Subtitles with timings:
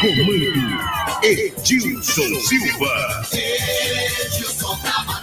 [0.00, 3.22] Comando Edilson Silva.
[3.32, 5.22] Edilson tá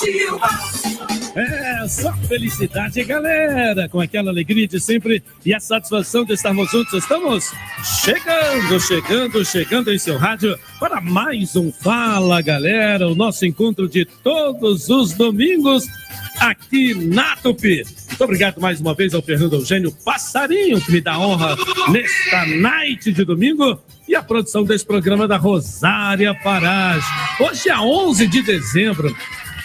[0.00, 0.48] Silva.
[1.36, 6.94] É, só felicidade, galera, com aquela alegria de sempre e a satisfação de estarmos juntos.
[6.94, 7.52] Estamos
[8.02, 14.06] chegando, chegando, chegando em seu rádio para mais um Fala, galera, o nosso encontro de
[14.06, 15.86] todos os domingos
[16.40, 17.84] aqui na Tupi.
[18.08, 21.56] Muito obrigado mais uma vez ao Fernando Eugênio Passarinho, que me dá honra
[21.90, 23.78] nesta night de domingo.
[24.08, 27.06] E a produção desse programa da Rosária Parage.
[27.38, 29.14] Hoje é 11 de dezembro.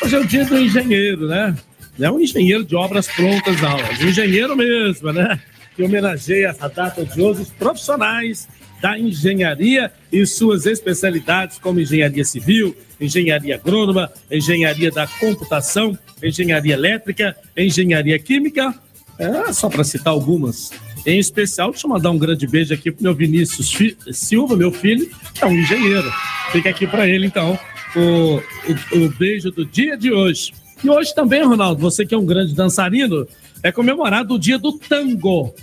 [0.02, 1.56] Hoje é o dia do engenheiro, né?
[1.98, 3.80] Não é um engenheiro de obras prontas, não.
[3.80, 5.40] É um engenheiro mesmo, né?
[5.76, 8.48] Que homenageia essa data de hoje os profissionais
[8.82, 17.36] da engenharia e suas especialidades como engenharia civil, engenharia agrônoma, engenharia da computação, engenharia elétrica,
[17.58, 18.74] engenharia química,
[19.18, 20.72] é, só para citar algumas.
[21.06, 23.78] Em especial, deixa eu mandar um grande beijo aqui pro meu Vinícius
[24.12, 26.12] Silva, meu filho, que é um engenheiro.
[26.52, 27.58] Fica aqui para ele, então,
[27.96, 30.52] o, o, o beijo do dia de hoje.
[30.84, 33.28] E hoje também, Ronaldo, você que é um grande dançarino,
[33.64, 35.54] é comemorado o dia do tango.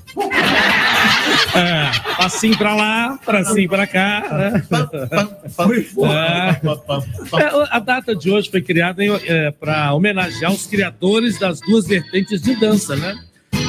[1.55, 4.24] É, passinho pra lá, passinho pra cá.
[4.33, 4.62] Né?
[6.11, 7.42] É.
[7.42, 9.02] É, a data de hoje foi criada
[9.61, 13.14] para homenagear os criadores das duas vertentes de dança, né?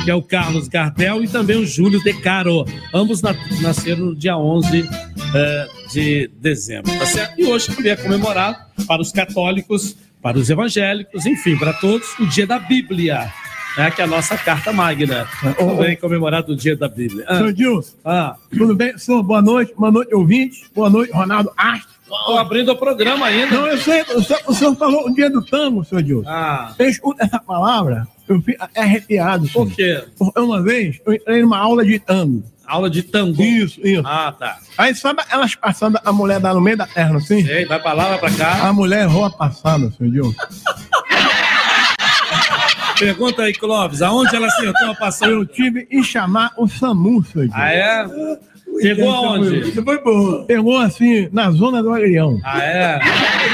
[0.03, 2.65] Que é o Carlos Gardel e também o Júlio De Caro.
[2.93, 4.89] Ambos na- nasceram no dia 11
[5.35, 7.39] é, de dezembro, tá certo?
[7.39, 12.25] E hoje também é comemorado para os católicos, para os evangélicos, enfim, para todos, o
[12.25, 13.31] dia da Bíblia.
[13.75, 15.27] Né, que é a nossa carta magna.
[15.57, 17.25] Também comemorado o dia da Bíblia.
[17.27, 18.95] Ah, Senhor Dilson, ah, tudo bem?
[18.99, 19.73] Senhor, boa noite.
[19.75, 20.63] Boa noite, ouvinte.
[20.75, 21.89] Boa noite, Ronaldo Astro.
[22.07, 23.55] tô abrindo o programa ainda.
[23.55, 26.29] Não, eu sei, o senhor, o senhor falou o dia do tango, senhor Dilson.
[26.29, 29.47] Ah, Eu escuto essa palavra, eu fico arrepiado.
[29.49, 30.03] por quê?
[30.19, 32.43] Porque Uma vez, eu entrei numa aula de tango.
[32.73, 33.39] Aula de tango.
[33.39, 34.01] Isso, isso.
[34.03, 34.57] Ah, tá.
[34.75, 37.47] Aí sabe elas passando, a mulher dá no meio da perna assim?
[37.47, 38.67] Ei, vai pra lá, vai pra cá.
[38.67, 40.33] A mulher errou a passada, senhor Dilson.
[42.97, 45.31] Pergunta aí, Clóvis, aonde ela acertou a passada?
[45.31, 47.61] Eu tive em chamar o SAMU, senhor Dilson.
[47.61, 48.07] Ah, é?
[48.81, 49.69] Pegou aonde?
[49.69, 50.47] Isso foi boa.
[50.47, 52.39] Pegou assim, na zona do agrião.
[52.43, 52.99] Ah, é?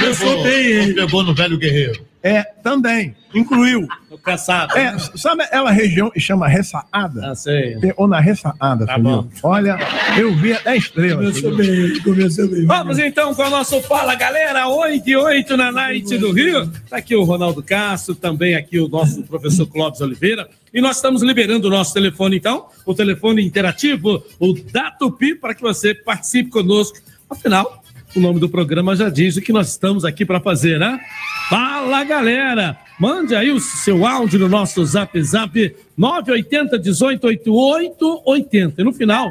[0.02, 0.94] Eu soltei ele.
[0.94, 2.08] Pegou no velho guerreiro.
[2.22, 3.16] É, também.
[3.34, 3.88] Incluiu.
[4.10, 4.78] No caçado.
[4.78, 7.32] É, sabe aquela região que chama ressaada?
[7.32, 7.78] Ah, sei.
[7.96, 9.30] Ou na ressaada, Tá senhor bom.
[9.44, 9.78] Olha,
[10.18, 11.38] eu vi até estrelas.
[11.38, 12.66] senhor Dilson.
[12.66, 16.68] Vamos então com o nosso Fala Galera, 8 e 8 na Night do Rio.
[16.90, 20.50] Tá aqui o Ronaldo Castro, também aqui o nosso professor Clóvis Oliveira.
[20.74, 25.62] E nós estamos liberando o nosso telefone, então, o telefone interativo, o Datupi, para que
[25.62, 26.98] você participe conosco.
[27.30, 27.84] Afinal,
[28.16, 31.00] o nome do programa já diz o que nós estamos aqui para fazer, né?
[31.50, 32.78] Fala galera!
[33.00, 38.82] Mande aí o seu áudio no nosso zap zap 980 18 88 80.
[38.82, 39.30] E no final,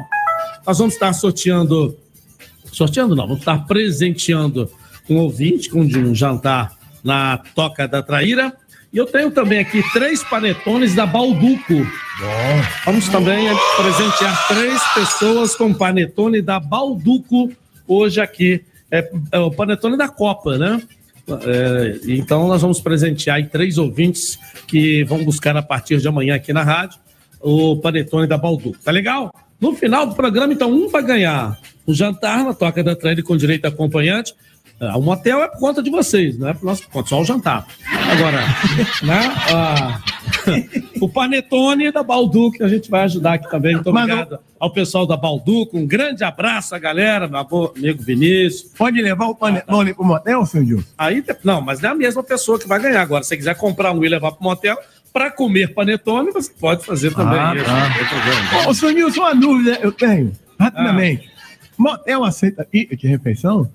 [0.65, 1.97] nós vamos estar sorteando
[2.71, 4.69] sorteando não, vamos estar presenteando
[5.09, 6.71] um ouvinte com um jantar
[7.03, 8.53] na Toca da Traíra.
[8.91, 11.85] E eu tenho também aqui três panetones da Balduco.
[12.85, 13.47] Vamos também
[13.77, 17.51] presentear três pessoas com panetone da Balduco
[17.87, 18.63] hoje aqui.
[18.91, 20.81] É, é o panetone da Copa, né?
[21.45, 26.51] É, então nós vamos presentear três ouvintes que vão buscar a partir de amanhã aqui
[26.51, 26.99] na rádio
[27.39, 28.77] o panetone da Balduco.
[28.83, 29.33] Tá legal?
[29.59, 31.57] No final do programa, então, um vai ganhar
[31.87, 34.33] um jantar na Toca da Traíra com direito a acompanhante.
[34.81, 37.25] Ah, O motel é por conta de vocês, não é por nossa conta, só o
[37.25, 37.67] jantar.
[38.11, 38.39] Agora,
[39.03, 39.19] né?
[39.53, 40.01] ah,
[41.01, 43.75] o panetone da Balduco, que a gente vai ajudar aqui também.
[43.75, 45.77] Muito obrigado ao pessoal da Balduco.
[45.77, 48.71] Um grande abraço à galera, meu avô, amigo Vinícius.
[48.77, 50.87] Pode levar o panetone pro motel, senhor Dilson?
[50.97, 53.01] Aí, não, mas não é a mesma pessoa que vai ganhar.
[53.01, 54.77] Agora, se você quiser comprar um e levar para o motel
[55.11, 57.65] para comer panetone, você pode fazer também Ah, isso.
[57.65, 58.69] tá.
[58.69, 61.29] Ô, senhor Dilson, uma dúvida eu tenho, rapidamente.
[61.77, 63.69] Motel aceita ticket de refeição?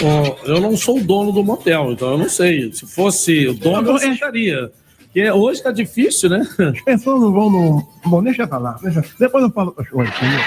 [0.00, 2.72] Bom, eu não sou o dono do motel, então eu não sei.
[2.72, 4.72] Se fosse o dono, eu aceitaria.
[4.98, 6.46] Porque hoje tá difícil, né?
[6.58, 7.88] As pessoas não vão no...
[8.04, 8.76] Bom, deixa pra lá.
[8.82, 9.04] Deixa...
[9.18, 10.40] Depois eu falo pra senhor, entendeu?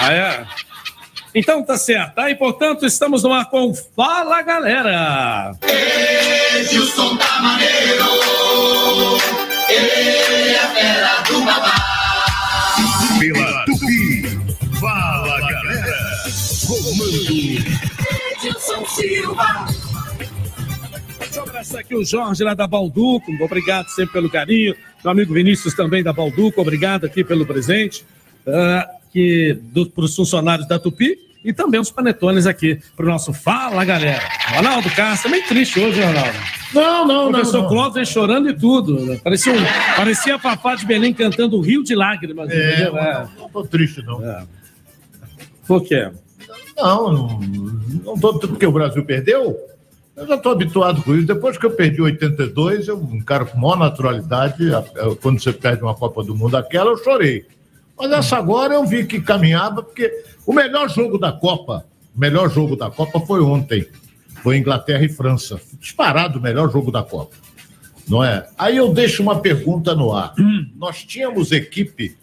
[0.00, 0.46] Ah, é?
[1.32, 2.28] Então tá certo, tá?
[2.28, 5.52] E portanto, estamos no ar com Fala Galera!
[6.56, 8.04] Edilson tá maneiro.
[9.68, 11.99] Ele é fera do babá.
[18.94, 19.66] Silva.
[21.18, 23.30] Deixa eu abraçar aqui o Jorge lá da Balduco.
[23.40, 24.74] Obrigado sempre pelo carinho.
[25.04, 26.60] Meu amigo Vinícius também da Balduco.
[26.60, 28.04] Obrigado aqui pelo presente.
[28.46, 29.58] Uh, que
[29.94, 34.22] para os funcionários da Tupi e também os panetones aqui para o nosso Fala, galera.
[34.54, 36.38] Ronaldo Castro, meio triste hoje, Ronaldo.
[36.72, 37.68] Não, não, O professor não.
[37.68, 39.04] Clóvis vem chorando e tudo.
[39.06, 39.20] né?
[39.22, 39.64] Parecia, um,
[39.96, 42.50] parecia a Fafá de Belém cantando o Rio de Lágrimas.
[42.50, 42.98] É, entendeu?
[42.98, 43.28] É.
[43.38, 44.24] não tô triste, não.
[44.24, 44.44] É.
[45.66, 46.10] Por quê?
[46.82, 47.40] Não, não,
[48.04, 49.56] não tô, porque o Brasil perdeu.
[50.16, 51.26] Eu já estou habituado com isso.
[51.26, 54.64] Depois que eu perdi 82, eu encaro com maior naturalidade.
[55.22, 57.46] Quando você perde uma Copa do Mundo aquela, eu chorei.
[57.98, 61.84] Mas essa agora eu vi que caminhava, porque o melhor jogo da Copa,
[62.14, 63.86] o melhor jogo da Copa foi ontem.
[64.42, 65.60] Foi Inglaterra e França.
[65.78, 67.34] Disparado o melhor jogo da Copa.
[68.08, 68.48] Não é?
[68.58, 70.34] Aí eu deixo uma pergunta no ar.
[70.76, 72.16] Nós tínhamos equipe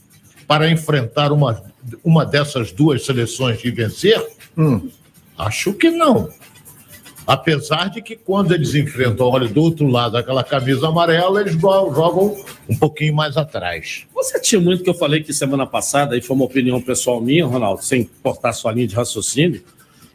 [0.47, 1.63] para enfrentar uma,
[2.03, 4.36] uma dessas duas seleções e vencer?
[5.37, 6.29] Acho que não.
[7.27, 12.37] Apesar de que quando eles enfrentam, olha, do outro lado, aquela camisa amarela, eles jogam
[12.69, 14.05] um pouquinho mais atrás.
[14.13, 17.45] Você tinha muito que eu falei que semana passada, e foi uma opinião pessoal minha,
[17.45, 19.61] Ronaldo, sem cortar sua linha de raciocínio,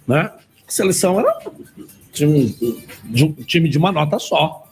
[0.08, 0.30] né?
[0.66, 1.38] A seleção era
[2.12, 2.56] time
[3.04, 4.66] de um time de uma nota só.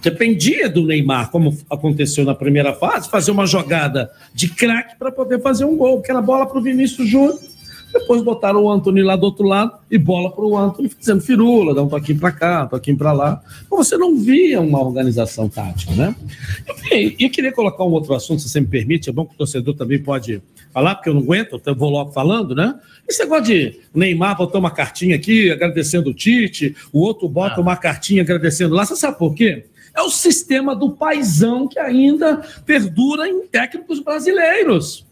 [0.00, 5.42] Dependia do Neymar, como aconteceu na primeira fase, fazer uma jogada de craque para poder
[5.42, 7.38] fazer um gol, que era bola para o Vinícius Júnior.
[7.98, 11.74] Depois botaram o Antony lá do outro lado e bola para o Antony fazendo firula,
[11.74, 13.40] dá um toquinho para cá, um toquinho para lá.
[13.64, 16.14] Então você não via uma organização tática, né?
[16.92, 19.38] E eu queria colocar um outro assunto, se você me permite, é bom que o
[19.38, 20.42] torcedor também pode
[20.74, 22.78] falar, porque eu não aguento, eu vou logo falando, né?
[23.08, 27.76] Esse negócio de Neymar botou uma cartinha aqui agradecendo o Tite, o outro bota uma
[27.76, 28.84] cartinha agradecendo lá.
[28.84, 29.64] Você sabe por quê?
[29.96, 35.05] É o sistema do paizão que ainda perdura em técnicos brasileiros.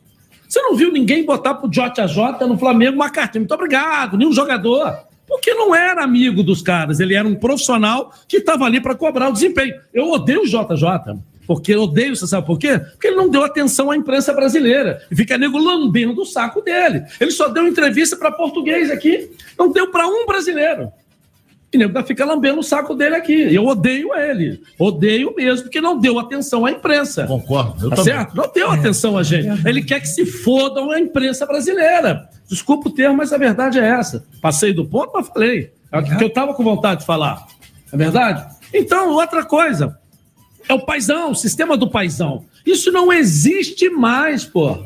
[0.55, 3.41] Você não viu ninguém botar pro JJ no Flamengo uma cartinha.
[3.41, 4.99] Muito obrigado, nenhum jogador.
[5.27, 9.31] Porque não era amigo dos caras, ele era um profissional que estava ali para cobrar
[9.31, 9.75] o desempenho.
[9.93, 12.79] Eu odeio o JJ, porque odeio, você sabe por quê?
[12.79, 15.03] Porque ele não deu atenção à imprensa brasileira.
[15.11, 17.03] E fica nego lambendo o saco dele.
[17.21, 20.93] Ele só deu entrevista para português aqui, não deu para um brasileiro.
[21.75, 23.53] E nego fica lambendo o saco dele aqui.
[23.55, 24.63] Eu odeio ele.
[24.79, 27.27] Odeio mesmo, porque não deu atenção à imprensa.
[27.27, 27.87] Concordo.
[27.87, 28.15] Eu Tá também.
[28.15, 28.37] certo?
[28.37, 29.67] Não deu atenção a gente.
[29.67, 32.29] Ele quer que se fodam a imprensa brasileira.
[32.49, 34.25] Desculpa o termo, mas a verdade é essa.
[34.41, 35.73] Passei do ponto, mas falei.
[35.91, 37.45] É o que eu estava com vontade de falar.
[37.93, 38.45] É verdade?
[38.73, 39.99] Então, outra coisa.
[40.69, 42.45] É o paizão, o sistema do paizão.
[42.65, 44.85] Isso não existe mais, pô.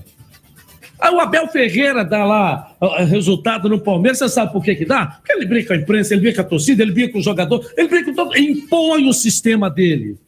[1.01, 5.07] Aí o Abel Ferreira dá lá resultado no Palmeiras, você sabe por que que dá?
[5.07, 7.23] Porque ele brinca com a imprensa, ele brinca com a torcida, ele brinca com o
[7.23, 8.35] jogador, ele brinca com todo...
[8.35, 10.19] ele impõe o sistema dele.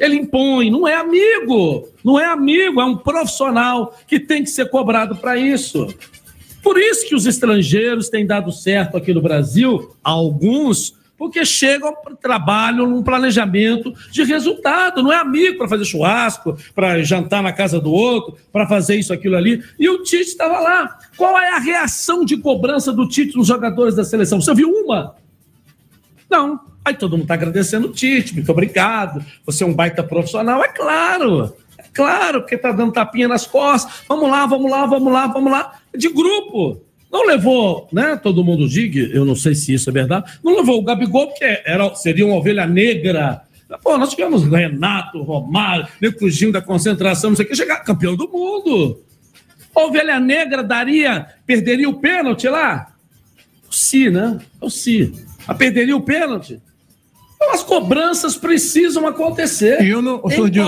[0.00, 4.68] Ele impõe, não é amigo, não é amigo, é um profissional que tem que ser
[4.68, 5.86] cobrado para isso.
[6.62, 12.84] Por isso que os estrangeiros têm dado certo aqui no Brasil, alguns, porque chegam trabalho
[12.84, 17.92] num planejamento de resultado, não é amigo para fazer churrasco, para jantar na casa do
[17.92, 19.62] outro, para fazer isso, aquilo ali.
[19.78, 20.98] E o Tite estava lá.
[21.16, 24.40] Qual é a reação de cobrança do Tite nos jogadores da seleção?
[24.40, 25.14] Você viu uma?
[26.28, 26.58] Não.
[26.84, 29.24] Aí todo mundo está agradecendo o Tite, muito obrigado.
[29.46, 31.54] Você é um baita profissional, é claro.
[31.78, 34.02] É claro, porque está dando tapinha nas costas.
[34.08, 35.78] Vamos lá, vamos lá, vamos lá, vamos lá.
[35.96, 36.82] De grupo.
[37.12, 38.16] Não levou, né?
[38.16, 40.32] Todo mundo diga, eu não sei se isso é verdade.
[40.42, 43.42] Não levou o Gabigol, porque era, seria uma ovelha negra.
[43.82, 48.16] Pô, nós tivemos Renato, Romário, nego fugindo da concentração, não sei o que, chegar campeão
[48.16, 49.00] do mundo.
[49.74, 52.92] Ovelha negra daria, perderia o pênalti lá?
[53.70, 54.38] O Si, né?
[54.60, 55.12] É o Si.
[55.46, 56.60] A perderia o pênalti?
[57.36, 59.82] Então, as cobranças precisam acontecer.
[59.86, 60.20] Eu não- em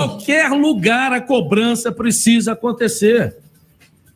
[0.07, 3.35] qualquer lugar a cobrança precisa acontecer.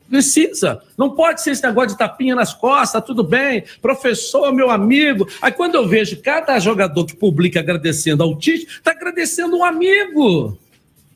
[0.09, 0.81] Precisa.
[0.97, 5.27] Não pode ser esse negócio de tapinha nas costas, tudo bem, professor, meu amigo.
[5.41, 10.57] Aí quando eu vejo cada jogador que publica agradecendo ao Tite, está agradecendo um amigo.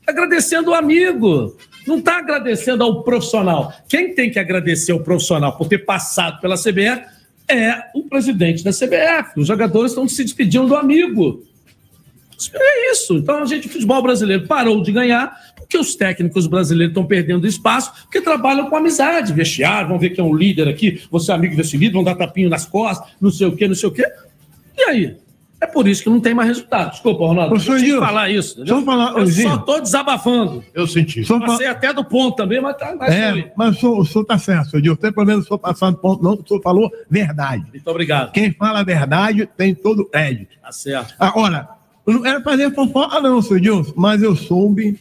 [0.00, 1.56] Está agradecendo o amigo.
[1.86, 3.72] Não está agradecendo ao profissional.
[3.88, 7.02] Quem tem que agradecer ao profissional por ter passado pela CBF
[7.48, 9.38] é o presidente da CBF.
[9.40, 11.44] Os jogadores estão se despedindo do amigo.
[12.54, 13.14] É isso.
[13.16, 17.46] Então a gente, o futebol brasileiro parou de ganhar porque os técnicos brasileiros estão perdendo
[17.46, 21.34] espaço porque trabalham com amizade, vestiário, vão ver que é um líder aqui, você é
[21.34, 23.92] amigo desse líder, vão dar tapinho nas costas, não sei o quê, não sei o
[23.92, 24.06] quê.
[24.76, 25.16] E aí?
[25.60, 26.90] É por isso que não tem mais resultado.
[26.90, 27.50] Desculpa, Ronaldo.
[27.50, 28.52] Professor Eu tinha que Gil, falar isso.
[28.56, 28.76] entendeu?
[28.80, 29.48] só falar, eu Zinho.
[29.48, 30.64] só estou desabafando.
[30.74, 31.24] Eu senti.
[31.24, 34.22] Só Passei até do ponto também, mas tá mais É, mas o senhor, o senhor
[34.22, 34.84] está certo, senhor.
[34.84, 36.34] Não tem problema o senhor passar do ponto, não.
[36.34, 37.64] O senhor falou verdade.
[37.72, 38.32] Muito obrigado.
[38.32, 40.54] Quem fala a verdade tem todo o crédito.
[40.60, 41.14] Tá certo.
[41.18, 41.66] Agora,
[42.06, 44.98] eu não era fazer fofoca, não, senhor Dilma, mas eu soube,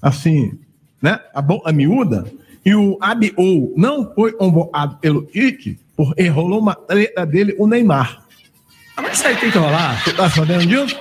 [0.00, 0.58] assim,
[1.00, 2.26] né, a, bo- a miúda,
[2.64, 7.66] e o ABO não foi convocado pelo Tite Por, e rolou uma treta dele, o
[7.66, 8.22] Neymar.
[8.96, 10.02] Mas isso aí tem que rolar.
[10.04, 10.96] Você tá sabendo disso?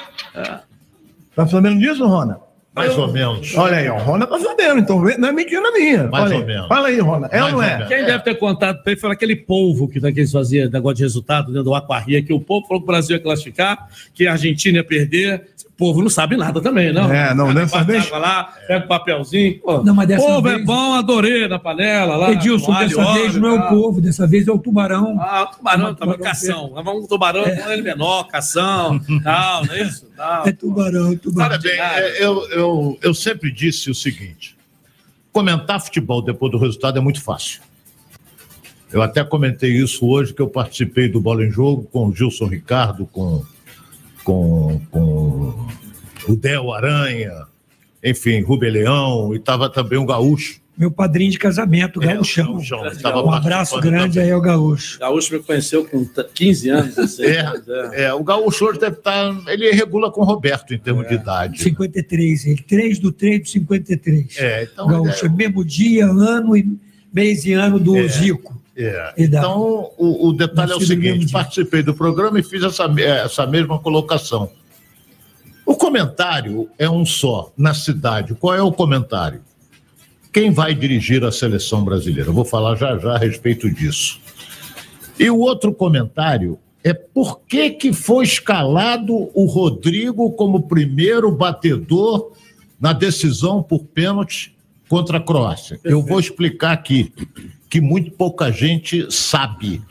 [1.36, 2.40] Tá sabendo disso, Rona?
[2.74, 3.54] Mais ou menos.
[3.58, 6.08] Olha aí, ó, o Rona tá sabendo, então não é mentira minha.
[6.08, 6.48] Mais Olha ou aí.
[6.48, 6.68] menos.
[6.68, 7.28] Fala aí, Rona.
[7.30, 7.74] É ou Mais não ou é?
[7.74, 7.88] menos.
[7.90, 11.04] Quem deve ter contado pra ele foi aquele polvo que, que eles faziam negócio de
[11.04, 14.32] resultado dentro do Aquarria, que o povo falou que o Brasil ia classificar, que a
[14.32, 15.50] Argentina ia perder.
[15.82, 17.12] Povo não sabe nada também, não.
[17.12, 19.60] É, não, dessa vez- lá, pega o papelzinho.
[19.62, 22.32] Pô, Não, mas dessa povo é vez- bom, adorei na panela lá.
[22.32, 25.18] Edilson, dessa óleo vez não é o povo, dessa vez é o tubarão.
[25.20, 26.72] Ah, o tubarão Não, também, tubarão cação.
[26.76, 30.06] Vamos um tubarão com ele menor, cação, tal, não é isso?
[30.16, 30.48] Tal.
[30.48, 31.50] É tubarão, tubarão.
[31.52, 34.56] Olha bem, é, eu, eu, eu sempre disse o seguinte:
[35.34, 37.60] comentar futebol depois do resultado é muito fácil.
[38.94, 42.46] Eu até comentei isso hoje, que eu participei do Bola em Jogo com o Gilson
[42.48, 43.44] Ricardo, com,
[44.24, 45.11] com, com
[46.32, 47.46] o Del Aranha,
[48.04, 50.60] enfim, Rubem Leão, e estava também o Gaúcho.
[50.78, 52.54] Meu padrinho de casamento, É, Gaúchão.
[52.54, 54.24] Gaúchão, estava Um abraço grande também.
[54.30, 54.98] aí ao Gaúcho.
[55.00, 57.68] Gaúcho me conheceu com t- 15 anos, 16 anos.
[57.94, 58.04] É.
[58.06, 59.36] É, o Gaúcho hoje deve estar.
[59.48, 61.62] Ele regula com o Roberto em termos de idade.
[61.62, 64.38] 53, ele 3 do 3 do 53.
[64.40, 64.88] É, então.
[64.88, 66.66] Gaúcho, é mesmo dia, ano e
[67.14, 68.60] mês e ano do Zico.
[68.76, 69.14] É.
[69.18, 71.34] Então, o, o detalhe é o seguinte: dia.
[71.34, 74.50] participei do programa e fiz essa, essa mesma colocação.
[75.72, 78.36] O comentário é um só, na cidade.
[78.36, 79.40] Qual é o comentário?
[80.34, 82.28] Quem vai dirigir a seleção brasileira?
[82.28, 84.20] Eu vou falar já já a respeito disso.
[85.18, 92.34] E o outro comentário é por que, que foi escalado o Rodrigo como primeiro batedor
[92.78, 94.54] na decisão por pênalti
[94.90, 95.80] contra a Croácia.
[95.86, 97.14] Eu vou explicar aqui,
[97.70, 99.82] que muito pouca gente sabe.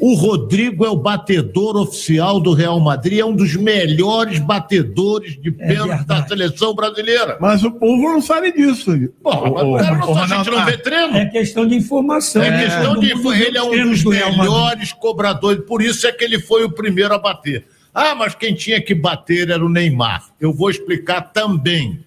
[0.00, 5.50] O Rodrigo é o batedor oficial do Real Madrid, é um dos melhores batedores de
[5.50, 7.36] pênalti da seleção brasileira.
[7.38, 8.90] Mas o povo não sabe disso.
[9.22, 11.16] Ô, o cara não tá- a gente não vê treino.
[11.16, 12.42] É questão de informação.
[12.42, 12.64] É né?
[12.64, 13.14] questão de.
[13.14, 16.70] mundo Ele é um dos do melhores cobradores, por isso é que ele foi o
[16.70, 17.66] primeiro a bater.
[17.92, 20.24] Ah, mas quem tinha que bater era o Neymar.
[20.40, 22.00] Eu vou explicar também.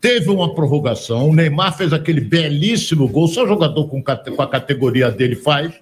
[0.00, 5.10] Teve uma prorrogação, o Neymar fez aquele belíssimo gol, só jogador com, com a categoria
[5.10, 5.72] dele faz,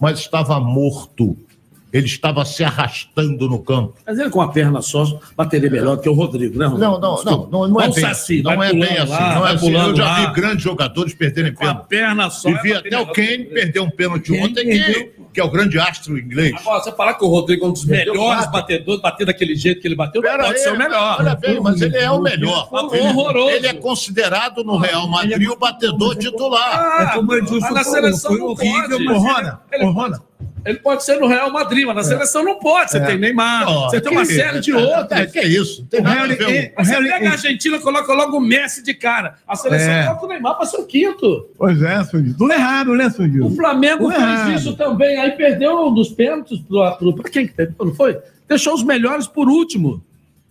[0.00, 1.36] mas estava morto.
[1.92, 3.94] Ele estava se arrastando no campo.
[4.04, 5.04] Mas ele com a perna só
[5.36, 6.90] bateria melhor que o Rodrigo, né, Rodrigo?
[6.90, 8.42] Não, não, não, não, não é bem Saci, assim.
[8.42, 9.22] Não é bem pulando assim.
[9.34, 9.66] Não é assim.
[9.66, 10.14] Eu pulando já lá.
[10.26, 11.88] vi grandes jogadores perderem Com a pênalti.
[11.88, 12.48] perna só.
[12.50, 15.12] E é vi até o Kane perder um pênalti ontem, que, perdeu.
[15.32, 16.54] que é o grande astro inglês.
[16.58, 19.88] Agora, você falar que o Rodrigo é um dos melhores batedores, bater daquele jeito que
[19.88, 21.16] ele bateu, Pera pode aí, ser o melhor.
[21.20, 22.68] Olha bem, mas ele é o melhor.
[22.68, 23.50] Foi Ele- horroroso.
[23.50, 27.02] Ele é considerado no Real Madrid o batedor titular.
[27.12, 29.08] É como mas na seleção foi horrível, pode.
[29.08, 30.22] Ô, mas Rona, ele- ô, Rona,
[30.64, 32.90] Ele pode ser no Real Madrid, mas na seleção não pode.
[32.90, 35.30] Você tem Neymar, Ó, você tem uma série de é, outras.
[35.30, 35.86] Que é isso?
[35.88, 36.50] Tem O Harry- ver.
[36.50, 39.34] é- Mas você pega a Argentina, coloca logo o Messi de cara.
[39.46, 40.06] A seleção É.
[40.06, 41.48] coloca o Neymar para ser o quinto.
[41.56, 42.34] Pois é, Sundil.
[42.36, 43.50] Tudo errado, né, O Sundil?
[43.54, 44.52] Flamengo fez errado.
[44.54, 45.20] isso também.
[45.20, 47.72] Aí perdeu um dos pênaltis pra quem que teve?
[47.78, 48.18] Não foi?
[48.48, 50.02] Deixou os melhores por último.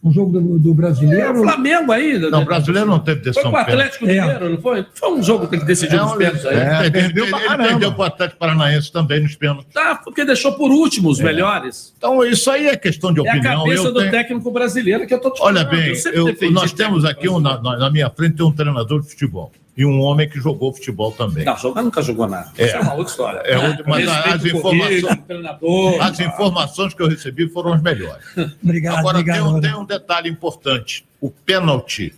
[0.07, 1.35] O jogo do, do É o brasileiro.
[1.43, 2.29] Flamengo ainda.
[2.29, 2.43] Não, né?
[2.43, 3.59] o brasileiro não teve Foi decisão com o.
[3.59, 4.21] Atlético É.
[4.21, 4.85] Mineiro, não foi?
[4.93, 6.57] Foi um jogo que ele decidiu É, nos pênaltis aí.
[6.57, 9.73] É, ele, perdeu ele- ele perdeu para o Atlético Paranaense também nos pênaltis.
[9.73, 11.93] Tá, porque deixou por último os melhores.
[11.97, 13.63] Então, isso aí é questão de É a opinião.
[13.63, 15.71] cabeça eu do tenho- técnico brasileiro que eu tô te Olha falando.
[15.81, 19.01] bem, Eu eu- nós temos aqui, um, na, na- na minha frente, tem um treinador
[19.01, 19.51] de futebol.
[19.77, 21.43] E um homem que jogou futebol também.
[21.43, 22.49] Não, jogar nunca jogou nada.
[22.57, 22.65] É.
[22.67, 23.39] Isso é uma outra história.
[23.39, 25.03] É outra- mas as o informações-.
[25.99, 28.23] As informações que eu recebi foram as melhores.
[28.63, 29.55] Obrigado, Agora, tem, obrigado.
[29.55, 32.13] um- tem um detalhe importante: o pênalti.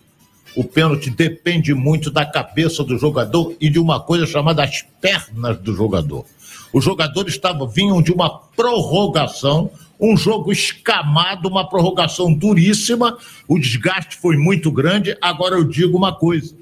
[0.56, 5.58] O pênalti depende muito da cabeça do jogador e de uma coisa chamada as pernas
[5.58, 6.24] do jogador.
[6.72, 14.16] Os jogadores estavam, vinham de uma prorrogação, um jogo escamado, uma prorrogação duríssima, o desgaste
[14.16, 15.16] foi muito grande.
[15.20, 16.54] Agora eu digo uma coisa: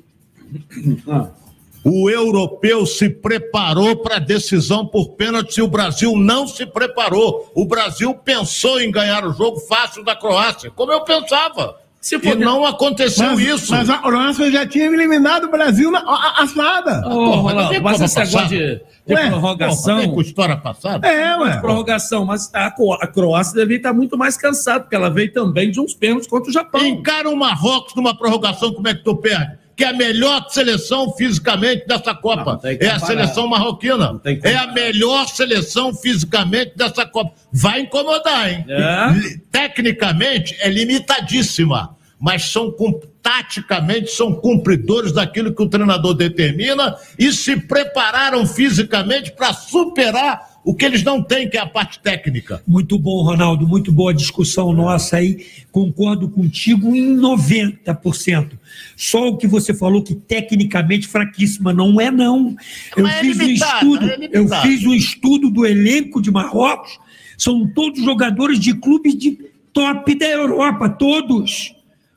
[1.85, 7.50] o europeu se preparou para a decisão por pênalti e o Brasil não se preparou.
[7.55, 11.76] O Brasil pensou em ganhar o jogo fácil da Croácia, como eu pensava.
[12.00, 13.73] Se E for- não aconteceu Mas, isso.
[13.73, 16.03] mas a Croácia já tinha eliminado o Brasil na a-
[16.38, 17.00] a- assada.
[17.09, 17.11] Ô,
[17.43, 18.49] Porra, não mas esse negócio passada?
[18.49, 19.95] de, de Ué, prorrogação.
[19.97, 21.09] Porra, tem com história passada?
[21.09, 21.57] É, ué.
[21.61, 25.81] prorrogação, mas a, a Croácia devia estar muito mais cansada, porque ela veio também de
[25.81, 26.85] uns pênaltis contra o Japão.
[26.87, 29.59] Encara o Marrocos numa prorrogação, como é que tu perde?
[29.76, 32.59] Que é a melhor seleção fisicamente dessa Copa.
[32.62, 34.21] Não, é a seleção marroquina.
[34.42, 37.35] É a melhor seleção fisicamente dessa Copa.
[37.52, 38.64] Vai incomodar, hein?
[38.68, 39.38] É.
[39.52, 42.75] Tecnicamente é limitadíssima, mas são
[43.23, 50.75] taticamente são cumpridores daquilo que o treinador determina e se prepararam fisicamente para superar o
[50.75, 52.61] que eles não têm, que é a parte técnica.
[52.66, 53.68] Muito bom, Ronaldo.
[53.68, 55.46] Muito boa discussão nossa aí.
[55.70, 58.58] Concordo contigo em 90%.
[58.96, 62.56] Só o que você falou que tecnicamente fraquíssima não é não.
[62.96, 66.99] Eu Mas é fiz um estudo, é eu fiz um estudo do elenco de Marrocos.
[67.38, 69.38] São todos jogadores de clubes de
[69.73, 71.76] top da Europa, todos.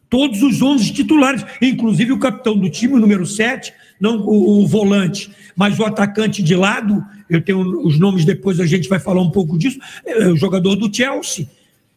[0.10, 4.68] Todos os 11 titulares, inclusive o capitão do time, o número 7, não o, o
[4.68, 9.22] volante, mas o atacante de lado, eu tenho os nomes depois, a gente vai falar
[9.22, 11.48] um pouco disso, é o jogador do Chelsea.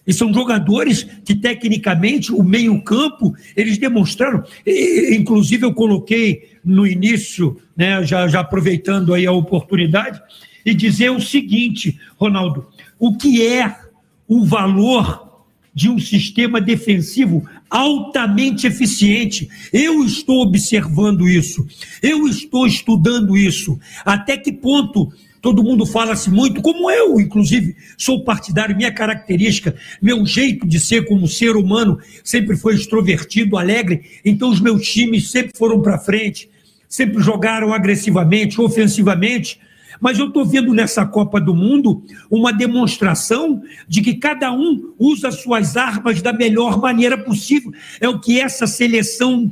[0.04, 4.42] E são jogadores que, tecnicamente, o meio-campo, eles demonstraram.
[4.66, 10.21] E, inclusive, eu coloquei no início, né, já, já aproveitando aí a oportunidade,
[10.66, 12.66] e dizer o seguinte, Ronaldo:
[12.99, 13.76] o que é
[14.26, 15.44] o valor
[15.75, 19.49] de um sistema defensivo altamente eficiente.
[19.73, 21.67] Eu estou observando isso,
[22.02, 23.81] eu estou estudando isso.
[24.05, 25.11] Até que ponto
[25.41, 31.07] todo mundo fala-se muito, como eu, inclusive, sou partidário, minha característica, meu jeito de ser
[31.07, 36.49] como ser humano sempre foi extrovertido, alegre, então os meus times sempre foram para frente,
[36.88, 39.59] sempre jogaram agressivamente, ofensivamente.
[40.02, 45.30] Mas eu estou vendo nessa Copa do Mundo uma demonstração de que cada um usa
[45.30, 47.73] suas armas da melhor maneira possível.
[48.00, 49.49] É o que essa seleção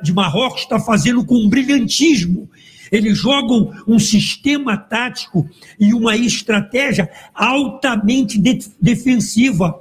[0.00, 2.48] de Marrocos está fazendo com brilhantismo.
[2.92, 5.50] Eles jogam um sistema tático
[5.80, 9.74] e uma estratégia altamente de- defensiva,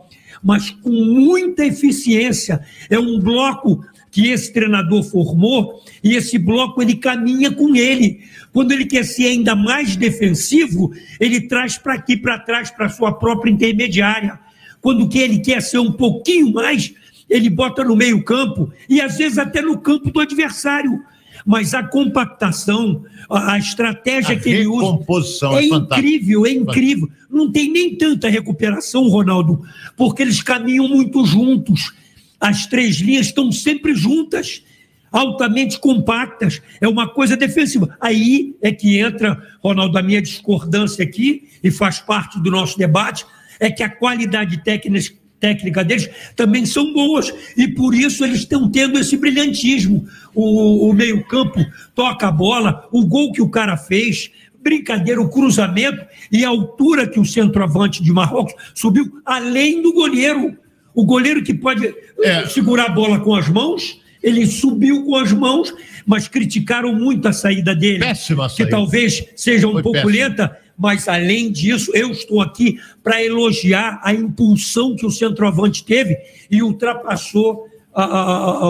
[0.44, 2.60] mas com muita eficiência.
[2.90, 3.86] É um bloco
[4.18, 8.22] que esse treinador formou e esse bloco ele caminha com ele.
[8.52, 13.12] Quando ele quer ser ainda mais defensivo, ele traz para aqui, para trás, para sua
[13.12, 14.40] própria intermediária.
[14.82, 16.96] Quando que ele quer ser um pouquinho mais,
[17.30, 21.00] ele bota no meio campo e às vezes até no campo do adversário.
[21.46, 24.98] Mas a compactação, a, estratégia A que ele usa
[25.54, 27.08] é é incrível, é incrível.
[27.30, 29.62] Não tem nem tanta recuperação, Ronaldo,
[29.96, 31.94] porque eles caminham muito juntos.
[32.40, 34.64] As três linhas estão sempre juntas,
[35.12, 36.62] altamente compactas.
[36.80, 37.96] É uma coisa defensiva.
[38.00, 43.26] Aí é que entra, Ronaldo, a minha discordância aqui, e faz parte do nosso debate,
[43.60, 47.34] é que a qualidade técnica, técnica deles também são boas.
[47.56, 50.08] E por isso eles estão tendo esse brilhantismo.
[50.34, 56.06] O, o meio-campo toca a bola, o gol que o cara fez, brincadeira, o cruzamento
[56.32, 60.58] e a altura que o centroavante de Marrocos subiu, além do goleiro.
[60.98, 62.48] O goleiro que pode É.
[62.48, 65.72] segurar a bola com as mãos, ele subiu com as mãos,
[66.08, 68.00] mas criticaram muito a saída dele.
[68.00, 68.72] Péssima Que saída.
[68.72, 70.12] talvez seja um Foi pouco péssima.
[70.28, 76.18] lenta, mas além disso, eu estou aqui para elogiar a impulsão que o centroavante teve
[76.50, 78.68] e ultrapassou a- a-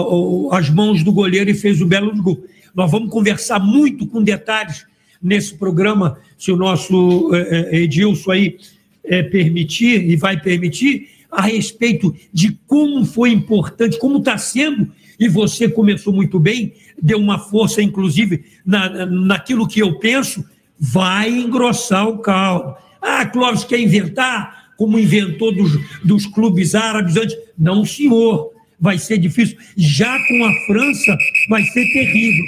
[0.52, 2.44] a- as mãos do goleiro e fez o belo gol.
[2.74, 4.84] Nós vamos conversar muito com detalhes
[5.22, 8.56] nesse programa, se o nosso eh, eh, Edilson aí
[9.04, 15.28] eh, permitir e vai permitir, a respeito de como foi importante, como está sendo, e
[15.28, 20.44] você começou muito bem, deu uma força, inclusive, na, naquilo que eu penso,
[20.78, 22.76] vai engrossar o caldo.
[23.02, 25.72] Ah, Clóvis quer inventar, como inventou dos,
[26.04, 27.36] dos clubes árabes antes.
[27.58, 29.58] Não, senhor, vai ser difícil.
[29.76, 31.16] Já com a França,
[31.48, 32.44] vai ser terrível.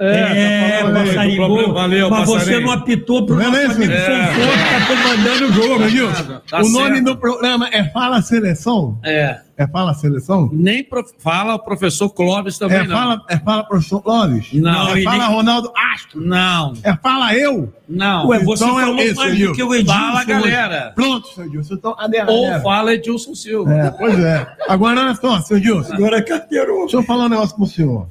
[0.00, 1.74] É, tá do passarinho, problema.
[1.74, 3.82] Valeu, mas você não apitou para o Não é nosso mesmo?
[3.84, 4.26] amigo É.
[4.26, 5.84] Fonfon, que está comandando o jogo.
[5.84, 7.04] Edilson, Tá o nome certo.
[7.04, 8.98] do programa é Fala Seleção?
[9.04, 9.40] É.
[9.56, 10.48] É Fala Seleção?
[10.52, 12.96] Nem prof- fala o professor Clóvis também, É não.
[12.96, 14.52] fala, é Fala Professor Clóvis?
[14.52, 16.20] Não, É ele- Fala Ronaldo Astro?
[16.20, 17.72] Não, É Fala Eu?
[17.88, 18.28] não.
[18.28, 19.92] Ué, você Então é falou esse, mais do que o Edilson.
[19.98, 20.92] fala, galera.
[20.94, 21.74] Pronto, seu Edilson.
[21.74, 22.60] Então, adera, Ou adera.
[22.62, 23.72] fala Edilson Silva.
[23.74, 24.46] É, pois é.
[24.68, 25.92] Agora, olha só, seu Edilson.
[25.92, 26.82] Agora carteirou.
[26.82, 28.06] Deixa eu falar um negócio pro senhor.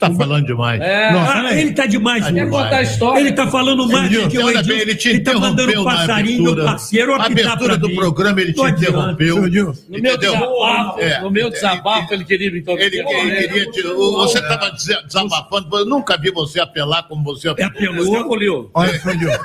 [0.00, 0.80] Está falando demais.
[0.80, 1.12] É.
[1.12, 2.62] Não, Ah, ele tá demais, Quer Quer Lula.
[2.62, 3.20] contar a história?
[3.20, 4.68] Ele tá falando mais do que o Olha Edilson.
[4.68, 6.64] bem, ele te Ele tá mandando na passarinho, meu abertura.
[6.70, 7.96] parceiro, A abertura do mim.
[7.96, 8.90] programa ele te adianta.
[8.92, 9.74] interrompeu.
[9.88, 11.20] No meu desabafo, É.
[11.20, 12.84] no meu desabafo ele queria me interromper.
[12.86, 14.70] Ele, ele queria te, você estava
[15.04, 17.66] desabafando, eu nunca vi você apelar como você É apelou.
[17.96, 18.14] apelou.
[18.14, 18.70] Escapuliu.
[18.74, 19.38] Olha, seu Edilson.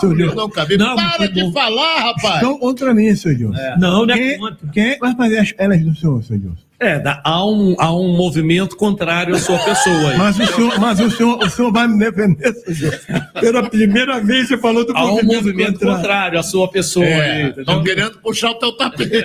[0.00, 0.76] Seu Eu nunca vi.
[0.76, 1.52] Não, Para de bom.
[1.52, 2.36] falar, rapaz.
[2.36, 3.58] Então, contra mim, seu Edilson.
[3.78, 4.68] Não, não é Quem, contra.
[4.72, 6.63] quem é que vai fazer as elas do senhor, seu Edilson?
[6.80, 10.18] É, dá- há, um, há um movimento contrário à sua pessoa aí.
[10.18, 12.98] Mas o senhor, mas o senhor, o senhor vai me defender, Edilson.
[13.40, 15.96] Pela primeira vez você falou do Há um movimento, movimento contrário.
[15.96, 17.12] contrário à sua pessoa aí.
[17.42, 17.54] É?
[17.60, 19.24] Estão querendo puxar o teu tapete.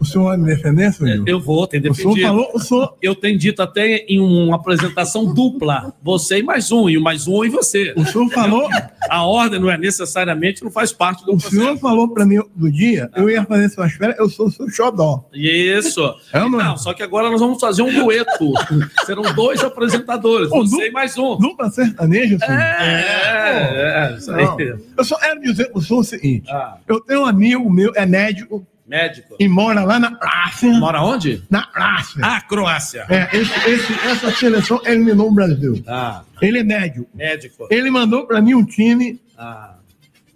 [0.00, 1.24] O senhor vai me defender, Edilson?
[1.26, 2.26] Eu vou, tem O senhor defendido.
[2.26, 6.88] falou, o senhor, Eu tenho dito até em uma apresentação dupla, você e mais um,
[6.90, 7.94] e o mais um e você.
[7.96, 8.68] o senhor falou,
[9.08, 11.54] A ordem não é necessariamente, não faz parte do o processo.
[11.56, 14.68] senhor falou pra mim do dia, eu ia fazer suas férias, eu sou o seu
[14.68, 15.24] xodó.
[15.32, 16.02] Isso.
[16.32, 16.63] É ou não é?
[16.64, 18.52] Não, só que agora nós vamos fazer um dueto.
[19.06, 21.36] Serão dois apresentadores, Ô, você e mais um.
[21.38, 22.52] Dupla sertaneja, assim.
[22.52, 24.56] É, é, isso Não.
[24.58, 24.74] aí.
[24.96, 26.50] Eu só quero dizer o senhor o seguinte.
[26.50, 29.36] Ah, Eu tenho um amigo meu, é médico, médico.
[29.38, 30.66] e mora lá na praça.
[30.66, 31.42] Mora onde?
[31.50, 32.18] Na praça.
[32.22, 33.06] Ah, Croácia.
[33.08, 35.82] É, esse- esse- essa seleção eliminou o Brasil.
[35.86, 37.06] Ah, Ele é médico.
[37.14, 37.66] médico.
[37.70, 39.74] Ele mandou pra mim um time Ah,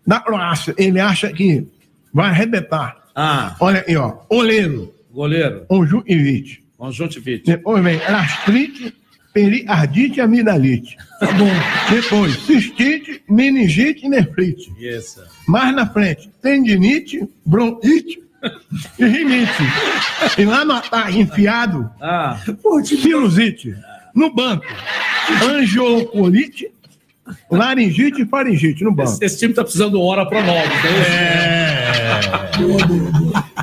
[0.07, 0.75] da Croácia.
[0.79, 1.67] Ele acha que
[2.13, 2.97] vai arrebentar.
[3.15, 4.19] ah Olha aí, ó.
[4.29, 5.65] Oleiro, goleiro.
[5.69, 6.63] conjuntivite.
[6.77, 7.45] Conjuntivite.
[7.45, 8.95] Depois vem gastrite,
[9.35, 10.97] periardite e amidalite.
[11.19, 11.51] Tá bom.
[11.91, 14.73] Depois, cistite, meningite e nefrite.
[14.79, 15.21] Isso.
[15.49, 18.23] Mais na frente, tendinite, bronquite
[18.99, 19.63] e rinite.
[20.39, 22.39] E lá no ataque enfiado, Ah.
[24.15, 24.65] No banco,
[25.51, 26.71] angiolocolite,
[27.51, 29.11] laringite e faringite no banco.
[29.11, 30.69] esse, esse time tá precisando de uma hora pro nove.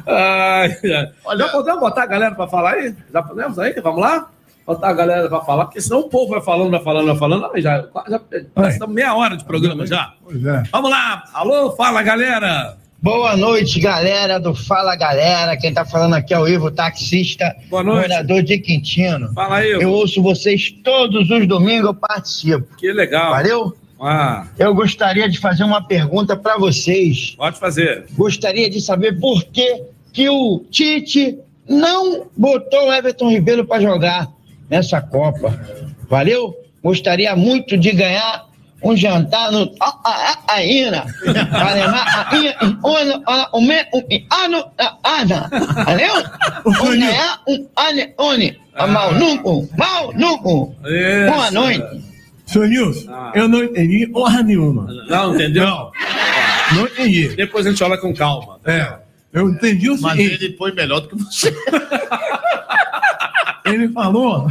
[0.08, 1.38] Ai, ai.
[1.38, 2.96] Já podemos botar a galera para falar aí?
[3.12, 3.74] Já podemos aí?
[3.82, 4.30] Vamos lá?
[4.66, 7.52] Botar a galera para falar, porque senão o povo vai falando, vai falando, vai falando.
[7.54, 8.20] Ai, já, já,
[8.58, 10.14] já estamos meia hora de programa já.
[10.24, 10.64] Pois é.
[10.72, 11.24] Vamos lá.
[11.34, 12.76] Alô, fala galera.
[13.00, 15.56] Boa noite, galera do Fala Galera.
[15.56, 18.10] Quem tá falando aqui é o Ivo, taxista, Boa noite.
[18.10, 19.32] morador de Quintino.
[19.34, 19.74] Fala aí.
[19.74, 22.66] Eu ouço vocês todos os domingos, eu participo.
[22.76, 23.30] Que legal.
[23.30, 23.78] Valeu?
[24.00, 27.34] Ah, Eu gostaria de fazer uma pergunta para vocês.
[27.38, 28.06] pode fazer.
[28.12, 34.28] Gostaria de saber por que, que o Tite não botou o Everton Ribeiro para jogar
[34.70, 35.58] nessa Copa.
[36.10, 36.56] Valeu?
[36.84, 38.46] Gostaria muito de ganhar
[38.84, 39.72] um jantar no
[40.48, 41.06] Aina.
[45.86, 46.24] Valeu?
[46.64, 48.60] Vou ganhar um aleone.
[48.76, 50.50] Mal nunca, mal nunca.
[51.32, 52.15] Boa noite.
[52.46, 53.32] Senhor Nilson, Ah.
[53.36, 54.88] eu não entendi porra nenhuma.
[55.10, 55.92] Não, entendeu?
[56.76, 57.30] Não entendi.
[57.36, 58.60] Depois a gente olha com calma.
[58.66, 59.00] É.
[59.34, 60.44] Eu entendi o Mas seguinte.
[60.46, 61.54] ele foi melhor do que você.
[63.66, 64.46] Ele falou,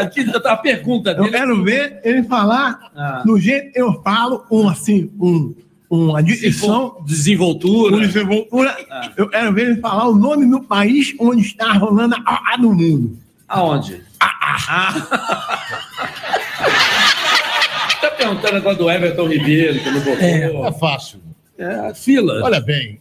[0.00, 1.30] Aqui tá a pergunta eu dele.
[1.30, 3.22] quero ver ele falar Ah.
[3.26, 5.52] do jeito que eu falo, um assim, um,
[5.90, 7.96] uma dicção, Desenvoltura.
[7.96, 8.76] uma desenvoltura.
[8.88, 9.10] Ah.
[9.16, 12.72] Eu quero ver ele falar o nome do país onde está rolando a A do
[12.72, 13.18] mundo.
[13.48, 14.00] Aonde?
[14.48, 15.66] Ah,
[18.00, 20.72] Tá perguntando agora do Everton Ribeiro, que não É botou.
[20.78, 21.20] fácil.
[21.58, 22.42] É, fila.
[22.44, 23.00] Olha bem,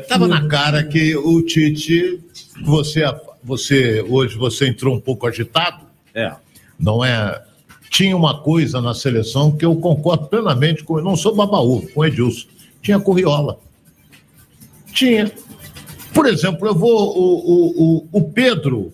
[0.00, 2.20] estava na cara que o Tite,
[2.64, 3.02] você,
[3.42, 5.84] você hoje você entrou um pouco agitado,
[6.14, 6.32] É.
[6.78, 7.42] não é?
[7.90, 12.00] Tinha uma coisa na seleção que eu concordo plenamente com, eu não sou babaú, com
[12.00, 12.48] o Edilson.
[12.82, 13.58] Tinha Corriola.
[14.92, 15.30] Tinha.
[16.12, 17.16] Por exemplo, eu vou.
[17.16, 18.92] O, o, o, o Pedro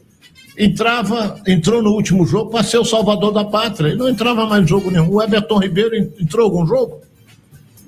[0.64, 3.88] entrava, entrou no último jogo para ser o salvador da pátria.
[3.88, 5.08] Ele não entrava mais em jogo nenhum.
[5.10, 7.00] O Everton Ribeiro en- entrou algum jogo?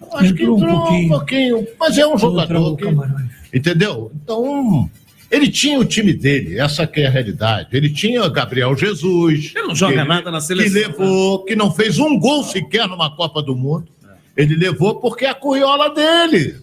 [0.01, 1.09] Eu Acho que Entrou um entrou um pouquinho.
[1.09, 1.67] pouquinho.
[1.79, 3.57] Mas é um jogador Entrou que.
[3.57, 4.11] Entendeu?
[4.23, 4.91] Então,
[5.31, 7.69] ele tinha o time dele, essa que é a realidade.
[7.73, 9.53] Ele tinha Gabriel Jesus.
[9.55, 10.81] Ele não joga que- nada na Que seleção.
[10.81, 10.87] né?
[10.89, 13.89] levou, que não fez um gol sequer numa Copa do Mundo.
[14.37, 16.57] Ele levou porque é a curiola dele.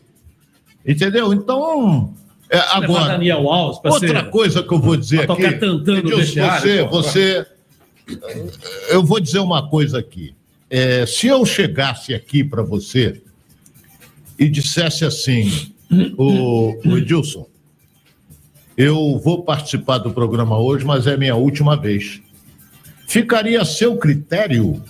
[0.86, 1.34] Entendeu?
[1.34, 2.14] Então,
[2.50, 3.14] é, agora.
[3.14, 5.42] Daniel Alves pra Outra ser- coisa que eu vou dizer aqui.
[6.16, 6.90] vestiário, você, pô.
[6.90, 7.46] você.
[8.90, 10.34] Eu vou dizer uma coisa aqui.
[10.70, 13.22] É, se eu chegasse aqui para você
[14.38, 15.72] e dissesse assim,
[16.18, 17.48] o, o Edilson,
[18.78, 22.22] eu vou participar do programa hoje, mas é minha última vez.
[23.08, 24.82] Ficaria a seu critério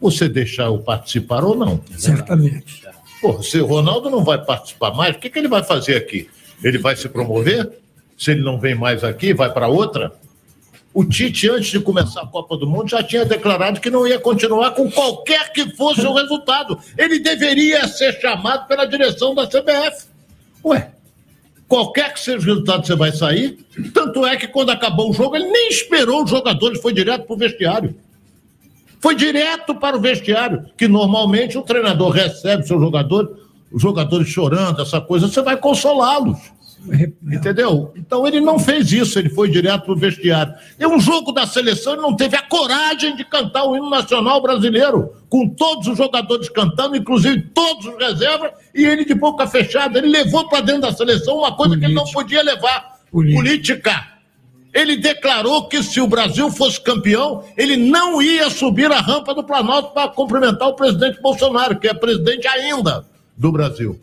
[0.00, 1.80] você deixar eu participar ou não?
[1.96, 2.82] Certamente.
[3.20, 6.28] Pô, se o Ronaldo não vai participar mais, o que, que ele vai fazer aqui?
[6.62, 7.70] Ele vai se promover?
[8.16, 10.12] Se ele não vem mais aqui, vai para outra?
[10.94, 14.18] O Tite, antes de começar a Copa do Mundo, já tinha declarado que não ia
[14.18, 16.78] continuar com qualquer que fosse o resultado.
[16.98, 20.06] Ele deveria ser chamado pela direção da CBF.
[20.62, 20.92] Ué,
[21.66, 23.58] qualquer que seja o resultado, você vai sair.
[23.94, 27.34] Tanto é que quando acabou o jogo, ele nem esperou os jogadores, foi direto para
[27.34, 27.96] o vestiário.
[29.00, 33.30] Foi direto para o vestiário, que normalmente o treinador recebe seus jogadores,
[33.72, 36.38] os jogadores chorando, essa coisa, você vai consolá-los.
[37.22, 37.92] Entendeu?
[37.96, 40.52] Então ele não fez isso, ele foi direto para o vestiário.
[40.78, 44.42] E um jogo da seleção, ele não teve a coragem de cantar o hino nacional
[44.42, 49.98] brasileiro, com todos os jogadores cantando, inclusive todos os reservas, e ele de boca fechada.
[49.98, 53.36] Ele levou para dentro da seleção uma coisa que ele não podia levar: Política.
[53.36, 54.12] política.
[54.74, 59.44] Ele declarou que se o Brasil fosse campeão, ele não ia subir a rampa do
[59.44, 63.04] Planalto para cumprimentar o presidente Bolsonaro, que é presidente ainda
[63.42, 64.00] do Brasil.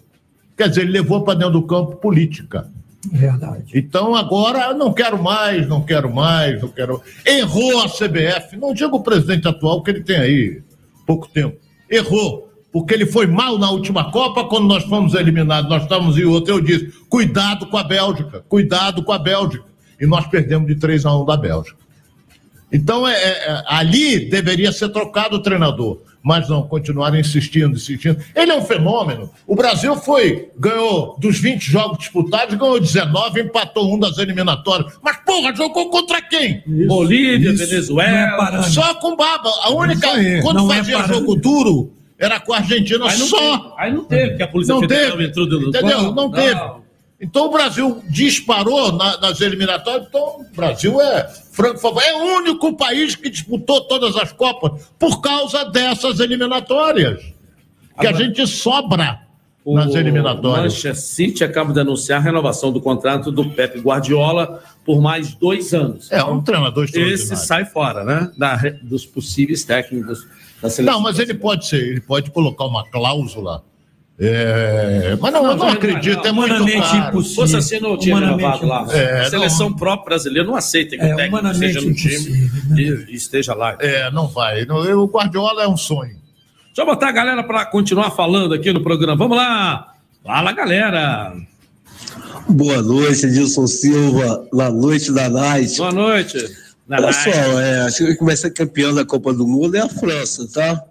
[0.58, 2.70] Quer dizer, ele levou para dentro do campo política.
[3.10, 3.72] Verdade.
[3.74, 7.02] Então agora não quero mais, não quero mais, não quero.
[7.26, 10.62] Errou a CBF, não digo o presidente atual, que ele tem aí
[11.08, 11.58] pouco tempo.
[11.90, 16.26] Errou, porque ele foi mal na última Copa, quando nós fomos eliminados, nós estávamos em
[16.26, 16.54] outra.
[16.54, 19.64] Eu disse: cuidado com a Bélgica, cuidado com a Bélgica.
[20.00, 21.80] e nós perdemos de 3 a 1 da Bélgica.
[22.72, 26.02] Então, é, é, ali deveria ser trocado o treinador.
[26.22, 28.22] Mas não, continuaram insistindo, insistindo.
[28.36, 29.30] Ele é um fenômeno.
[29.48, 34.94] O Brasil foi, ganhou dos 20 jogos disputados, ganhou 19, empatou um das eliminatórias.
[35.02, 36.62] Mas, porra, jogou contra quem?
[36.88, 37.66] Bolívia, Isso.
[37.66, 38.52] Venezuela.
[38.52, 38.64] Não é.
[38.64, 39.50] Só com baba.
[39.64, 40.08] A única.
[40.08, 41.20] Isso aí, Quando não é fazia parâmetro.
[41.26, 43.58] jogo duro, era com a Argentina Aí não, só.
[43.58, 45.24] teve, aí não teve, porque a Polícia Não Federal teve.
[45.26, 45.98] entrou dentro do Entendeu?
[46.00, 46.12] campo.
[46.16, 46.62] Não teve.
[47.22, 50.08] Então o Brasil disparou na- nas eliminatórias.
[50.08, 52.02] Então o Brasil é franco favor.
[52.02, 57.22] É o único país que disputou todas as Copas por causa dessas eliminatórias.
[58.00, 59.20] Que a Agora- gente sobra
[59.66, 60.74] O nas eliminatórias.
[60.74, 65.74] Manchester City acaba de anunciar a renovação do contrato do Pepe Guardiola por mais dois
[65.74, 66.10] anos.
[66.10, 67.46] É um treinador Esse extraordinário.
[67.46, 68.32] sai fora, né?
[68.38, 70.26] Da dos possíveis técnicos
[70.62, 70.96] da seleção.
[70.96, 73.62] Não, mas ele pode ser, ele pode colocar uma cláusula.
[74.22, 77.08] É, Mas não, eu não não, acredito, é não, muito humanamente caro.
[77.10, 77.24] impossível.
[77.24, 78.82] Se fosse assim, não tinha renovado lá.
[78.82, 79.18] impossível.
[79.22, 82.82] a seleção própria brasileira não aceita que É, o técnico esteja no time né?
[82.82, 83.78] e, esteja lá.
[83.80, 84.66] É, não vai.
[84.66, 86.18] Não, O Guardiola é um sonho.
[86.68, 89.16] Deixa eu botar a galera para continuar falando aqui no programa.
[89.16, 89.94] Vamos lá!
[90.24, 91.34] Fala, galera!
[92.50, 95.78] Boa noite, Edilson Silva, na noite da Night.
[95.78, 96.38] Boa noite!
[97.24, 100.84] Só, é, acho que vai ser campeão da Copa do Mundo é a França, tá?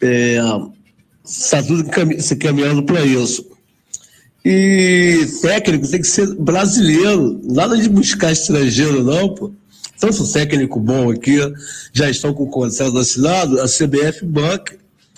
[0.00, 0.38] É,
[1.24, 1.88] está tudo
[2.20, 3.46] se caminhando para isso.
[4.44, 9.50] E técnico tem que ser brasileiro, nada de buscar estrangeiro, não, pô.
[9.98, 11.38] Tanto técnico bom aqui,
[11.92, 14.76] já estão com o contrato assinado, a CBF banca,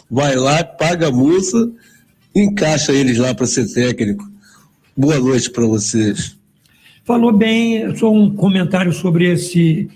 [0.08, 1.70] vai lá, paga a multa,
[2.34, 4.24] encaixa eles lá para ser técnico.
[4.96, 6.36] Boa noite para vocês.
[7.04, 9.88] Falou bem, só um comentário sobre esse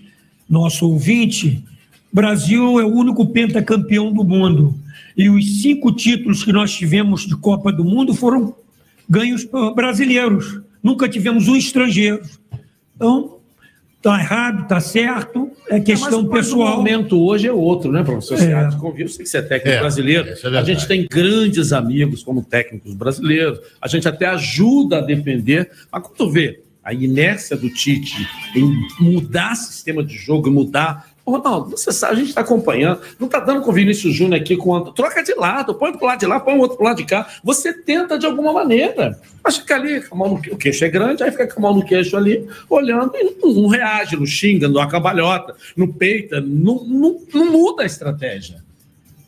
[0.49, 1.63] nosso ouvinte.
[2.13, 4.75] Brasil é o único pentacampeão do mundo.
[5.17, 8.55] E os cinco títulos que nós tivemos de Copa do Mundo foram
[9.09, 10.61] ganhos por brasileiros.
[10.83, 12.23] Nunca tivemos um estrangeiro.
[12.97, 13.37] Então,
[14.03, 16.75] tá errado, tá certo, é questão Mas- pessoal.
[16.75, 18.39] O momento hoje é outro, né, professor?
[18.39, 18.55] Você É.
[18.55, 20.29] acha que convívio tem que ser técnico É, brasileiro.
[20.29, 23.59] é a gente tem grandes amigos como técnicos brasileiros.
[23.81, 25.71] A gente até ajuda a defender.
[25.93, 31.10] Mas quando vê a inércia do Tite em mudar sistema de jogo e mudar.
[31.27, 33.01] Ronaldo, você sabe, a gente está acompanhando.
[33.19, 34.81] Não está dando com o Vinícius Júnior aqui com.
[34.93, 37.29] Troca de lado, põe pro lado de lá, põe o outro pro lado de cá.
[37.45, 39.19] Você tenta de alguma maneira.
[39.43, 41.63] Mas fica ali, com a mão no o queixo é grande, aí fica com a
[41.63, 46.41] mão no queixo ali, olhando e não, não reage, não xinga, não dá não peita,
[46.41, 48.63] não, não, não muda a estratégia.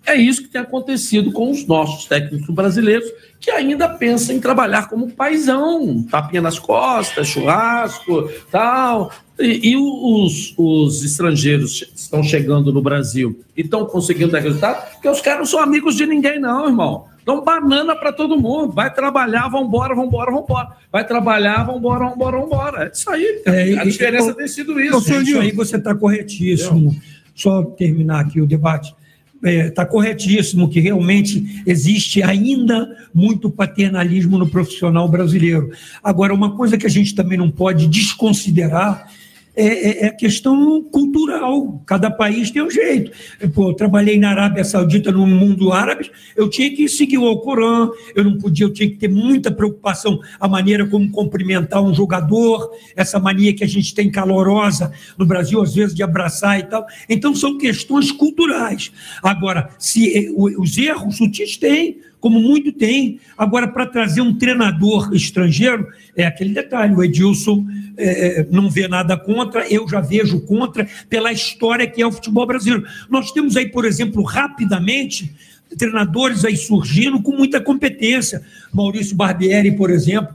[0.04, 3.08] É isso que tem acontecido com os nossos técnicos brasileiros,
[3.40, 9.12] que ainda pensam em trabalhar como paizão, tapinha nas costas, churrasco, tal.
[9.38, 15.08] E, e os, os estrangeiros estão chegando no Brasil e estão conseguindo dar resultado, porque
[15.08, 17.06] os caras não são amigos de ninguém, não, irmão.
[17.24, 18.72] Dão banana para todo mundo.
[18.72, 20.68] Vai trabalhar, vambora, vambora, vambora.
[20.90, 22.84] Vai trabalhar, vambora, vambora, vambora.
[22.86, 23.42] É isso aí.
[23.46, 25.00] É, a diferença e- tem sido isso.
[25.00, 26.96] senhor Isso aí você está corretíssimo.
[27.34, 28.94] Só terminar aqui o debate.
[29.42, 35.70] Está corretíssimo que realmente existe ainda muito paternalismo no profissional brasileiro.
[36.02, 39.08] Agora, uma coisa que a gente também não pode desconsiderar
[39.54, 41.82] é, é- é questão cultural.
[41.86, 43.10] Cada país tem um jeito.
[43.54, 47.92] Pô, eu trabalhei na Arábia Saudita, no mundo árabe, eu tinha que seguir o Alcorão,
[48.14, 52.70] eu não podia, eu tinha que ter muita preocupação a maneira como cumprimentar um jogador,
[52.96, 56.86] essa mania que a gente tem calorosa no Brasil, às vezes, de abraçar e tal.
[57.08, 58.90] Então, são questões culturais.
[59.22, 63.18] Agora, se eh, o- os erros sutis têm, como muito tem.
[63.36, 67.66] Agora, para trazer um treinador estrangeiro, é aquele detalhe: o Edilson
[67.98, 72.46] eh, não vê nada contra, eu já vejo contra, pela história que é o futebol
[72.46, 72.86] brasileiro.
[73.10, 75.34] Nós temos aí, por exemplo, rapidamente,
[75.76, 78.40] treinadores aí surgindo com muita competência.
[78.72, 80.34] Maurício Barbieri, por exemplo.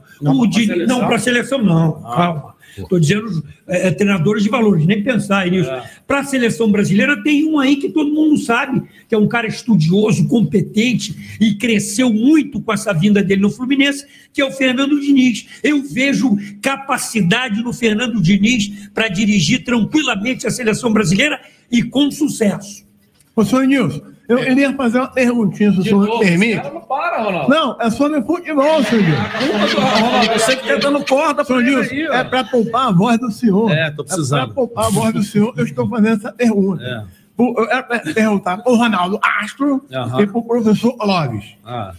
[0.73, 0.99] Seleção?
[0.99, 2.01] não, para a seleção, não.
[2.05, 2.15] Ah.
[2.15, 2.56] Calma.
[2.83, 5.69] Estou dizendo é, é, treinadores de valores, nem pensar nisso.
[5.69, 5.89] É.
[6.05, 9.47] Para a seleção brasileira, tem um aí que todo mundo sabe, que é um cara
[9.47, 14.99] estudioso, competente e cresceu muito com essa vinda dele no Fluminense, que é o Fernando
[14.99, 15.47] Diniz.
[15.63, 21.39] Eu vejo capacidade no Fernando Diniz para dirigir tranquilamente a seleção brasileira
[21.71, 22.85] e com sucesso.
[23.35, 26.57] Ô, senhor Nilson, eu queria fazer uma perguntinha, se o senhor me permite.
[26.61, 27.49] cara não para, Ronaldo.
[27.49, 29.03] Não, é sobre futebol, senhor.
[29.75, 32.13] Ronaldo, você que tá dando corda aí, ó.
[32.13, 33.71] é para poupar a voz do senhor.
[33.71, 34.41] É, tô precisando.
[34.41, 36.83] É para poupar a voz do senhor, eu estou fazendo essa pergunta.
[36.83, 37.03] É.
[37.35, 40.21] Por- Eu era pra perguntar para o Ronaldo Astro Aham.
[40.21, 41.45] e para o professor Lopes.
[41.63, 41.93] Ah,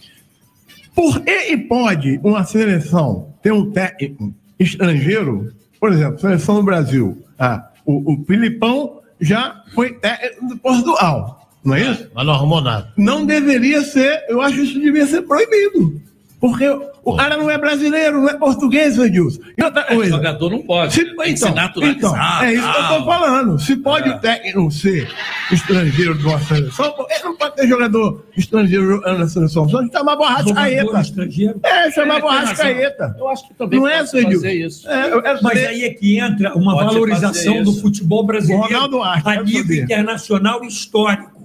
[0.94, 5.52] Por que pode uma seleção ter um técnico estrangeiro?
[5.80, 7.22] Por exemplo, seleção do Brasil.
[7.38, 12.08] Ah, o, o Filipão já foi técnico do Portugal, não é isso?
[12.14, 12.92] Mas não arrumou nada.
[12.96, 16.00] Não deveria ser, eu acho que isso devia ser proibido.
[16.40, 16.64] Porque
[17.02, 19.40] o cara não é brasileiro, não é português, Edilson.
[19.58, 20.10] E outra O coisa.
[20.10, 20.94] jogador não pode.
[20.94, 21.96] Se, que se naturalizar.
[21.96, 23.58] então, é isso que eu tô falando.
[23.58, 24.12] Se pode É.
[24.12, 25.08] o técnico ser
[25.50, 29.68] estrangeiro de uma seleção, ele não pode ter jogador estrangeiro na seleção.
[29.68, 29.82] Só
[30.22, 31.00] o Arrascaeta.
[31.00, 31.60] estrangeiro.
[31.64, 32.36] É, chamava o É.
[32.36, 33.16] Arrascaeta.
[33.18, 34.34] Eu acho que também Não é, pode Edilson?
[34.36, 34.88] fazer isso.
[34.88, 39.02] É, eu quero Mas aí é que entra uma Pode valorização do futebol brasileiro Ronaldo
[39.02, 41.37] Arce, a nível internacional e histórico.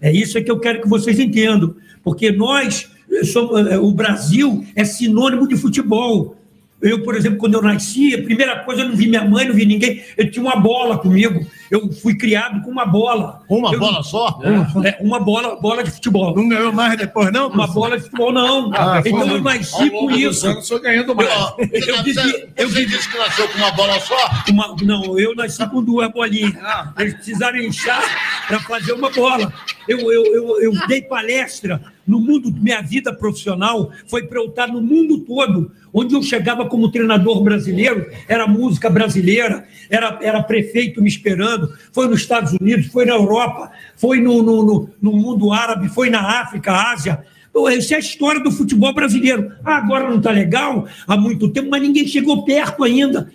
[0.00, 1.74] É isso que eu quero que vocês entendam.
[2.02, 6.36] Porque nós, eh, somos, eh, o Brasil é sinônimo de futebol.
[6.82, 9.54] Eu, por exemplo, quando eu nasci, a primeira coisa, eu não vi minha mãe, não
[9.54, 10.00] vi ninguém.
[10.16, 11.44] Eu tinha uma bola comigo.
[11.70, 13.42] Eu fui criado com uma bola.
[13.50, 14.40] Uma Eu- bola só?
[14.82, 16.34] É, uma bola, bola de futebol.
[16.34, 17.48] Não ganhou mais depois, não?
[17.50, 18.72] Uma bola de futebol, não.
[18.72, 20.46] Ah, então foi- eu nasci com isso.
[20.46, 21.28] anos, foi ganhando mais.
[21.58, 24.16] Eu vivi- eu você disse que nasceu com uma bola só?
[24.50, 26.54] Uma- não, eu nasci com duas bolinhas.
[26.98, 28.02] Eles precisaram inchar
[28.48, 29.52] para fazer uma bola.
[29.90, 34.68] Eu, eu, eu, eu dei palestra no mundo, minha vida profissional foi para eu estar
[34.68, 35.72] no mundo todo.
[35.92, 42.06] Onde eu chegava como treinador brasileiro, era música brasileira, era, era prefeito me esperando, foi
[42.06, 46.40] nos Estados Unidos, foi na Europa, foi no, no, no, no mundo árabe, foi na
[46.40, 47.24] África, Ásia.
[47.66, 49.50] Essa é a história do futebol brasileiro.
[49.64, 53.28] Ah, agora não está legal há muito tempo, mas ninguém chegou perto ainda.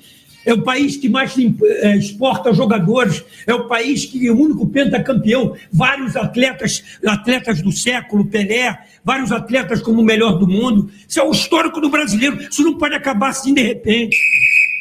[0.45, 4.67] É o país que mais eh, exporta jogadores, é o país que é o único
[4.67, 10.89] pentacampeão, vários atletas, atletas do século, Pelé, vários atletas como o melhor do mundo.
[11.08, 12.39] Isso é o histórico do brasileiro.
[12.41, 14.17] Isso não pode acabar assim de repente.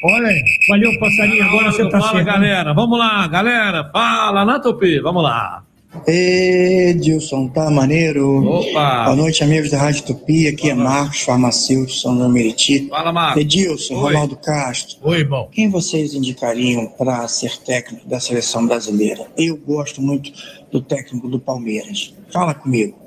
[0.04, 0.42] Olha aí.
[0.68, 1.44] Valeu, passarinho.
[1.44, 2.26] Agora você está Fala, certo.
[2.26, 2.74] galera.
[2.74, 3.90] Vamos lá, galera.
[3.90, 5.00] Fala, né, Tupi?
[5.00, 5.64] Vamos lá.
[6.06, 8.44] Edilson, tá maneiro?
[8.44, 9.04] Opa.
[9.04, 10.48] Boa noite, amigos da Rádio Tupi.
[10.48, 12.88] Aqui é Marcos, farmacêutico, São João Meriti.
[12.88, 13.40] Fala, Marcos.
[13.42, 14.12] Edilson, Oi.
[14.12, 15.48] Ronaldo Castro, Oi, irmão.
[15.52, 19.26] quem vocês indicariam para ser técnico da seleção brasileira?
[19.36, 20.30] Eu gosto muito
[20.70, 22.12] do técnico do Palmeiras.
[22.32, 22.98] Fala comigo.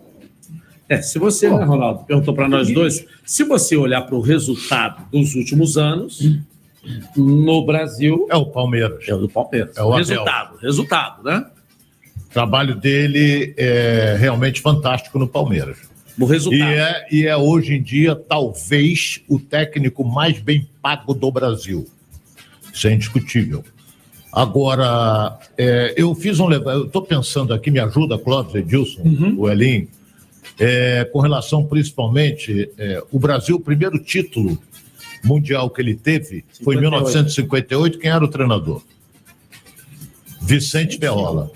[0.90, 5.06] É, se você, né, Ronaldo, perguntou para nós dois, se você olhar para o resultado
[5.12, 6.22] dos últimos anos,
[7.18, 9.06] no Brasil, É o Palmeiras.
[9.08, 9.76] é o do Palmeiras.
[9.76, 9.98] É o Abel.
[9.98, 11.46] resultado, resultado, né?
[12.38, 15.80] O trabalho dele é realmente fantástico no Palmeiras.
[16.20, 16.70] O resultado.
[16.70, 21.88] E é, e é hoje em dia, talvez, o técnico mais bem pago do Brasil.
[22.72, 23.64] Isso é indiscutível.
[24.32, 26.52] Agora, é, eu fiz um.
[26.52, 29.02] Eu estou pensando aqui, me ajuda, Clóvis Edilson,
[29.36, 29.88] o Elim,
[30.60, 32.70] é, com relação principalmente.
[32.78, 34.62] É, o Brasil, o primeiro título
[35.24, 37.98] mundial que ele teve foi em 1958.
[37.98, 38.84] Quem era o treinador?
[40.40, 41.52] Vicente Ferrola.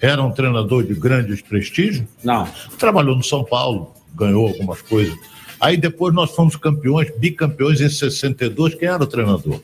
[0.00, 2.06] Era um treinador de grande prestígio?
[2.22, 2.46] Não.
[2.78, 5.16] trabalhou no São Paulo, ganhou algumas coisas.
[5.60, 8.74] Aí depois nós fomos campeões, bicampeões em 62.
[8.74, 9.60] Quem era o treinador?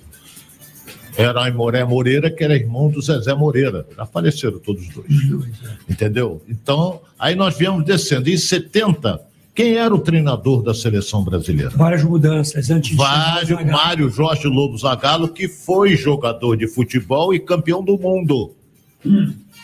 [1.17, 3.87] Era Aimoré Moreira, que era irmão do Zezé Moreira.
[3.97, 5.07] Já faleceram todos os dois.
[5.89, 6.43] Entendeu?
[6.49, 8.31] Então, aí nós viemos descendo.
[8.31, 9.21] Em 70,
[9.55, 11.71] quem era o treinador da seleção brasileira?
[11.71, 13.73] Várias mudanças antes de Vário, chegar o Zagallo.
[13.73, 18.55] Mário Jorge Lobo Zagallo, que foi jogador de futebol e campeão do mundo.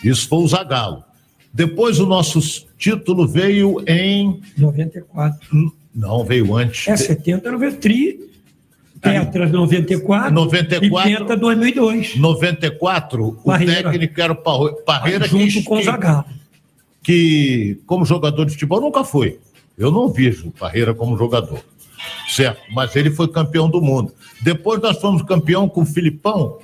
[0.03, 1.03] Isso foi o Zagallo.
[1.53, 2.39] Depois o nosso
[2.77, 4.39] título veio em.
[4.57, 5.73] 94.
[5.93, 6.87] Não, veio antes.
[6.87, 8.19] É 70, 90, tri.
[9.01, 10.33] Tetra 94.
[10.33, 11.09] 94.
[11.09, 12.15] E Penta 2002.
[12.17, 13.83] 94, o Parreira.
[13.91, 16.25] técnico era o Parro- Parreira, junto que, com o Zagallo.
[17.01, 19.39] que, como jogador de futebol, nunca foi.
[19.77, 21.63] Eu não vejo o Parreira como jogador.
[22.29, 24.13] Certo, mas ele foi campeão do mundo.
[24.41, 26.59] Depois nós fomos campeão com o Filipão,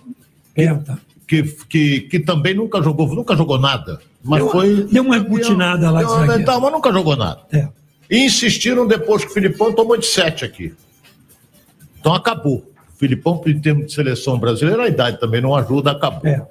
[0.53, 0.97] Penta.
[1.27, 3.99] Que, que, que também nunca jogou, nunca jogou nada.
[4.23, 4.83] Mas Deu foi.
[4.85, 6.41] deu uma butinada lá de Deu zagueiro.
[6.41, 7.41] então, mas nunca jogou nada.
[7.51, 7.67] É.
[8.09, 10.73] E insistiram depois que o Filipão tomou de sete aqui.
[11.99, 12.57] Então acabou.
[12.93, 16.27] O Filipão, em termos de seleção brasileira, a idade também não ajuda, acabou.
[16.29, 16.45] É.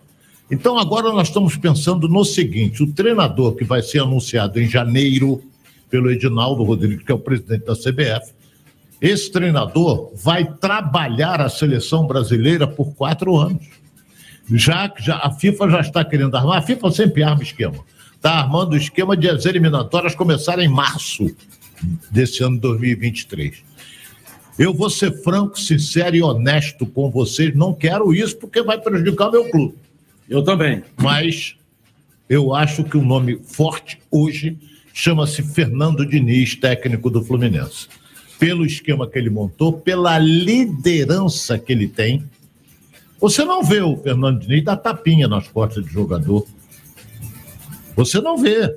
[0.51, 5.43] Então agora nós estamos pensando no seguinte: o treinador que vai ser anunciado em janeiro
[5.89, 8.33] pelo Edinaldo Rodrigues, que é o presidente da CBF,
[9.01, 13.65] esse treinador vai trabalhar a seleção brasileira por quatro anos.
[14.51, 17.85] Já que já, a FIFA já está querendo armar, a FIFA sempre arma esquema.
[18.15, 21.35] Está armando o esquema de as eliminatórias começarem em março
[22.11, 23.63] desse ano 2023.
[24.59, 27.55] Eu vou ser franco, sincero e honesto com vocês.
[27.55, 29.75] Não quero isso porque vai prejudicar o meu clube.
[30.29, 30.83] Eu também.
[30.97, 31.57] Mas
[32.29, 34.57] eu acho que o nome forte hoje
[34.93, 37.89] chama-se Fernando Diniz, técnico do Fluminense.
[38.39, 42.25] Pelo esquema que ele montou, pela liderança que ele tem.
[43.25, 46.47] Você não vê o Fernando Diniz dar tapinha nas costas de jogador.
[47.97, 48.77] Você não vê.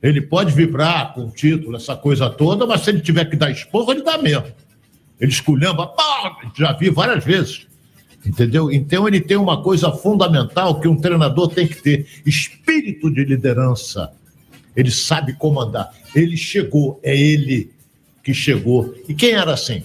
[0.00, 3.50] Ele pode vibrar com o título, essa coisa toda, mas se ele tiver que dar
[3.50, 4.46] esporro, ele dá mesmo.
[5.18, 7.66] Ele esculhamba, pá, já vi várias vezes.
[8.24, 8.70] Entendeu?
[8.70, 14.12] Então ele tem uma coisa fundamental que um treinador tem que ter: espírito de liderança.
[14.76, 15.92] Ele sabe comandar.
[16.14, 17.72] Ele chegou, é ele
[18.22, 18.94] que chegou.
[19.08, 19.82] E quem era assim?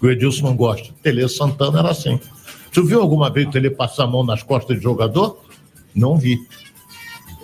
[0.00, 0.94] O Edilson não gosta.
[1.02, 2.20] Tele Santana era assim.
[2.74, 5.38] Você viu alguma vez o Tele passar a mão nas costas de jogador?
[5.94, 6.40] Não vi.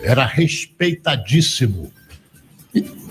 [0.03, 1.93] Era respeitadíssimo.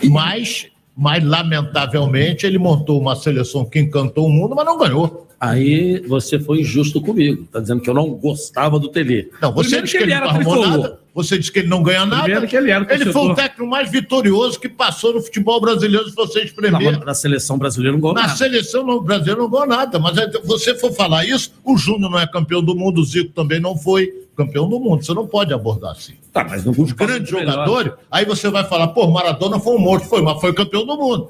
[0.04, 0.68] Mas,
[0.98, 5.28] mas, lamentavelmente, ele montou uma seleção que encantou o mundo, mas não ganhou.
[5.40, 7.48] Aí você foi injusto comigo.
[7.50, 9.32] Tá dizendo que eu não gostava do Tele.
[9.42, 10.78] Não, você Primeiro disse que ele, não arrumou tricolor.
[10.78, 11.00] nada.
[11.14, 12.24] Você disse que ele não ganha nada.
[12.24, 16.08] Primeiro que ele era Ele foi o técnico mais vitorioso que passou no futebol brasileiro,
[16.08, 17.04] se você espremer.
[17.04, 18.36] na seleção brasileira não ganhou Na nada.
[18.36, 22.20] seleção no Brasil não ganhou nada, mas se você for falar isso, o Júnior não
[22.20, 25.04] é campeão do mundo, o Zico também não foi campeão do mundo.
[25.04, 26.14] Você não pode abordar assim.
[26.32, 30.10] Tá, mas não Os grandes jogadores, aí você vai falar, pô, Maradona foi um monstro,
[30.10, 31.30] foi, mas foi campeão do mundo.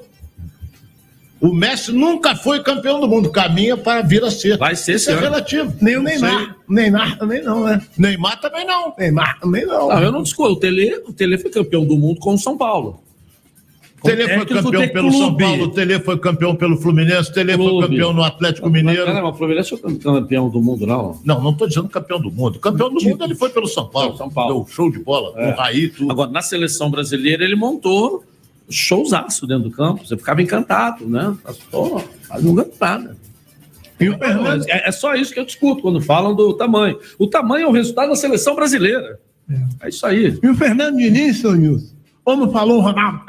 [1.40, 4.58] O Messi nunca foi campeão do mundo, caminha para vir a ser.
[4.58, 5.22] Vai ser, Isso é senhor.
[5.22, 5.72] relativo.
[5.80, 6.38] Nem o Não Neymar.
[6.38, 6.48] sei.
[6.68, 7.80] Neymar também não, né?
[7.96, 8.94] Neymar também não.
[8.98, 9.88] Neymar também não.
[9.88, 10.54] Não, eu não discordo.
[10.54, 13.00] O Tele, o Tele foi campeão do mundo com o São Paulo.
[14.02, 15.34] Tele foi campeão pelo São.
[15.36, 19.12] Paulo, Tele foi campeão pelo Fluminense, Tele foi campeão no Atlético Não, Mineiro.
[19.12, 21.18] não, o Fluminense foi campeão do mundo, não.
[21.24, 22.58] Não, não estou dizendo campeão do mundo.
[22.58, 24.16] Campeão do mundo ele foi pelo São Paulo.
[24.16, 24.54] São Paulo.
[24.54, 25.52] Deu show de bola, É.
[25.52, 26.10] com Raí, tudo.
[26.10, 28.24] Agora, na seleção brasileira, ele montou
[28.70, 30.06] showzaço dentro do campo.
[30.06, 31.36] Você ficava encantado, né?
[31.70, 33.16] Pô, mas não ganhou nada.
[34.00, 36.98] E o Fernando, É, é só isso que eu discuto quando falam do tamanho.
[37.18, 39.20] O tamanho é o resultado da seleção brasileira.
[39.80, 40.38] É isso aí.
[40.42, 41.94] e o Fernando Diniz, seu Nilson,
[42.24, 43.20] como falou o Ronaldo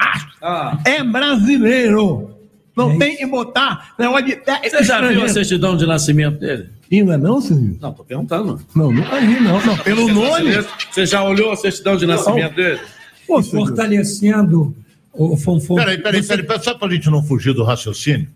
[0.42, 2.30] Ah, é brasileiro.
[2.76, 6.70] Não tem que botar negócio de técnico você já viu a certidão de nascimento dele?
[6.90, 7.80] Ainda não, seu Nilson?
[7.82, 8.62] Não, tô perguntando.
[8.74, 9.66] Não, nunca vi, não.
[9.66, 9.78] não.
[9.78, 10.52] Pelo nome.
[10.90, 12.80] Você já olhou a certidão de nascimento dele?
[13.28, 14.76] Pô, fortalecendo
[15.14, 15.76] o Fonfon.
[15.76, 18.30] Peraí, peraí, peraí, peraí, só para a gente não fugir do raciocínio.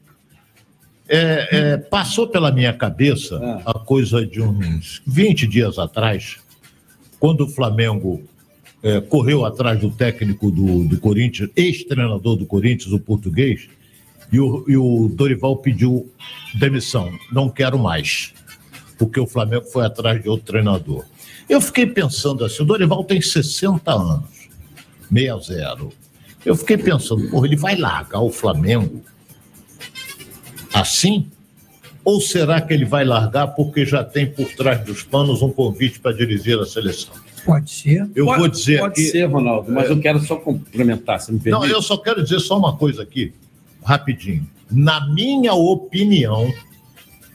[1.08, 3.72] É, é, passou pela minha cabeça Ah.
[3.72, 6.38] a coisa de uns 20 dias atrás,
[7.20, 8.24] quando o Flamengo
[8.82, 13.68] é, correu atrás do técnico do, do Corinthians, ex-treinador do Corinthians, o português,
[14.32, 16.12] e o, e o Dorival pediu
[16.56, 17.12] demissão.
[17.32, 18.34] Não quero mais,
[18.98, 21.06] porque o Flamengo foi atrás de outro treinador.
[21.48, 24.50] Eu fiquei pensando assim: o Dorival tem 60 anos,
[25.14, 25.92] 6-0.
[26.46, 29.02] Eu fiquei pensando, porra, ele vai largar o Flamengo
[30.74, 31.28] assim?
[32.04, 36.00] Ou será que ele vai largar porque já tem por trás dos panos um convite
[36.00, 37.14] para dirigir a seleção?
[37.44, 38.08] Pode ser.
[38.16, 39.10] Eu Pode- vou dizer Pode aqui.
[39.10, 41.62] ser, Ronaldo, mas eu quero só complementar, se me permite.
[41.62, 43.34] Não, eu só quero dizer só uma coisa aqui,
[43.84, 44.48] rapidinho.
[44.70, 46.52] Na minha opinião,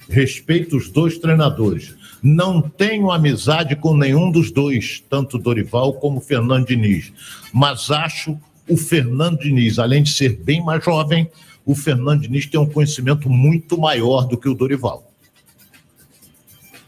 [0.08, 1.94] respeito os dois treinadores.
[2.22, 7.12] Não tenho amizade com nenhum dos dois, tanto Dorival como Fernando Diniz.
[7.52, 8.38] Mas acho
[8.70, 11.30] o Fernando Diniz, além de ser bem mais jovem,
[11.66, 15.10] o Fernando Diniz tem um conhecimento muito maior do que o Dorival.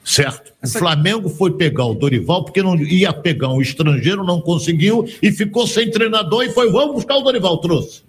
[0.04, 0.52] Certo?
[0.62, 5.30] O Flamengo foi pegar o Dorival porque não ia pegar um estrangeiro, não conseguiu e
[5.30, 8.02] ficou sem treinador e foi, vamos buscar o Dorival, trouxe.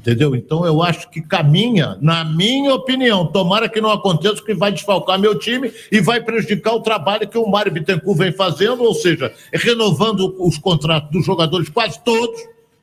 [0.00, 0.34] Entendeu?
[0.34, 5.18] Então eu acho que caminha, na minha opinião, tomara que não aconteça, que vai desfalcar
[5.18, 9.30] meu time e vai prejudicar o trabalho que o Mário Bittencourt vem fazendo, ou seja,
[9.52, 12.40] renovando os contratos dos jogadores quase todos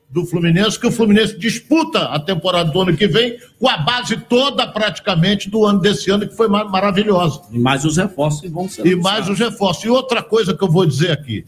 [0.09, 4.15] do Fluminense, que o Fluminense disputa a temporada do ano que vem com a base
[4.15, 7.41] toda praticamente do ano desse ano, que foi mar- maravilhosa.
[7.51, 8.85] E mais os reforços que vão ser.
[8.85, 9.83] E mais os reforços.
[9.83, 11.43] E outra coisa que eu vou dizer aqui,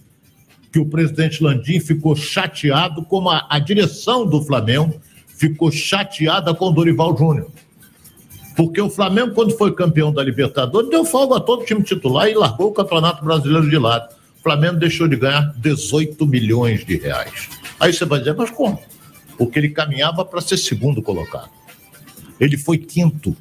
[0.73, 4.99] que o presidente Landim ficou chateado, como a, a direção do Flamengo
[5.39, 7.49] ficou chateada com o Dorival Júnior.
[8.57, 12.33] Porque o Flamengo, quando foi campeão da Libertadores, deu folga a todo time titular e
[12.33, 14.13] largou o Campeonato Brasileiro de lado.
[14.37, 17.49] O Flamengo deixou de ganhar 18 milhões de reais.
[17.79, 18.77] Aí você vai dizer, mas como?
[19.37, 21.49] Porque ele caminhava para ser segundo colocado.
[22.37, 23.33] Ele foi quinto.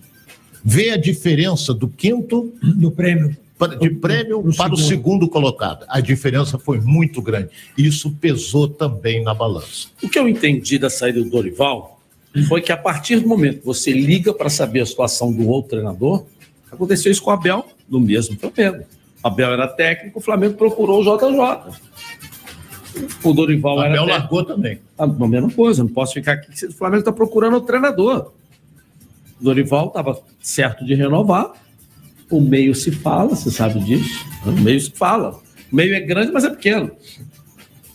[0.64, 3.36] Vê a diferença do quinto Do prêmio.
[3.80, 4.88] De prêmio no para o segundo.
[4.88, 5.84] segundo colocado.
[5.88, 7.50] A diferença foi muito grande.
[7.76, 9.88] Isso pesou também na balança.
[10.02, 12.00] O que eu entendi da saída do Dorival
[12.46, 15.70] foi que a partir do momento que você liga para saber a situação do outro
[15.70, 16.24] treinador,
[16.70, 18.86] aconteceu isso com o Abel, no mesmo Flamengo.
[19.22, 21.88] O Abel era técnico, o Flamengo procurou o JJ.
[23.22, 24.78] O Dorival O era Abel largou também.
[24.96, 26.66] A mesma coisa, não posso ficar aqui.
[26.66, 28.32] O Flamengo está procurando o treinador.
[29.40, 31.52] O Dorival estava certo de renovar.
[32.30, 34.26] O meio se fala, você sabe disso.
[34.44, 35.40] O meio se fala.
[35.72, 36.90] O meio é grande, mas é pequeno.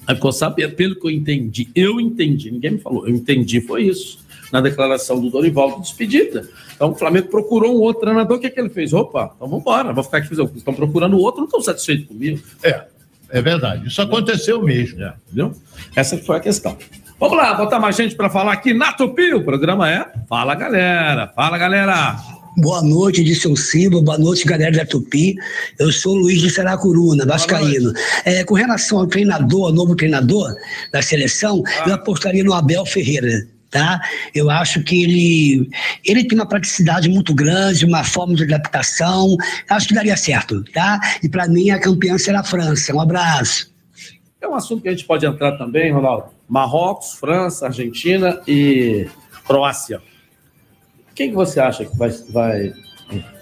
[0.07, 3.83] Aí ficou sabendo, pelo que eu entendi, eu entendi, ninguém me falou, eu entendi, foi
[3.83, 4.19] isso.
[4.51, 6.47] Na declaração do Dorival de despedida.
[6.75, 8.93] Então o Flamengo procurou um outro treinador, o que, que ele fez?
[8.93, 10.33] Opa, então vamos embora, vou ficar aqui.
[10.33, 12.39] Estão procurando outro, não estão satisfeitos comigo.
[12.61, 12.83] É,
[13.29, 13.87] é verdade.
[13.87, 15.01] Isso aconteceu mesmo.
[15.01, 15.53] É, entendeu?
[15.95, 16.77] Essa foi a questão.
[17.19, 19.33] Vamos lá, botar mais gente para falar aqui na Tupi.
[19.33, 21.31] O programa é Fala Galera.
[21.33, 22.42] Fala Galera.
[22.57, 23.99] Boa noite, seu Silva.
[23.99, 25.35] Boa noite, galera da Tupi.
[25.79, 27.91] Eu sou o Luiz de Seracuruna, Vascaíno.
[28.23, 30.53] É, com relação ao treinador, ao novo treinador
[30.91, 33.47] da seleção, eu apostaria no Abel Ferreira.
[33.71, 33.99] tá?
[34.35, 35.69] Eu acho que ele,
[36.05, 39.35] ele tem uma praticidade muito grande, uma forma de adaptação.
[39.67, 40.99] Acho que daria certo, tá?
[41.23, 42.93] E para mim a campeã será a França.
[42.93, 43.73] Um abraço.
[44.39, 46.25] É um assunto que a gente pode entrar também, Ronaldo.
[46.47, 49.07] Marrocos, França, Argentina e
[49.43, 50.01] Croácia.
[51.15, 52.73] Quem que você acha que vai, vai,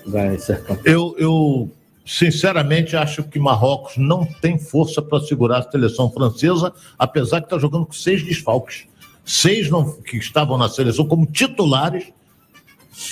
[0.05, 0.93] vai ser campeão?
[0.93, 1.71] Eu, eu,
[2.05, 7.57] sinceramente, acho que Marrocos não tem força para segurar a seleção francesa, apesar que está
[7.57, 8.85] jogando com seis desfalques.
[9.23, 12.05] Seis não- que estavam na seleção como titulares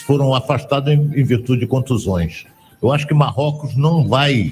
[0.05, 2.45] foram afastados em, em virtude de contusões.
[2.81, 4.51] Eu acho que Marrocos não vai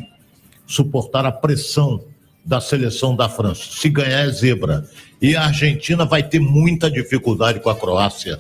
[0.66, 2.04] suportar a pressão
[2.46, 3.64] da seleção da França.
[3.72, 4.88] Se ganhar é zebra.
[5.22, 8.40] E a Argentina vai ter muita dificuldade com a Croácia.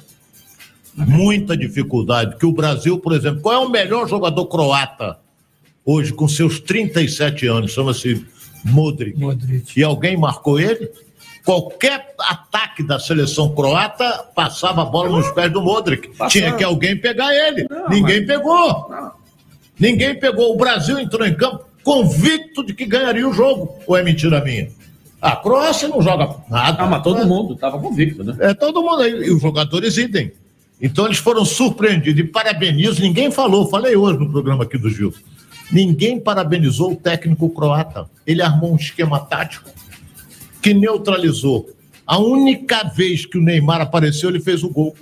[0.98, 2.38] Muita dificuldade.
[2.38, 5.18] Que o Brasil, por exemplo, qual é o melhor jogador croata
[5.86, 7.72] hoje com seus 37 anos?
[7.72, 8.26] Chama-se
[8.66, 9.18] Modric.
[9.76, 10.90] E alguém marcou ele?
[11.46, 16.10] Qualquer ataque da seleção croata passava a bola nos pés do Modric.
[16.30, 17.68] Tinha que alguém pegar ele.
[17.90, 18.92] Ninguém pegou.
[19.80, 20.54] Ninguém pegou.
[20.54, 23.76] O Brasil entrou em campo convicto de que ganharia o jogo.
[23.88, 24.70] Ou é mentira minha?
[25.22, 26.84] A Croácia não joga nada.
[26.84, 28.36] Ah, mas todo mundo estava convicto, né?
[28.40, 29.14] É, todo mundo aí.
[29.14, 30.34] E os jogadores idem.
[30.82, 32.20] Então eles foram surpreendidos.
[32.20, 35.14] E parabenizo, ninguém falou, falei hoje no programa aqui do Gil.
[35.72, 38.06] Ninguém parabenizou o técnico croata.
[38.26, 39.70] Ele armou um esquema tático
[40.62, 41.70] que neutralizou.
[42.06, 44.96] A única vez que o Neymar apareceu, ele fez o gol.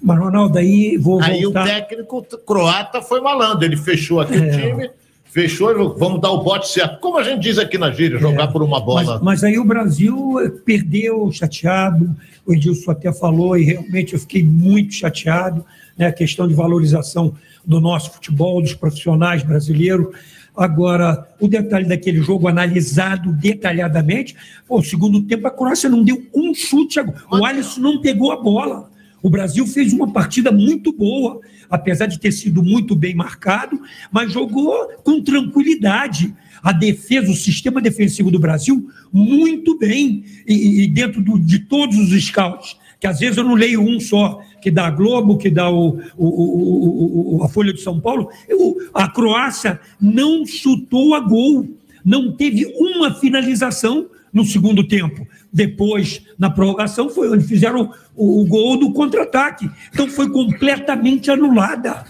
[0.00, 1.62] Mas, Ronaldo, aí vou Aí voltar...
[1.62, 3.64] o técnico croata foi malandro.
[3.64, 4.50] Ele fechou aqui o É.
[4.50, 4.90] time,
[5.32, 7.00] fechou, vamos dar o bote certo.
[7.00, 9.14] Como a gente diz aqui na gíria, jogar por uma bola.
[9.14, 12.14] Mas, mas aí o Brasil eh, perdeu chateado,
[12.46, 15.64] o Edilson até falou, e realmente eu fiquei muito chateado,
[15.96, 20.08] né, a questão de valorização do nosso futebol, dos profissionais brasileiros.
[20.54, 24.36] Agora, o detalhe daquele jogo analisado detalhadamente,
[24.68, 28.36] pô, o segundo tempo a Croácia não deu um chute, o Alisson não pegou a
[28.36, 28.91] bola.
[29.22, 34.32] O Brasil fez uma partida muito boa, apesar de ter sido muito bem marcado, mas
[34.32, 36.34] jogou com tranquilidade.
[36.62, 40.24] A defesa, o sistema defensivo do Brasil, muito bem.
[40.46, 43.98] E, e dentro do- de todos os scouts, que às vezes eu não leio um
[43.98, 48.28] só, que dá a Globo, que dá o, o- o- a Folha de São Paulo,
[48.48, 51.66] eu- a Croácia não chutou a gol,
[52.04, 55.26] não teve uma finalização no segundo tempo.
[55.52, 59.70] Depois, na prorrogação, foi onde fizeram o, o gol do contra-ataque.
[59.92, 62.04] Então foi completamente anulada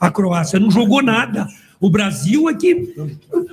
[0.00, 1.46] a Croácia, não jogou nada.
[1.80, 2.94] O Brasil é que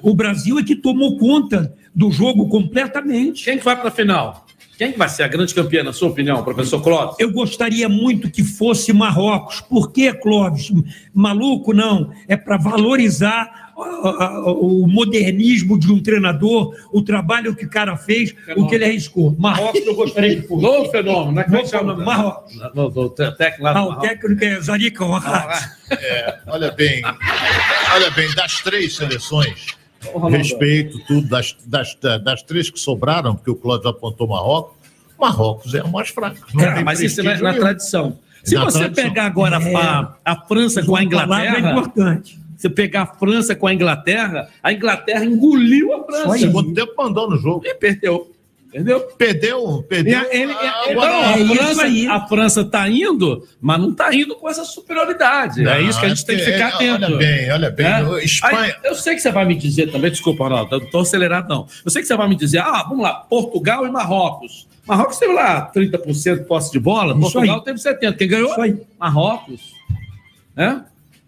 [0.02, 3.44] o Brasil é que tomou conta do jogo completamente.
[3.44, 4.46] Quem que vai para a final?
[4.78, 7.16] Quem que vai ser a grande campeã, na sua opinião, professor Clóvis?
[7.18, 9.62] Eu gostaria muito que fosse Marrocos.
[9.62, 10.72] Por que, Clóvis?
[11.14, 12.12] Maluco, não.
[12.28, 18.68] É para valorizar o modernismo de um treinador, o trabalho que o cara fez, o
[18.68, 19.36] que ele arriscou.
[19.38, 20.62] Marrocos eu gostaria que fosse.
[20.64, 21.68] Novo fenômeno, é que chama?
[21.96, 22.54] fenômeno, Marrocos.
[23.38, 25.76] Técnico Ah, o técnico é Zarica Ouattara.
[25.92, 27.04] É, olha bem,
[27.94, 29.68] olha bem, das três seleções,
[30.32, 34.76] respeito tudo, das, das, das três que sobraram, porque o Cláudio apontou Marrocos,
[35.20, 36.12] Marrocos é a mais.
[36.56, 38.18] Não É, tem mas isso é na, na tradição.
[38.44, 39.10] Se Na você tradição.
[39.10, 39.76] pegar agora É.
[39.76, 41.26] a, a França com a palavra
[41.60, 42.40] Inglaterra, importante.
[42.68, 46.38] Você pegar a França com a Inglaterra, a Inglaterra engoliu a França.
[46.40, 47.62] Segundo tempo mandou no jogo.
[47.66, 48.32] E perdeu.
[48.68, 49.00] Entendeu?
[49.18, 50.20] Perdeu, perdeu.
[50.30, 50.52] Ele- ele-
[50.90, 52.08] Então, É a, França, aí.
[52.08, 55.62] a França tá indo, mas não tá indo com essa superioridade.
[55.62, 57.06] é Não, isso que a gente tem que ficar é, atento.
[57.06, 57.86] Olha bem, olha bem.
[57.86, 58.24] É?
[58.26, 58.60] Espanha.
[58.60, 61.66] Aí, eu sei que você vai me dizer também, desculpa, Ronaldo, não tô acelerado, não.
[61.86, 64.68] Eu sei que você vai me dizer, ah, vamos lá, Portugal e Marrocos.
[64.86, 67.64] Marrocos teve lá 30% de posse de bola, Isso Portugal aí.
[67.64, 68.18] teve 70%.
[68.18, 68.52] Quem ganhou?
[68.52, 68.76] Isso aí.
[69.00, 69.74] Marrocos.
[70.58, 70.80] É?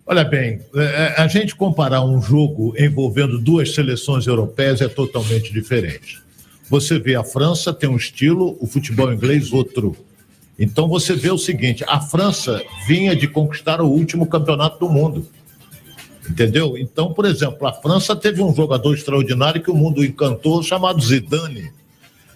[0.10, 6.24] Olha bem, é, a gente comparar um jogo envolvendo duas seleções europeias é totalmente diferente.
[6.70, 9.98] Você vê a França tem um estilo, o futebol inglês outro.
[10.58, 15.28] Então você vê o seguinte: a França vinha de conquistar o último campeonato do mundo.
[16.30, 16.78] Entendeu?
[16.78, 21.74] Então, por exemplo, a França teve um jogador extraordinário que o mundo encantou, chamado Zidane.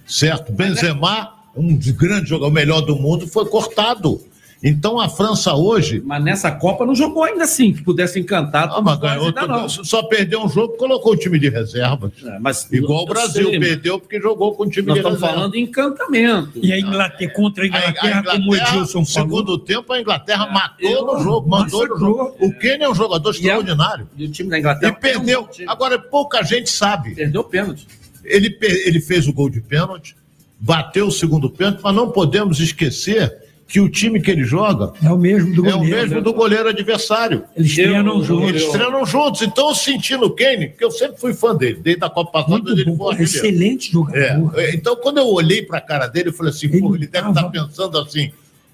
[0.05, 0.51] Certo?
[0.51, 4.21] Benzema, um dos grandes jogadores, o melhor do mundo, foi cortado.
[4.63, 8.69] Então a França hoje Mas nessa Copa não jogou ainda assim, que pudesse encantar.
[8.71, 9.67] ah, mas ganhou ainda não.
[9.67, 9.83] tudo.
[9.85, 12.11] Só perdeu um jogo, colocou o time de reservas.
[12.23, 14.99] É, mas Igual o Brasil sei, mas perdeu porque jogou com o time Nós de
[14.99, 15.35] estamos reserva.
[15.39, 16.59] falando em encantamento.
[16.61, 19.29] E a Inglaterra contra a A, Inglaterra, a como o Inglaterra, Edilson falou.
[19.29, 22.35] segundo tempo, a Inglaterra matou eu- no jogo, mandou no jogo.
[22.39, 24.07] O Kane é um jogador E é- extraordinário.
[24.15, 25.35] E o time da E Inglaterra perdeu.
[25.37, 25.67] é um bom time.
[25.69, 27.15] Agora, pouca gente sabe.
[27.15, 27.87] Perdeu o pênalti.
[28.23, 30.15] Ele, ele fez o gol de pênalti,
[30.59, 33.41] bateu o segundo pênalti, mas não podemos esquecer
[33.71, 35.95] que o time que ele joga É o mesmo do é o goleiro.
[35.97, 37.45] mesmo do goleiro adversário.
[37.55, 38.49] Eles treinam Eu- juntos.
[38.49, 39.41] Eles treinam juntos.
[39.43, 42.51] Então, eu senti no Kane, porque eu sempre fui fã dele, desde a Copa passada,
[42.51, 44.59] Muito ele bom, foi excelente jogador.
[44.59, 47.07] É, então, quando eu olhei para a cara dele, eu falei assim, Ele pô, ele
[47.07, 48.29] deve estar pensando assim,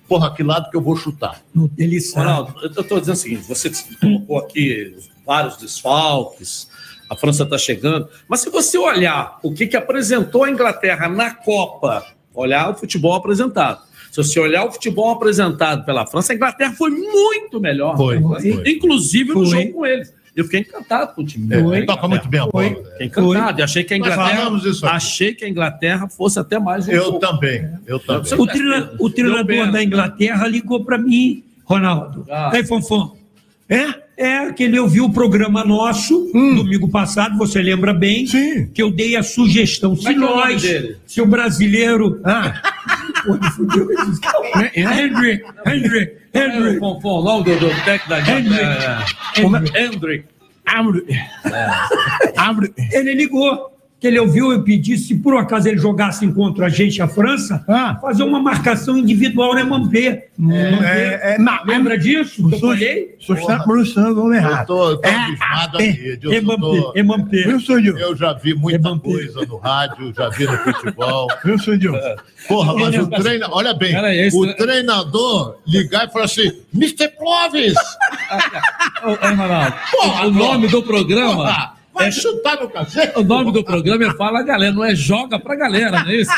[0.08, 1.42] porra, que lado que eu vou chutar?
[1.78, 2.26] Ele sabe.
[2.26, 3.72] Ronaldo, eu estou dizendo o seguinte: você
[4.02, 4.96] colocou aqui
[5.26, 6.68] vários desfalques,
[7.10, 11.32] a França está chegando, mas se você olhar o que, que apresentou a Inglaterra na
[11.36, 13.86] Copa, olhar o futebol apresentado.
[14.12, 17.96] Se você olhar o futebol apresentado pela França, a Inglaterra foi muito melhor.
[17.96, 18.64] Foi, foi.
[18.72, 19.62] Inclusive no Foi.
[19.62, 20.14] jogo com eles.
[20.36, 21.48] Eu fiquei encantado com o time.
[21.56, 22.64] É, toca muito bem a bola.
[22.70, 23.60] Fiquei encantado.
[23.60, 24.38] E achei que a Nós Inglaterra.
[24.38, 24.96] falamos isso aqui.
[24.96, 27.20] Achei que a Inglaterra fosse até mais um Eu pouco.
[27.20, 28.34] também, eu também.
[28.40, 32.24] O, treina- o treinador da Inglaterra ligou para mim, Ronaldo.
[32.30, 32.52] Ah.
[32.54, 33.18] Aí, Fonfon.
[33.68, 34.08] É?
[34.16, 38.28] É, que ele ouviu o programa nosso, domingo passado, você lembra bem, Hum.
[38.28, 38.68] Sim.
[38.74, 39.96] que eu dei a sugestão.
[39.96, 40.98] Se é que é o nome nós, dele?
[41.06, 42.20] se o brasileiro.
[42.24, 42.62] Ah,
[43.56, 43.88] Fudeu,
[44.56, 44.80] é.
[44.80, 46.78] Henry, Henry, Henry.
[46.78, 48.66] o Fonfon, o do, do técnico da Hendrick.
[49.36, 49.78] Hendrick.
[49.78, 50.26] Hendrick.
[50.66, 51.06] abre.
[52.38, 52.74] Abre.
[52.92, 53.77] Ele ligou,
[54.08, 57.64] ele ouviu eu pedir, se por um acaso ele jogasse contra a gente, a França,
[57.68, 57.98] Ah.
[58.02, 60.28] fazer uma marcação individual na Mampé.
[60.84, 62.48] É, é, não, Lembra disso?
[62.48, 63.16] que eu falei?
[63.20, 64.74] Você está pronunciando o errado.
[64.74, 66.36] eu É, abismado é, aqui, Edilson.
[67.90, 67.98] eu?
[67.98, 69.10] Eu já vi muita Emampé.
[69.12, 71.28] coisa no rádio, já vi no futebol.
[71.44, 71.94] Viu, Dil?
[72.48, 73.94] Porra, mas o treinador, olha bem,
[74.34, 77.10] o treinador ligar e falar assim: Mr.
[77.18, 77.74] Clóvis,
[79.02, 81.77] Ronaldo, Porra, o nome do programa.
[81.98, 83.18] Vai é- chutar no cacete.
[83.20, 86.32] O nome do programa é Fala Galera, não é Joga pra Galera, não é isso?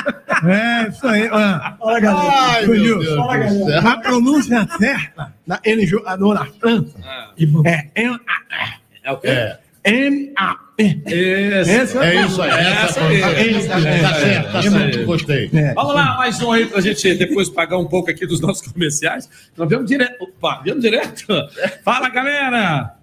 [0.45, 1.29] É, isso aí.
[1.31, 2.31] Ah, Olha, galera.
[2.33, 3.89] Ai, meu Dil, Deus fala, do galera.
[3.89, 6.95] A pronúncia certa da N jogador da França
[7.65, 7.87] é
[9.03, 9.27] É o quê?
[9.27, 11.01] É, M-A-P.
[11.07, 11.71] Esse.
[11.71, 12.49] Esse é isso aí.
[12.51, 13.19] Essa Essa, aí.
[13.67, 15.05] tá, tá certo, tá Essa certo.
[15.05, 15.49] Gostei.
[15.53, 15.73] É.
[15.73, 19.29] Vamos lá, mais um aí pra gente depois pagar um pouco aqui dos nossos comerciais.
[19.57, 20.21] Nós vamos direto.
[20.23, 21.25] Opa, vamos direto.
[21.83, 22.93] Fala, galera!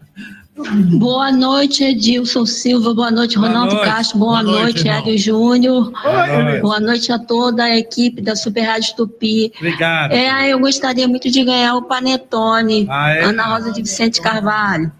[0.98, 2.94] Boa noite, Edilson Silva.
[2.94, 3.88] Boa noite, Boa Ronaldo noite.
[3.90, 4.18] Castro.
[4.18, 4.88] Boa, Boa noite.
[4.88, 5.92] Hélio Júnior.
[5.92, 6.60] noite.
[6.62, 9.52] Boa noite a toda a equipe da Super Rádio Tupi.
[9.56, 10.12] Obrigado.
[10.12, 12.86] É, eu gostaria muito de ganhar o Panetone.
[12.88, 13.24] Ah, é?
[13.24, 14.90] Ana Rosa de Vicente Carvalho.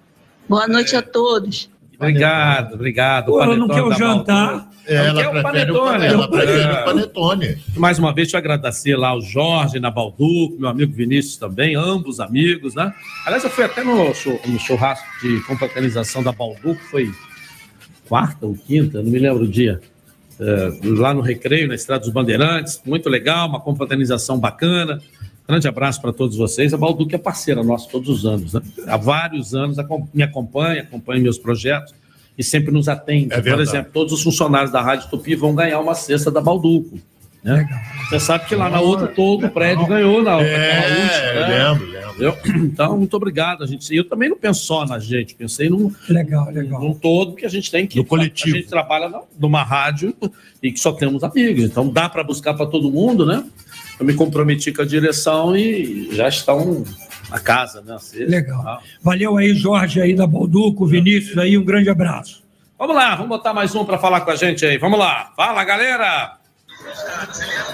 [0.47, 1.71] Boa noite a todos.
[1.99, 3.27] Obrigado, obrigado.
[3.27, 4.51] Pô, ela não quer o da jantar.
[4.53, 4.77] Baldu.
[4.87, 6.07] Ela Não quer o prefere o panetone.
[6.07, 6.73] Ela prefere É.
[6.81, 7.59] o panetone.
[7.77, 11.75] Mais uma vez, deixa eu agradecer lá o Jorge na Balduco, meu amigo Vinícius também,
[11.75, 12.93] ambos amigos, né?
[13.25, 17.11] Aliás, eu fui até no, no churrasco de confraternização da Balduco, foi
[18.09, 19.81] quarta ou quinta, não me lembro o dia.
[20.39, 25.01] É, lá no Recreio, na Estrada dos Bandeirantes, muito legal, uma confraternização bacana.
[25.49, 26.75] Grande abraço para todos vocês.
[26.75, 28.61] A Balduco é parceira nossa todos os anos, né?
[28.87, 29.77] Há vários anos
[30.13, 31.95] me acompanha, acompanha meus projetos
[32.37, 33.33] e sempre nos atende.
[33.33, 36.99] É Por exemplo, todos os funcionários da Rádio Tupi vão ganhar uma cesta da Balduco.
[37.45, 37.65] Né?
[38.09, 41.69] Você sabe que lá na outra todo o prédio ganhou na, naquela É, última, né?
[41.69, 42.07] lembro, lembro.
[42.67, 43.63] Então, muito obrigado.
[43.63, 46.81] A gente, eu também não penso só na gente, pensei num, Legal, legal.
[46.81, 47.99] num todo que a gente tem que.
[47.99, 48.57] No coletivo.
[48.57, 50.13] A gente trabalha numa rádio
[50.61, 51.63] e que só temos amigos.
[51.63, 53.45] Então dá para buscar para todo mundo, né?
[53.99, 56.85] Eu me comprometi com a direção e já estão
[57.31, 57.97] na casa, né?
[58.27, 58.63] Legal.
[58.63, 58.83] tal.
[59.03, 62.45] Valeu aí, Jorge aí da Balduco, Vinícius aí, um grande abraço.
[62.79, 64.77] Vamos lá, vamos botar mais um para falar com a gente aí.
[64.77, 65.33] Vamos lá.
[65.35, 66.37] Fala, galera!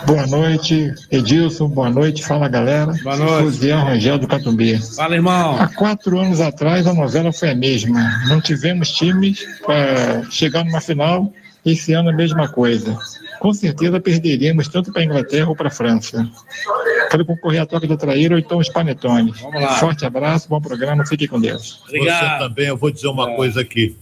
[0.06, 1.68] Boa noite, Edilson.
[1.68, 2.92] Boa noite, fala galera.
[3.02, 3.44] Boa noite.
[3.44, 4.78] Josiel Rangel do Catumbi.
[4.96, 5.60] Fala, irmão.
[5.60, 8.24] Há quatro anos atrás a novela foi a mesma.
[8.28, 11.32] Não tivemos times para chegar numa final.
[11.64, 12.96] Esse ano a mesma coisa.
[13.38, 16.28] Com certeza perderíamos tanto para a Inglaterra ou para a França.
[17.10, 19.40] Quero concorrer à troca de traíra ou então os panetones.
[19.40, 19.74] Vamos lá.
[19.78, 21.80] Forte abraço, bom programa, fique com Deus.
[21.86, 22.38] Você Obrigado.
[22.48, 23.36] também, eu vou dizer uma É.
[23.36, 23.96] coisa aqui.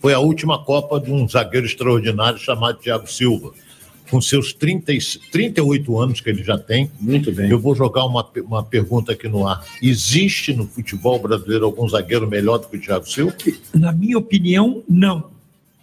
[0.00, 3.52] Foi a última Copa de um zagueiro extraordinário chamado Thiago Silva.
[4.10, 4.98] Com seus 30, e-
[5.30, 6.90] 38 anos que ele já tem.
[6.98, 7.48] Muito bem.
[7.50, 9.64] Eu vou jogar uma, uma pergunta aqui no ar.
[9.80, 13.36] Existe no futebol brasileiro algum zagueiro melhor do que o Thiago Silva?
[13.72, 15.30] Na minha opinião, não.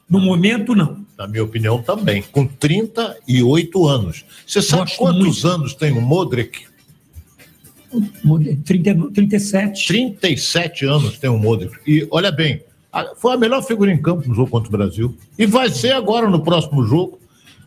[0.10, 1.06] No momento, não.
[1.18, 2.22] Na minha opinião, também.
[2.32, 4.26] Com 38 anos.
[4.46, 6.66] Você sabe Gosto quantos anos tem o Modric?
[8.66, 9.88] 30, 37.
[9.88, 11.78] 37 anos tem o Modric.
[11.86, 12.62] E olha bem,
[13.18, 15.18] foi a melhor figura em campo no jogo contra o Brasil.
[15.38, 17.20] E vai ser agora no próximo jogo,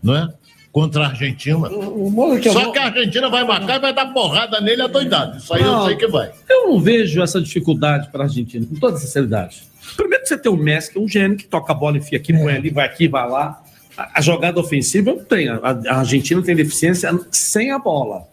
[0.02, 0.28] não é?
[0.72, 1.68] Contra a Argentina.
[1.68, 5.36] O Modric é Só que a Argentina vai marcar e vai dar porrada nele adoidado.
[5.38, 5.86] Isso aí eu Não.
[5.86, 6.30] sei que vai.
[6.48, 9.64] Eu não vejo essa dificuldade para a Argentina, com toda sinceridade.
[9.96, 12.16] Primeiro que você tem o Messi, que é um gênio que toca a bola, enfia
[12.18, 13.60] aqui, põe ali, vai aqui, vai lá.
[13.96, 15.48] A, a jogada ofensiva não tem.
[15.48, 15.58] A,
[15.88, 18.28] a Argentina tem deficiência sem a bola.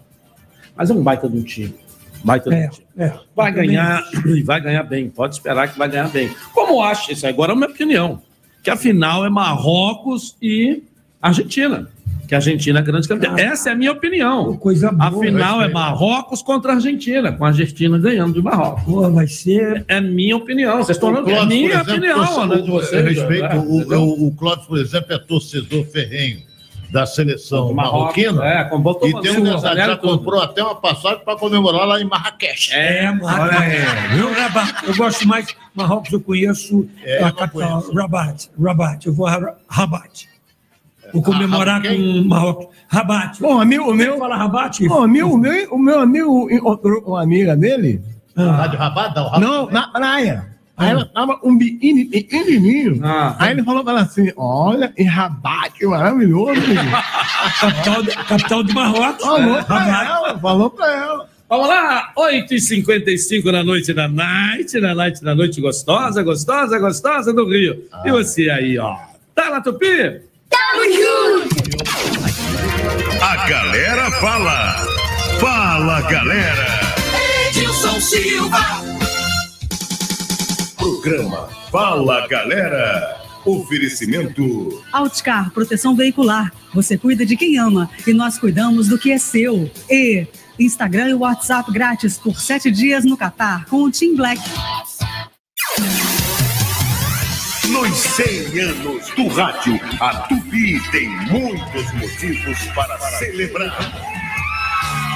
[0.75, 1.73] Mas é um baita de um time.
[2.23, 2.85] Baita de um É, time.
[2.99, 3.13] é.
[3.35, 5.09] Vai ganhar e vai ganhar bem.
[5.09, 6.29] Pode esperar que vai ganhar bem.
[6.53, 8.21] Como acho, isso agora é a minha opinião.
[8.61, 10.83] Que a final é Marrocos e
[11.19, 11.89] Argentina.
[12.27, 13.33] Que a Argentina é grande campeã.
[13.37, 14.55] Essa é a minha opinião.
[14.57, 15.07] Coisa boa.
[15.07, 18.83] A final é Marrocos contra a Argentina, com a Argentina ganhando de Marrocos.
[18.83, 19.85] Pô, vai ser.
[19.87, 20.77] É minha opinião.
[20.77, 23.05] Vocês estão falando é Clóvis, minha por exemplo, opinião, né, de eu vocês.
[23.05, 23.43] respeito,
[23.89, 23.97] né?
[23.97, 26.41] o, o, o Clóvis, por exemplo, é torcedor ferrenho
[26.91, 28.45] da seleção Marrocos, marroquina.
[28.45, 28.69] é,
[29.09, 32.73] e tem um detalhe, já comprou até uma passagem para comemorar lá em Marrakech.
[32.73, 34.87] É, Olha aí, viu, Rabat?
[34.87, 35.47] Eu gosto mais.
[35.75, 37.83] Marrocos eu conheço É, a eu capital.
[37.93, 38.49] Rabat.
[38.61, 39.05] Rabat.
[39.05, 40.29] Eu vou a Ra- Rabat.
[41.13, 42.67] Vou comemorar Ah, com Marrocos.
[42.87, 43.39] Rabat.
[43.41, 44.17] Bom, amigo, o meu.
[44.17, 44.87] Fala Rabat?
[44.87, 48.01] Bom, o meu, o meu, o meu amigo encontrou uma amiga dele.
[48.35, 49.41] Lá de Rabat, não, Rabat.
[49.41, 50.57] Não, na praia.
[50.77, 52.99] Aí ela tava um pequenininho.
[53.03, 53.35] Ah.
[53.39, 56.61] Aí ele falou pra ela assim: Olha, em Rabat, maravilhoso.
[56.61, 56.91] menino."
[57.59, 59.23] Capital, de- capital de Marrocos.
[59.25, 60.05] Falou É, pra Rabat.
[60.11, 61.29] ela, falou pra ela.
[61.49, 67.45] Vamos lá, 8h55 na noite da Night, na Night da noite gostosa, gostosa, gostosa do
[67.49, 67.83] Rio.
[68.05, 68.95] E você aí, ó.
[69.33, 70.21] Tá na Tupi?
[73.47, 74.75] Galera fala.
[75.39, 76.81] Fala, galera.
[77.47, 78.59] Edilson Silva.
[80.77, 83.21] Programa Fala, galera.
[83.45, 84.83] Oferecimento.
[84.91, 86.51] Outcar, proteção veicular.
[86.73, 89.71] Você cuida de quem ama e nós cuidamos do que é seu.
[89.89, 90.27] E
[90.59, 94.41] Instagram e WhatsApp grátis por sete dias no Catar com o Team Black.
[97.77, 103.77] Nos 100 anos do rádio, a Tupi tem muitos motivos para celebrar.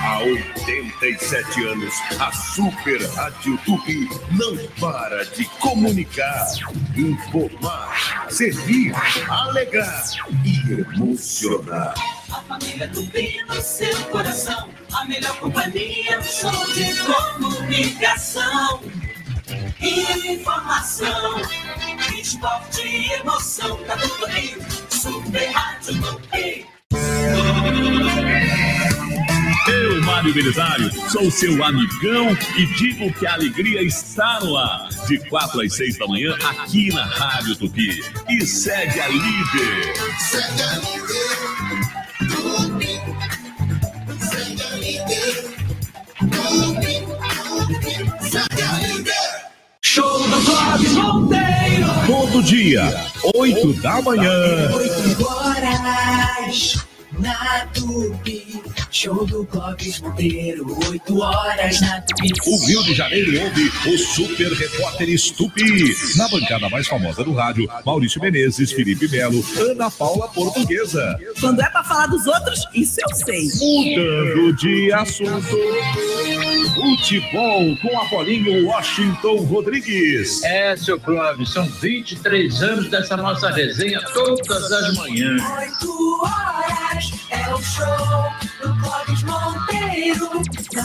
[0.06, 6.46] Há 87 anos, a Super Rádio Tupi não para de comunicar,
[6.96, 8.94] informar, servir,
[9.28, 10.04] alegrar
[10.46, 11.96] e emocionar.
[12.30, 14.70] A família Tupi no seu coração.
[14.94, 16.94] A melhor companhia no show de
[17.40, 18.82] comunicação.
[19.82, 21.42] Informação,
[22.18, 23.78] esporte e emoção.
[23.86, 24.56] Tá tudo aí.
[24.90, 26.66] Super Rádio Tupi.
[29.68, 34.90] Eu, Mário Belisário, sou seu amigão e digo que a alegria está no ar.
[35.08, 38.04] De quatro às seis da manhã, aqui na Rádio Tupi.
[38.30, 39.94] E segue a líder.
[40.20, 41.38] Segue a líder.
[42.30, 43.00] Tupi.
[44.20, 45.52] Segue a líder.
[46.20, 46.92] Tupi.
[49.94, 51.86] Show do Clóvis Monteiro.
[52.08, 54.72] Todo dia, oito da manhã.
[54.74, 56.86] Oito horas
[57.20, 58.62] na Tupi.
[58.90, 60.66] Show do Clóvis Monteiro.
[60.90, 62.32] Oito horas na Tupi.
[62.46, 65.96] O Rio de Janeiro ouve o Super Repórter Tupi.
[66.18, 71.18] Na bancada mais famosa do rádio, Maurício Menezes, Felipe Melo, Ana Paula Portuguesa.
[71.40, 73.48] Quando é pra falar dos outros, isso eu sei.
[73.60, 75.58] Mudando de assunto.
[76.76, 80.44] Futebol com Apolinho Washington Rodrigues.
[80.44, 85.42] É, seu Clóvis, são 23 anos dessa nossa resenha todas as manhãs.
[85.42, 86.61] Oito horas
[87.52, 87.86] é o show
[88.62, 90.30] do Clóvis Monteiro.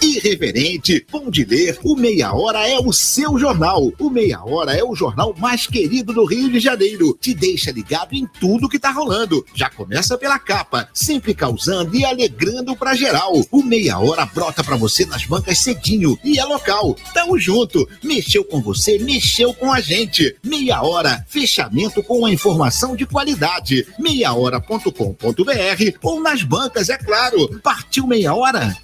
[0.01, 3.91] Irreverente, bom de ler, o Meia Hora é o seu jornal.
[3.99, 7.17] O Meia Hora é o jornal mais querido do Rio de Janeiro.
[7.19, 9.45] Te deixa ligado em tudo que tá rolando.
[9.53, 13.33] Já começa pela capa, sempre causando e alegrando pra geral.
[13.51, 16.95] O Meia Hora brota pra você nas bancas cedinho e é local.
[17.13, 17.87] Tamo junto.
[18.03, 20.35] Mexeu com você, mexeu com a gente.
[20.43, 23.87] Meia Hora, fechamento com a informação de qualidade.
[23.99, 27.59] Meiahora.com.br ou nas bancas, é claro.
[27.61, 28.75] Partiu Meia Hora?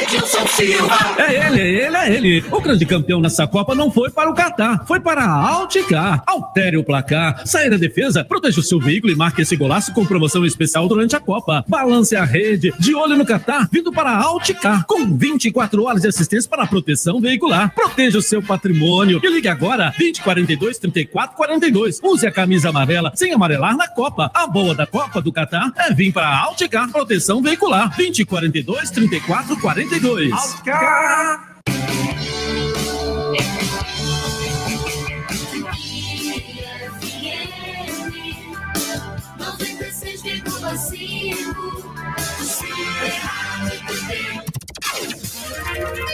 [0.00, 0.96] Edilson Silva.
[1.18, 2.44] É ele, é ele, é ele.
[2.52, 6.22] O grande campeão nessa Copa não foi para o Catar, foi para a Alticar.
[6.26, 10.06] Altere o placar, saia da defesa, proteja o seu veículo e marque esse golaço com
[10.06, 11.64] promoção especial durante a Copa.
[11.66, 16.08] Balance a rede, de olho no Catar, vindo para a Alticar, com 24 horas de
[16.08, 17.74] assistência para a proteção veicular.
[17.74, 22.00] Proteja o seu patrimônio e ligue agora 2042 3442.
[22.02, 24.30] Use a camisa amarela sem amarelar na Copa.
[24.32, 29.87] A boa da Copa do Catar é vir para a Alticar Proteção Veicular 2042 3442.
[29.90, 31.48] Alticar!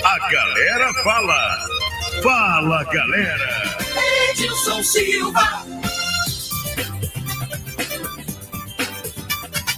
[0.04, 1.58] A galera fala.
[2.22, 3.78] Fala, galera.
[4.30, 5.83] Edilson Silva.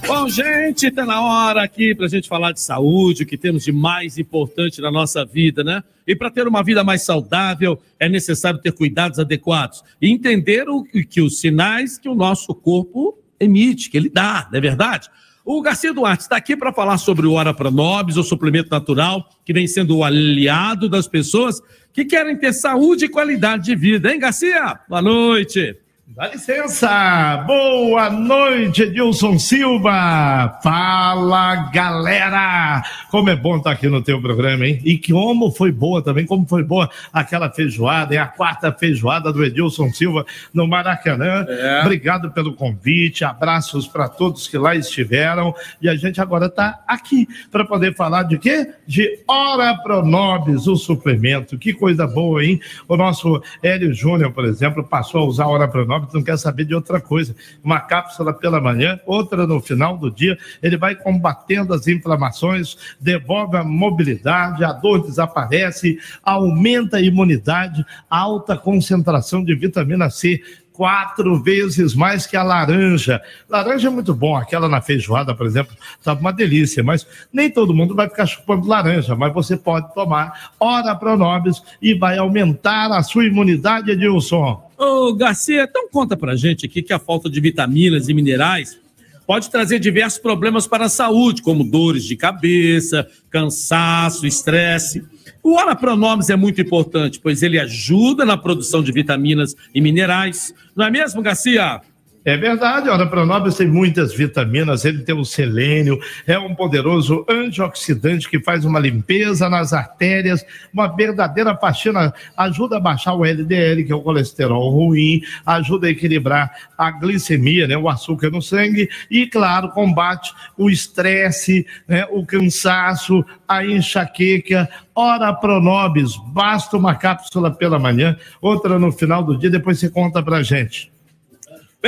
[0.07, 3.73] Bom, gente, tá na hora aqui pra gente falar de saúde, o que temos de
[3.73, 5.83] mais importante na nossa vida, né?
[6.07, 10.81] E para ter uma vida mais saudável, é necessário ter cuidados adequados e entender o
[10.81, 15.09] que, os sinais que o nosso corpo emite, que ele dá, não é verdade?
[15.43, 19.51] O Garcia Duarte está aqui para falar sobre o Ora Pronobis, o suplemento natural que
[19.51, 24.19] vem sendo o aliado das pessoas que querem ter saúde e qualidade de vida, hein,
[24.19, 24.79] Garcia?
[24.87, 25.75] Boa noite.
[26.15, 27.43] Dá licença!
[27.45, 30.57] Boa noite, Edilson Silva!
[30.63, 32.81] Fala, galera!
[33.11, 34.81] Como é bom estar aqui no teu programa, hein?
[34.85, 39.33] E que como foi boa também, como foi boa aquela feijoada, é a quarta feijoada
[39.33, 41.45] do Edilson Silva no Maracanã.
[41.45, 41.81] É.
[41.81, 45.53] Obrigado pelo convite, abraços para todos que lá estiveram.
[45.81, 48.65] E a gente agora está aqui para poder falar de quê?
[48.87, 51.57] De Ora Pronobis, o suplemento.
[51.57, 52.61] Que coisa boa, hein?
[52.87, 56.75] O nosso Hélio Júnior, por exemplo, passou a usar Ora Pronobis, não quer saber de
[56.75, 57.35] outra coisa.
[57.63, 60.37] Uma cápsula pela manhã, outra no final do dia.
[60.61, 68.57] Ele vai combatendo as inflamações, devolve a mobilidade, a dor desaparece, aumenta a imunidade, alta
[68.57, 70.41] concentração de vitamina C
[70.77, 73.19] quatro vezes mais que a laranja.
[73.49, 77.73] Laranja é muito bom, aquela na feijoada, por exemplo, tá uma delícia, mas nem todo
[77.73, 83.01] mundo vai ficar chupando laranja, mas você pode tomar Ora Pronobis e vai aumentar a
[83.01, 84.66] sua imunidade, Edilson.
[84.77, 88.79] Ô, Garcia, então conta pra gente aqui que a falta de vitaminas e minerais
[89.25, 95.03] pode trazer diversos problemas para a saúde, como dores de cabeça, cansaço, estresse.
[95.43, 100.53] O Ora Pronobis é muito importante, pois ele ajuda na produção de vitaminas e minerais.
[100.75, 101.81] Não é mesmo, Garcia?
[102.27, 105.97] É verdade, ora, Pronobis tem muitas vitaminas, ele tem o selênio,
[106.27, 112.79] é um poderoso antioxidante que faz uma limpeza nas artérias, uma verdadeira faxina, ajuda a
[112.81, 117.87] baixar o LDL, que é o colesterol ruim, ajuda a equilibrar a glicemia, né, o
[117.87, 124.67] açúcar no sangue, e, claro, combate o estresse, né, o cansaço, a enxaqueca.
[124.93, 130.21] Ora, Pronobis, basta uma cápsula pela manhã, outra no final do dia, depois você conta
[130.21, 130.91] pra gente.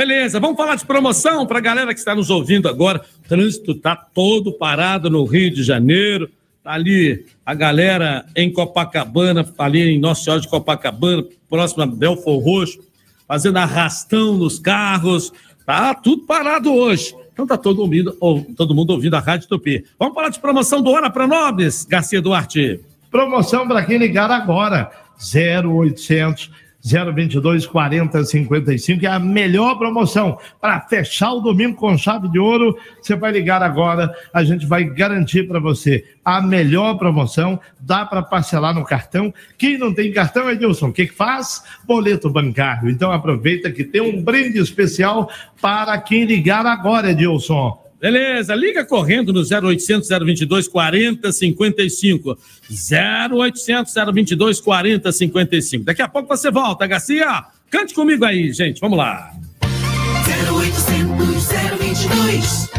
[0.00, 3.02] Beleza, vamos falar de promoção para a galera que está nos ouvindo agora.
[3.22, 6.30] O trânsito está todo parado no Rio de Janeiro.
[6.64, 12.42] Tá ali a galera em Copacabana, ali em Nossa Senhora de Copacabana, próximo a Belfor
[12.42, 12.80] Roxo,
[13.28, 15.34] fazendo arrastão nos carros.
[15.66, 17.14] Tá tudo parado hoje.
[17.34, 18.16] Então tá todo mundo,
[18.56, 19.84] todo mundo ouvindo a Rádio Tupi.
[19.98, 22.80] Vamos falar de promoção do Hora para Nobres, Garcia Duarte.
[23.10, 24.90] Promoção para quem ligar agora.
[25.22, 26.50] 0800
[26.82, 32.76] 022 40 55 é a melhor promoção para fechar o domingo com chave de ouro.
[33.00, 37.60] Você vai ligar agora, a gente vai garantir para você a melhor promoção.
[37.78, 39.32] Dá para parcelar no cartão.
[39.58, 41.62] Quem não tem cartão, Edilson, o que, que faz?
[41.86, 42.90] Boleto bancário.
[42.90, 47.89] Então aproveita que tem um brinde especial para quem ligar agora, Edilson.
[48.00, 52.38] Beleza, liga correndo no 0800 022 40 55.
[52.70, 55.84] 0800 022 40 55.
[55.84, 57.44] Daqui a pouco você volta, Garcia.
[57.68, 58.80] Cante comigo aí, gente.
[58.80, 59.30] Vamos lá.
[59.62, 61.46] 0800
[61.78, 62.70] 022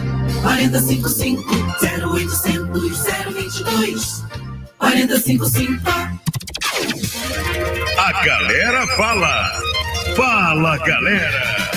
[0.41, 1.43] 4055
[2.09, 2.81] 0800
[3.33, 4.23] 022
[4.79, 5.81] 4055
[7.99, 9.51] A galera fala.
[10.15, 11.71] Fala, galera.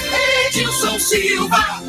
[0.48, 1.83] Edilson Silva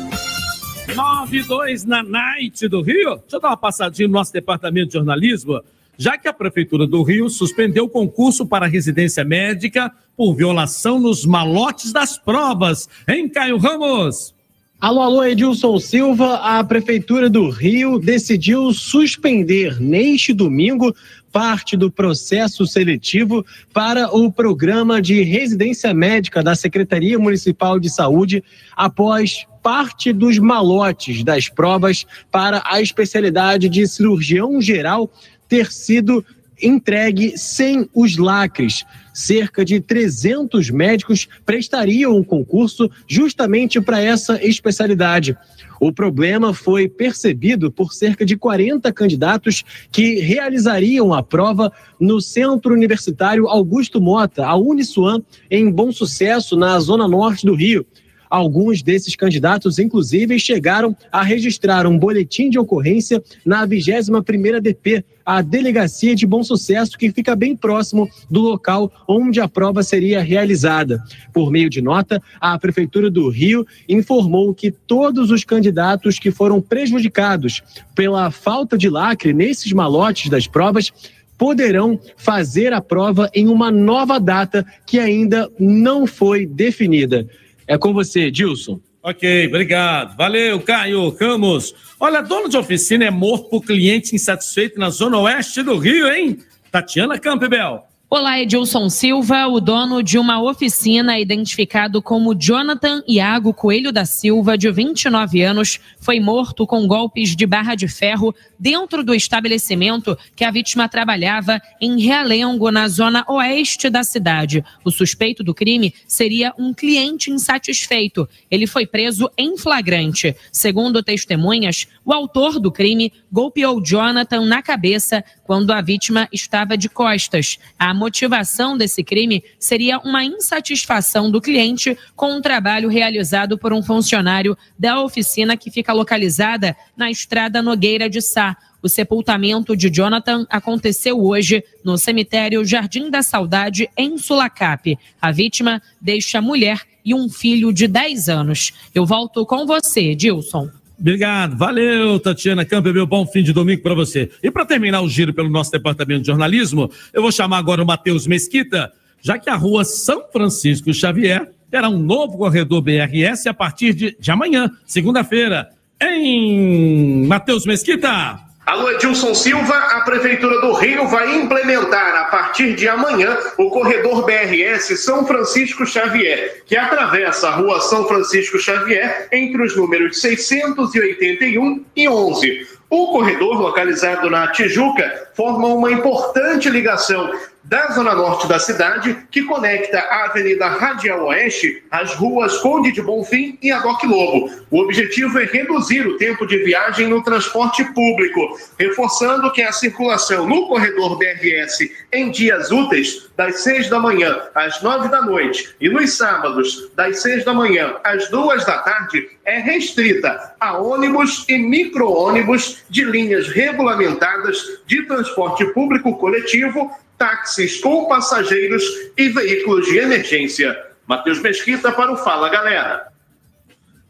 [0.94, 3.16] 92 na Night do Rio.
[3.16, 5.60] Deixa eu dar uma passadinha no nosso departamento de jornalismo.
[5.98, 11.24] Já que a Prefeitura do Rio suspendeu o concurso para residência médica por violação nos
[11.24, 12.88] malotes das provas.
[13.08, 14.34] Hein, Caio Ramos?
[14.78, 16.34] Alô, alô, Edilson Silva.
[16.36, 20.94] A Prefeitura do Rio decidiu suspender neste domingo
[21.32, 28.44] parte do processo seletivo para o programa de residência médica da Secretaria Municipal de Saúde
[28.76, 35.10] após parte dos malotes das provas para a especialidade de cirurgião geral
[35.48, 36.24] ter sido
[36.62, 38.84] entregue sem os lacres.
[39.12, 45.36] Cerca de 300 médicos prestariam o concurso justamente para essa especialidade.
[45.80, 52.72] O problema foi percebido por cerca de 40 candidatos que realizariam a prova no Centro
[52.72, 57.84] Universitário Augusto Mota, a Uniswan, em Bom Sucesso, na zona norte do Rio.
[58.28, 65.42] Alguns desses candidatos, inclusive, chegaram a registrar um boletim de ocorrência na 21ª DP, a
[65.42, 71.02] Delegacia de Bom Sucesso, que fica bem próximo do local onde a prova seria realizada.
[71.32, 76.60] Por meio de nota, a Prefeitura do Rio informou que todos os candidatos que foram
[76.60, 77.62] prejudicados
[77.94, 80.92] pela falta de lacre nesses malotes das provas
[81.36, 87.26] poderão fazer a prova em uma nova data que ainda não foi definida.
[87.66, 88.80] É com você, Dilson.
[89.02, 90.16] Ok, obrigado.
[90.16, 91.74] Valeu, Caio Camus.
[91.98, 96.38] Olha, dono de oficina é morto por cliente insatisfeito na zona oeste do Rio, hein?
[96.72, 97.84] Tatiana Campbell.
[98.18, 104.56] Olá, Edilson Silva, o dono de uma oficina identificado como Jonathan Iago Coelho da Silva,
[104.56, 110.44] de 29 anos, foi morto com golpes de barra de ferro dentro do estabelecimento que
[110.44, 114.64] a vítima trabalhava em Realengo, na zona oeste da cidade.
[114.82, 118.26] O suspeito do crime seria um cliente insatisfeito.
[118.50, 120.34] Ele foi preso em flagrante.
[120.50, 126.88] Segundo testemunhas, o autor do crime golpeou Jonathan na cabeça quando a vítima estava de
[126.88, 127.58] costas.
[127.78, 133.82] A motivação desse crime seria uma insatisfação do cliente com um trabalho realizado por um
[133.82, 138.56] funcionário da oficina que fica localizada na estrada Nogueira de Sá.
[138.80, 144.96] O sepultamento de Jonathan aconteceu hoje no cemitério Jardim da Saudade, em Sulacap.
[145.20, 148.72] A vítima deixa mulher e um filho de 10 anos.
[148.94, 150.70] Eu volto com você, Dilson.
[150.98, 153.06] Obrigado, valeu, Tatiana Campbell.
[153.06, 154.30] Bom fim de domingo para você.
[154.42, 157.86] E para terminar o giro pelo nosso departamento de jornalismo, eu vou chamar agora o
[157.86, 158.90] Matheus Mesquita,
[159.20, 164.16] já que a rua São Francisco Xavier terá um novo corredor BRS a partir de,
[164.18, 165.68] de amanhã, segunda-feira,
[166.00, 168.45] em Matheus Mesquita.
[168.66, 174.26] Alô, Edilson Silva, a Prefeitura do Rio vai implementar a partir de amanhã o corredor
[174.26, 181.84] BRS São Francisco Xavier, que atravessa a rua São Francisco Xavier entre os números 681
[181.94, 182.66] e 11.
[182.90, 187.30] O corredor, localizado na Tijuca, forma uma importante ligação
[187.68, 193.02] da zona norte da cidade, que conecta a Avenida Radial Oeste às ruas Conde de
[193.02, 194.50] Bonfim e Adoc Lobo.
[194.70, 200.46] O objetivo é reduzir o tempo de viagem no transporte público, reforçando que a circulação
[200.46, 205.88] no corredor BRS em dias úteis, das 6 da manhã às 9 da noite, e
[205.88, 211.58] nos sábados, das 6 da manhã às 2 da tarde, é restrita a ônibus e
[211.58, 218.82] micro-ônibus de linhas regulamentadas de transporte público coletivo táxis com passageiros
[219.16, 220.76] e veículos de emergência.
[221.06, 223.08] Matheus Mesquita para o Fala Galera.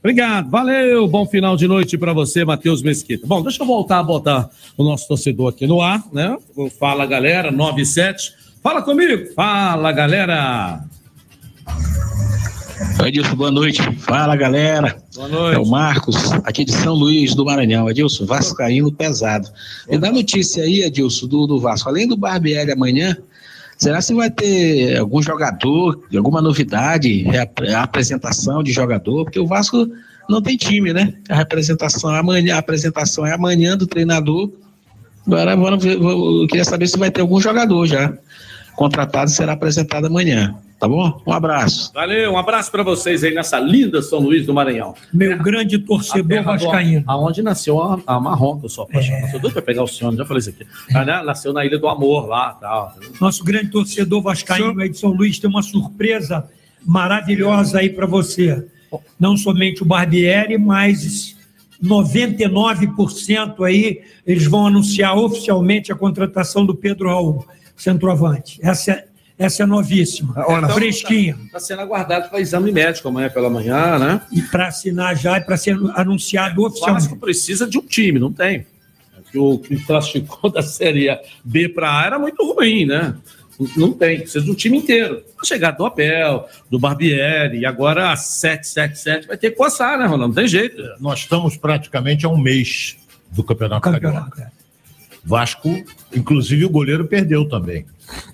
[0.01, 3.27] Obrigado, valeu, bom final de noite para você, Matheus Mesquita.
[3.27, 6.37] Bom, deixa eu voltar a botar o nosso torcedor aqui no ar, né?
[6.79, 8.47] Fala Galera, 97.
[8.67, 10.83] Fala comigo, fala galera.
[13.05, 13.81] Edilson, boa noite.
[14.01, 14.97] Fala, galera.
[15.15, 15.57] Boa noite.
[15.57, 17.89] É o Marcos, aqui de São Luís do Maranhão.
[17.89, 19.49] Edilson, Vascaíno pesado.
[19.89, 21.89] Me dá notícia aí, Edilson, do, do Vasco.
[21.89, 23.17] Além do Barbieri amanhã,
[23.79, 27.25] será que vai ter algum jogador, alguma novidade,
[27.75, 29.25] a apresentação de jogador?
[29.25, 29.89] Porque o Vasco
[30.29, 31.15] não tem time, né?
[31.31, 34.51] A representação é amanhã, a apresentação é amanhã do treinador.
[35.27, 38.13] Agora, eu queria saber se vai ter algum jogador já
[38.77, 40.55] contratado e será apresentado amanhã.
[40.79, 41.23] Tá bom?
[41.27, 41.91] Um abraço.
[41.95, 44.95] Valeu, um abraço para vocês aí nessa linda São Luís do Maranhão.
[45.13, 47.03] Meu grande torcedor vascaíno.
[47.07, 49.25] Aonde nasceu a, a Marrom, que eu sou apaixonado.
[49.25, 49.31] É.
[49.31, 50.67] Sou doido pra pegar o senhor, já falei isso aqui.
[50.95, 51.23] Ah, né?
[51.23, 52.95] Nasceu na Ilha do Amor lá tal.
[53.19, 56.47] Nosso grande torcedor vascaíno aí de São Luís tem uma surpresa
[56.85, 58.67] maravilhosa aí para você.
[59.19, 61.37] Não somente o Barbieri, mas
[61.83, 68.59] 99% aí eles vão anunciar oficialmente a contratação do Pedro Raul, centroavante.
[68.63, 71.35] Essa é essa é novíssima, então, fresquinha.
[71.35, 74.23] Está tá sendo aguardado para exame médico amanhã pela manhã, né?
[74.33, 77.03] E para assinar já e para ser anunciado O oficialmente.
[77.03, 78.67] Vasco precisa de um time, não tem.
[79.35, 81.09] O que classificou da Série
[81.45, 83.15] B para A era muito ruim, né?
[83.77, 85.23] Não tem, precisa de um time inteiro.
[85.41, 90.05] A chegada do Abel, do Barbieri, e agora a 777 vai ter que coçar, né,
[90.05, 90.29] Ronaldo?
[90.29, 90.83] Não tem jeito.
[91.01, 92.97] Nós estamos praticamente a um mês
[93.31, 94.53] do Campeonato, Carioca.
[95.25, 95.85] Vasco,
[96.15, 97.85] inclusive o goleiro perdeu também.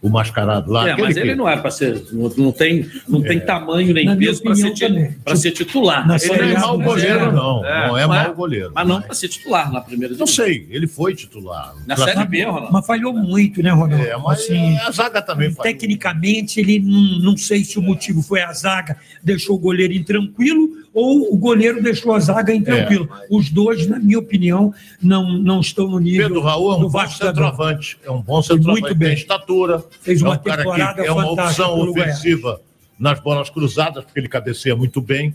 [0.03, 0.89] O mascarado lá.
[0.89, 2.03] É, mas ele que- não é para ser.
[2.13, 3.41] Não, não tem, não tem É.
[3.41, 6.07] tamanho nem Na peso para ser, pra ser titular.
[6.07, 7.63] Na Ele não A, mau goleiro, não.
[7.63, 8.73] Não é mau goleiro.
[8.75, 11.75] Mas não para ser titular na primeira Não sei, ele foi titular.
[11.87, 12.73] Na Série B, Ronaldo.
[12.73, 14.05] Mas falhou muito, né, Ronaldo?
[14.05, 14.49] É, mas
[14.87, 15.63] a zaga também falhou.
[15.73, 20.69] Tecnicamente, ele não, não sei se o motivo foi a zaga deixou o goleiro intranquilo
[20.95, 23.09] ou o goleiro deixou a zaga intranquilo.
[23.31, 24.73] Os dois, na minha opinião,
[25.03, 27.51] não, não estão no nível Pedro Raul é um do bom Vasco da Gama.
[27.51, 27.99] centroavante.
[28.05, 28.81] É um bom centroavante.
[28.83, 29.09] Muito bem.
[29.09, 29.83] Tem estatura.
[30.03, 32.61] Fez é uma um cara que é uma opção ofensiva
[32.99, 35.35] nas bolas cruzadas, porque ele cabeceia muito bem.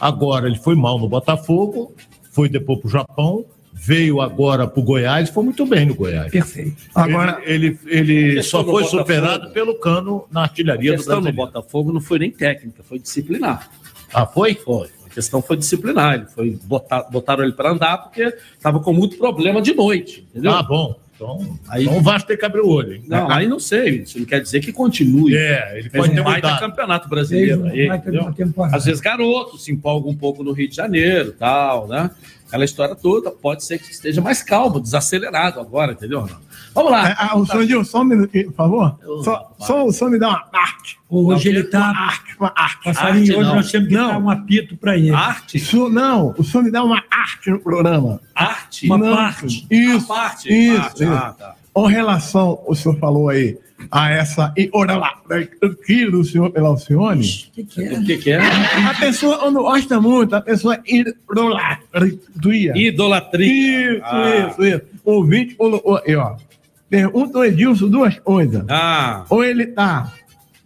[0.00, 1.94] Agora, ele foi mal no Botafogo,
[2.32, 5.94] foi depois para o Japão, veio agora para o Goiás e foi muito bem no
[5.94, 6.30] Goiás.
[6.32, 6.76] Perfeito.
[6.94, 11.20] Agora- ele, ele, ele só foi Botafogo- superado pelo cano na artilharia A do questão
[11.20, 11.32] no.
[11.32, 13.70] Botafogo não foi nem técnica, foi disciplinar.
[14.12, 14.54] Ah, foi?
[14.54, 14.88] Foi.
[15.06, 16.14] A questão foi disciplinar.
[16.14, 20.26] Ele foi botar, botaram ele para andar porque estava com muito problema de noite.
[20.30, 20.52] Entendeu?
[20.52, 20.94] Ah, bom.
[21.14, 22.94] Então, Aí- então o Vasco tem que abrir o olho.
[22.94, 23.04] Hein?
[23.06, 24.02] Não, aí não sei.
[24.02, 25.36] Isso não quer dizer que continue.
[25.36, 26.60] É, ele pode ter mudado.
[26.60, 27.66] campeonato brasileiro.
[27.66, 27.90] Aí.
[28.72, 32.10] Às vezes garoto se empolga um pouco no Rio de Janeiro tal, né?
[32.48, 36.20] Aquela história toda pode ser que esteja mais calmo, desacelerado agora, entendeu?
[36.20, 36.42] Ronaldo?
[36.74, 37.08] Vamos lá.
[37.10, 38.98] É, ah, o Sandinho, só um minutinho, por favor.
[39.24, 40.98] Só, só, só me dá uma arte.
[41.08, 41.90] Hoje ele tá.
[41.90, 42.84] Uma arte, uma arte.
[42.84, 43.54] Passarinho, Arte, hoje não.
[43.56, 45.10] nós temos que dar um apito para ele.
[45.10, 45.76] Arte?
[45.76, 48.20] O não, o senhor me dá uma arte no programa.
[48.34, 48.86] Arte?
[48.86, 49.66] Uma Não, parte.
[49.70, 50.06] Isso.
[50.06, 50.48] Uma parte?
[50.52, 50.80] Isso.
[50.80, 51.12] Parte, isso.
[51.12, 51.54] ah, tá.
[51.72, 53.56] Com relação, o senhor falou aí,
[53.90, 54.52] a essa.
[54.56, 55.14] E olha lá,
[55.62, 57.24] aquilo do senhor pela Alcione.
[57.24, 57.92] O que, que é?
[57.98, 58.38] O que, que é?
[58.88, 62.72] A pessoa não gosta muito, a pessoa idolatria.
[62.76, 63.92] Idolatria.
[63.96, 64.48] Isso, Ah.
[64.50, 64.82] isso, isso.
[65.04, 66.36] O ouvinte colocou aí, ó.
[66.90, 68.64] Pergunta ao Edilson duas coisas.
[68.68, 70.12] Ah, Ou ele tá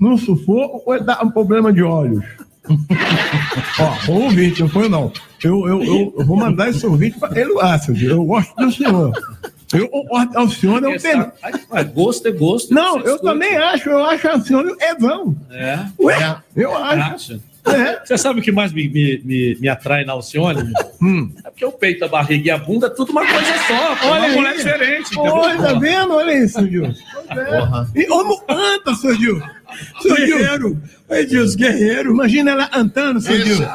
[0.01, 2.25] no sufoco ou ele tá com problema de olhos.
[3.79, 5.13] ó, o ouvinte, não foi não.
[5.43, 8.03] Eu, eu, eu, eu vou mandar esse ouvinte para ele, Ácido.
[8.03, 9.13] Eu gosto do senhor.
[9.73, 10.91] Eu gosto ao senhor, não.
[11.71, 12.73] Mas gosto é gosto.
[12.73, 15.37] Não, eu também acho, eu acho a senhora evão.
[15.51, 15.79] É.
[16.01, 17.15] Ué, eu acho.
[17.15, 17.41] Acha?
[17.67, 18.05] É.
[18.05, 20.73] Você sabe o que mais me, me, me, me atrai na Alcione?
[21.01, 21.31] Hum.
[21.45, 24.09] É porque o peito, a barriga e a bunda é tudo uma coisa só.
[24.09, 24.35] Olha uma aí.
[24.35, 25.19] mulher diferente.
[25.19, 26.15] Olha, tá vendo?
[26.15, 26.95] Olha isso, Gil.
[27.29, 27.89] Porra.
[27.95, 29.43] E como canta, seu Gil?
[30.03, 30.39] Seu Gil.
[30.39, 30.83] Guerreiro.
[31.11, 32.11] Edilson, guerreiro.
[32.13, 33.67] Imagina ela cantando, seu Esse, Gil.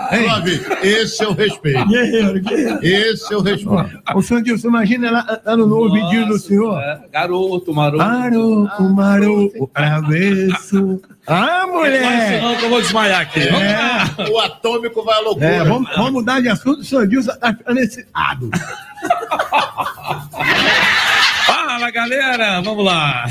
[0.84, 1.88] Esse é o respeito.
[1.88, 2.80] Guerreiro, guerreiro.
[2.82, 4.02] Esse é o respeito.
[4.16, 6.80] Ô, seu Gil, você imagina ela cantando no ouvidinho do senhor?
[6.80, 8.04] É, garoto, maroto.
[8.04, 11.02] Maroco, maroco, avesso.
[11.28, 12.30] Ah, Não, mulher!
[12.40, 13.40] senão que eu vou desmaiar aqui.
[13.42, 14.16] Vamos lá.
[14.32, 15.46] O atômico vai à loucura.
[15.48, 18.50] É, vamos, vamos mudar de assunto, o senhor Gil tá ficando excitado.
[21.46, 22.62] Fala, galera.
[22.62, 23.26] Vamos lá.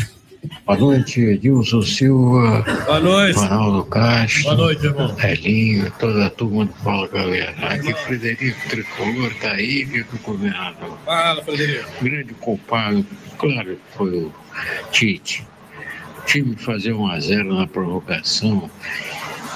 [0.65, 3.39] Boa noite, Edilson Silva, Boa noite.
[3.39, 5.17] Ronaldo Castro, Boa noite, irmão.
[5.23, 7.55] Elinho, toda a turma do Fala Galera.
[7.75, 10.99] Aqui Frederico Tricolor tá aí, que o governador.
[11.05, 11.89] Fala, Frederico.
[12.01, 13.05] O grande culpado,
[13.39, 14.33] claro, que foi o
[14.93, 15.47] Tite.
[16.29, 18.71] O time fazer 1 a 0 na provocação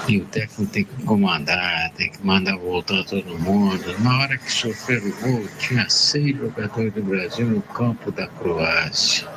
[0.07, 3.79] e o técnico tem que comandar, tem que mandar voltar todo mundo.
[3.99, 9.27] Na hora que sofreram o gol, tinha seis jogadores do Brasil no campo da Croácia.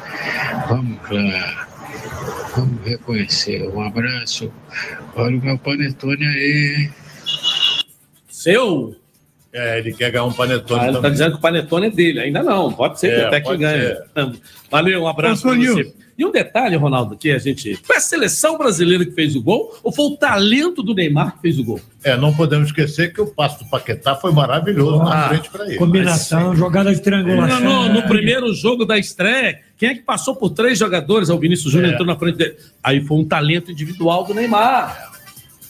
[0.67, 1.69] Vamos lá,
[2.57, 3.69] vamos reconhecer.
[3.69, 4.51] Um abraço.
[5.15, 6.91] Olha o meu panetone aí.
[8.31, 8.97] Seu?
[9.53, 11.13] É, ele quer ganhar um panetone Ah, ele tá também.
[11.13, 12.21] dizendo que o panetone é dele.
[12.21, 12.73] Ainda não.
[12.73, 13.95] Pode ser que É, até que ganhe.
[14.71, 15.75] Valeu, um abraço Soninho.
[15.75, 16.06] você.
[16.19, 17.77] E um detalhe, Ronaldo, que a gente.
[17.85, 21.43] Foi a seleção brasileira que fez o gol ou foi o talento do Neymar que
[21.43, 21.79] fez o gol?
[22.03, 25.67] É, não podemos esquecer que o passo do Paquetá foi maravilhoso na Ah, frente para
[25.67, 25.77] ele.
[25.77, 27.61] Combinação, jogada de No, triangulação.
[27.61, 31.29] no- no primeiro jogo da estreia, quem é que passou por três jogadores?
[31.29, 31.93] O Vinícius Júnior É.
[31.93, 32.57] entrou na frente dele.
[32.83, 35.11] Aí foi um talento individual do Neymar.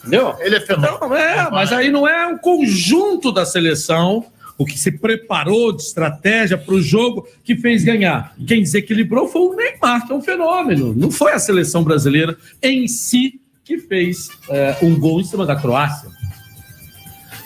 [0.00, 0.36] Entendeu?
[0.38, 0.94] Ele é fenômeno.
[0.96, 4.24] Então, é, mas aí não é um conjunto da seleção,
[4.58, 8.34] o que se preparou de estratégia para o jogo que fez ganhar.
[8.46, 10.94] Quem desequilibrou foi o Neymar, que é um fenômeno.
[10.94, 15.56] Não foi a seleção brasileira em si que fez é, um gol em cima da
[15.56, 16.08] Croácia.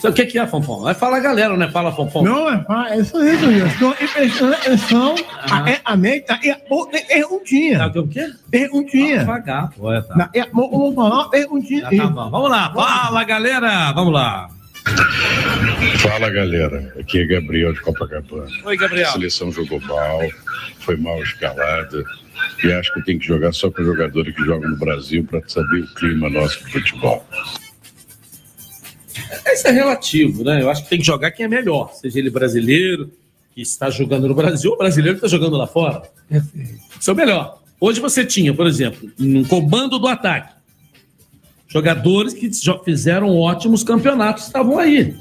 [0.00, 0.80] Sabe O que, que é, Fonfon?
[0.80, 1.68] Vai falar galera, né?
[1.70, 2.22] Fala, Fonfon.
[2.22, 3.66] Não, é, é isso aí, Gil.
[3.66, 5.14] Estou atenção.
[5.42, 5.64] Ah.
[5.64, 7.86] A, é, a meta é pô, tem perguntinha.
[7.86, 8.30] o quê?
[8.50, 9.18] Perguntinha.
[9.18, 10.16] Devagar, pô, é, tá.
[10.16, 11.82] Na- é, vou- Vamos falar perguntinha.
[11.90, 12.30] Já tá bom.
[12.30, 14.48] Vamos lá, fala galera, vamos lá.
[15.98, 18.50] Fala galera, aqui é Gabriel de Copacabana.
[18.64, 19.08] Oi, Gabriel.
[19.08, 20.20] A seleção jogou mal,
[20.80, 22.04] foi mal escalada
[22.64, 25.80] e acho que tem que jogar só com jogadores que jogam no Brasil para saber
[25.80, 27.26] o clima nosso de futebol.
[29.46, 30.62] Isso é relativo, né?
[30.62, 33.10] Eu acho que tem que jogar quem é melhor, seja ele brasileiro,
[33.54, 36.02] que está jogando no Brasil, ou brasileiro que está jogando lá fora.
[36.98, 37.60] Isso é o melhor.
[37.78, 40.54] Hoje você tinha, por exemplo, no comando do ataque,
[41.70, 45.14] jogadores que jo- fizeram ótimos campeonatos estavam aí.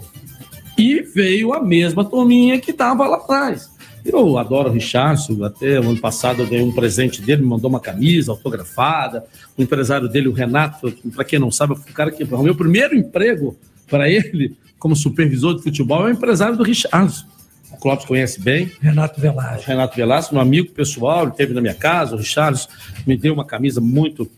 [0.78, 3.70] E veio a mesma turminha que estava lá atrás.
[4.06, 7.70] Eu adoro o Richardson, até o ano passado eu ganhei um presente dele, me mandou
[7.70, 9.26] uma camisa autografada.
[9.58, 12.24] O empresário dele, o Renato, para quem não sabe, o cara que.
[12.24, 13.58] O meu primeiro emprego
[13.90, 17.26] para ele, como supervisor de futebol, é o empresário do Richardson.
[17.72, 18.72] O Clóvis conhece bem.
[18.82, 19.68] Renato Velasco.
[19.68, 22.70] Renato Velasco, meu amigo pessoal, ele esteve na minha casa, o Richardson
[23.06, 24.32] me deu uma camisa muito.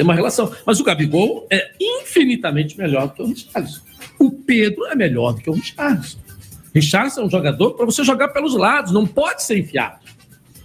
[0.00, 0.50] Tem uma relação.
[0.64, 3.80] Mas o Gabigol é infinitamente melhor do que o Richardson.
[4.18, 6.18] O Pedro é melhor do que o Richardson.
[6.74, 9.98] Richardson é um jogador para você jogar pelos lados, não pode ser enfiado.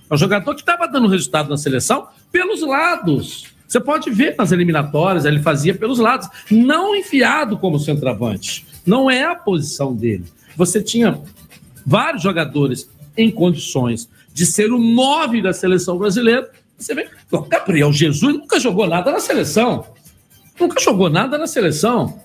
[0.09, 3.47] É um jogador que estava dando resultado na seleção pelos lados.
[3.67, 8.65] Você pode ver nas eliminatórias, ele fazia pelos lados, não enfiado como centroavante.
[8.85, 10.25] Não é a posição dele.
[10.55, 11.19] Você tinha
[11.85, 16.49] vários jogadores em condições de ser o nove da seleção brasileira.
[16.77, 19.85] Você vê, o Gabriel Jesus nunca jogou nada na seleção.
[20.59, 22.19] Nunca jogou nada na seleção.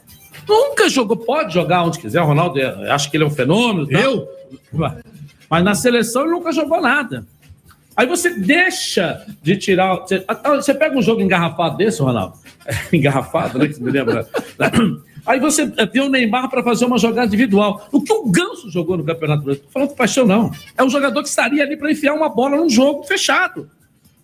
[0.48, 2.20] Nunca jogou, pode jogar onde quiser.
[2.20, 2.60] O Ronaldo,
[2.90, 3.90] acho que ele é um fenômeno.
[3.90, 4.28] Eu?
[5.48, 7.24] Mas na seleção ele nunca jogou nada.
[7.96, 9.96] Aí você deixa de tirar.
[9.96, 10.24] Você,
[10.56, 12.34] você pega um jogo engarrafado desse, Ronaldo.
[12.92, 13.66] engarrafado, né?
[13.68, 14.26] Que você me lembra.
[15.26, 17.86] Aí você vê o Neymar para fazer uma jogada individual.
[17.92, 19.66] O que o Ganso jogou no Campeonato Brasileiro?
[19.66, 20.50] Não falando de paixão, não.
[20.76, 23.68] É um jogador que estaria ali para enfiar uma bola num jogo fechado.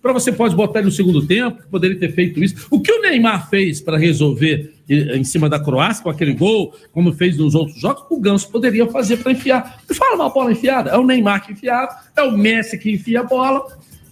[0.01, 2.67] Para você pode botar ele no segundo tempo, poderia ter feito isso.
[2.71, 7.11] O que o Neymar fez para resolver em cima da Croácia com aquele gol, como
[7.11, 9.81] fez nos outros jogos, o Ganso poderia fazer para enfiar.
[9.89, 10.91] Me fala uma bola enfiada.
[10.91, 13.65] É o Neymar que enfiava, é o Messi que enfia a bola.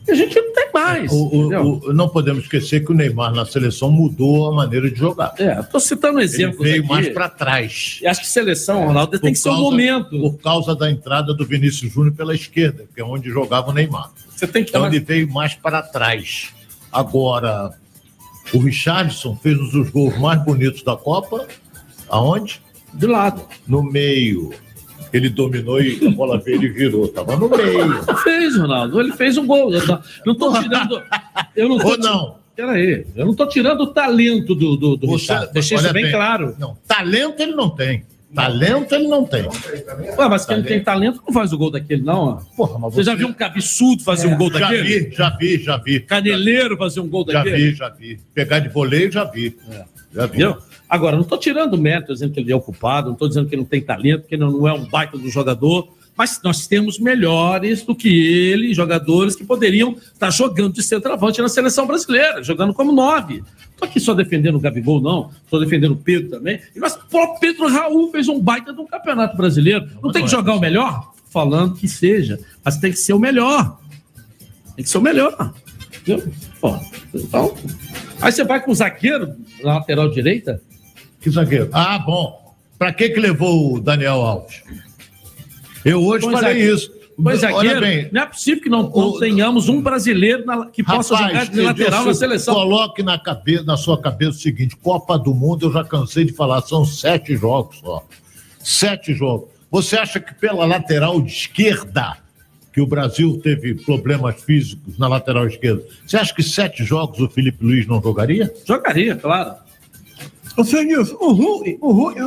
[0.07, 1.11] E a gente não tem mais.
[1.11, 4.99] O- o- o- não podemos esquecer que o Neymar na seleção mudou a maneira de
[4.99, 5.33] jogar.
[5.39, 6.91] É, estou citando exemplos Ele veio aqui.
[6.91, 7.99] mais para trás.
[8.03, 10.09] E acho que seleção, Ronaldo, tem que ser um causa- momento.
[10.19, 14.11] Por causa da entrada do Vinícius Júnior pela esquerda, que é onde jogava o Neymar.
[14.35, 16.53] Você tem que então ele veio mais para trás.
[16.91, 17.71] Agora,
[18.53, 21.47] o Richardson fez um dos gols mais bonitos da Copa.
[22.09, 22.61] Aonde?
[22.93, 23.41] De lado.
[23.67, 24.53] No meio.
[25.13, 27.07] Ele dominou e a bola veio e virou.
[27.07, 28.03] Tava no meio.
[28.23, 28.99] Fez, Ronaldo.
[28.99, 29.73] Ele fez um gol.
[29.73, 30.01] Eu não-
[30.33, 31.03] estou tirando.
[31.55, 32.35] Eu não tô Ou não?
[32.55, 33.05] Peraí.
[33.15, 35.51] Eu não estou tirando o talento do, do, do Richard.
[35.53, 36.55] Deixei isso olha bem, claro.
[36.57, 38.05] Não, talento ele não tem.
[38.35, 39.47] Talento ele não tem.
[40.17, 42.19] Ué, mas quem tem talento não faz o gol daquele, não.
[42.19, 42.55] ó.
[42.55, 43.03] Porra, mas você...
[43.03, 44.83] já viu um cabeçudo fazer um gol já daquele?
[44.83, 45.99] vi, já vi, já vi.
[46.01, 47.71] Caneleiro fazer um gol Já daquele?
[47.71, 48.19] vi, já vi.
[48.33, 49.57] Pegar de voleio, já vi.
[50.13, 50.37] Já vi.
[50.37, 50.57] Entendeu?
[50.87, 53.55] Agora, não estou tirando o mérito, dizendo que ele é ocupado, não estou dizendo que
[53.55, 56.99] ele não tem talento, que ele não é um baita do jogador, mas nós temos
[56.99, 62.73] melhores do que ele, jogadores que poderiam estar jogando de centroavante na seleção brasileira, jogando
[62.73, 63.43] como nove.
[63.75, 65.31] Estou aqui só defendendo o Gabigol, não.
[65.43, 66.61] Estou defendendo o Pedro também.
[66.73, 69.87] E nós, o próprio Pedro Raul fez um baita do campeonato brasileiro.
[70.01, 71.13] Não tem que jogar o melhor?
[71.29, 73.77] Falando que seja, mas tem que ser o melhor.
[74.75, 75.53] Tem que ser o melhor.
[76.01, 76.31] Entendeu?
[76.61, 76.79] Pô,
[77.13, 77.53] então,
[78.21, 80.61] aí você vai com o zagueiro na lateral direita,
[81.19, 81.69] Que zagueiro?
[81.73, 82.55] Ah, bom.
[82.79, 84.63] Pra que que levou o Daniel Alves?
[85.83, 86.75] Eu hoje falei zagueiro.
[86.75, 86.94] isso.
[87.21, 88.09] Pois Olha zagueiro, bem.
[88.11, 92.05] não é possível que não, não tenhamos um brasileiro na- que possa jogar de lateral
[92.05, 92.53] na seleção.
[92.53, 96.33] Coloque na, cabeça, na sua cabeça o seguinte: Copa do Mundo, eu já cansei de
[96.33, 98.05] falar, são sete jogos só.
[98.59, 99.49] Sete jogos.
[99.71, 102.17] Você acha que pela lateral de esquerda,
[102.73, 107.29] que o Brasil teve problemas físicos na lateral esquerda, você acha que sete jogos o
[107.29, 108.53] Felipe Luiz não jogaria?
[108.67, 109.55] Jogaria, claro.
[110.63, 112.19] Senhor Nilson, o Hulk, o Hulk,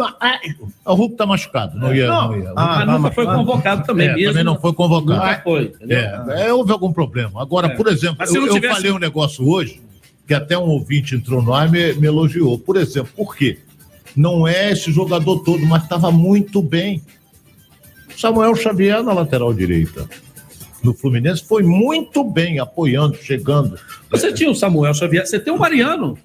[0.85, 2.07] O Hulk tá machucado, não ia.
[2.09, 2.53] Não, ia.
[2.55, 4.29] Ah, mas nunca foi convocado também É, mesmo.
[4.31, 5.21] também não foi convocado.
[5.21, 5.73] Nunca foi?
[5.89, 7.41] É, é, houve algum problema.
[7.41, 7.71] Agora, É.
[7.77, 9.81] por exemplo, eu, não eu tivesse- falei um negócio hoje,
[10.27, 12.59] que até um ouvinte entrou no ar e me, me elogiou.
[12.59, 13.59] Por exemplo, por quê?
[14.15, 17.01] Não é esse jogador todo, mas estava muito bem.
[18.17, 20.09] Samuel Xavier na lateral direita.
[20.83, 23.79] No Fluminense foi muito bem, apoiando, chegando.
[24.11, 26.19] Você tinha o Samuel Xavier, você tem o Mariano.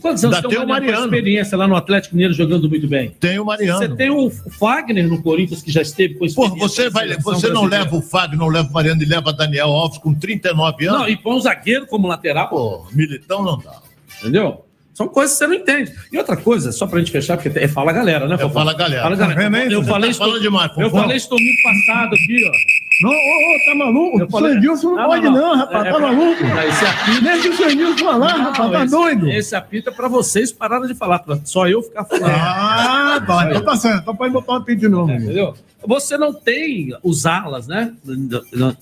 [0.00, 0.98] Quantos anos tem tem o Mariano?
[0.98, 3.10] com experiência lá no Atlético Mineiro jogando muito bem.
[3.20, 3.78] Tem o Mariano.
[3.78, 7.48] Você tem o Fagner no Corinthians, que já esteve com experiência você, na vai, você
[7.48, 7.84] não brasileira.
[7.84, 11.00] leva o Fagner, não leva o Mariano e leva Daniel Alves com 39 anos?
[11.00, 12.48] Não, e põe um zagueiro como lateral.
[12.48, 13.80] Pô, militão não dá.
[14.20, 14.64] Entendeu?
[14.92, 15.92] São coisas que você não entende.
[16.12, 18.34] E outra coisa, só pra gente fechar, porque é Fala Galera, né?
[18.34, 18.52] É Fofão?
[18.52, 19.02] Fala Galera.
[19.02, 19.40] Fala Galera.
[19.40, 19.72] vendo aí?
[19.72, 20.18] Eu falei tá isso.
[20.18, 22.80] falando demais, Eu falei isso domingo passado aqui, ó.
[23.02, 24.24] Não, ô, ô, tá maluco?
[24.24, 25.56] O falei- senhor não, Não, pode não, não, não.
[25.56, 26.44] rapaz, É, tá é, maluco?
[26.44, 29.30] esse apito- Deixa o senhor Nilson falar, Não, rapaz, tá esse- doido?
[29.30, 32.26] Esse apito é pra vocês pararam de falar, pra só eu ficar falando.
[32.30, 35.10] Ah, tá, então tá então pode botar um apito de novo.
[35.12, 35.54] Entendeu?
[35.86, 37.94] Você não tem os alas, né?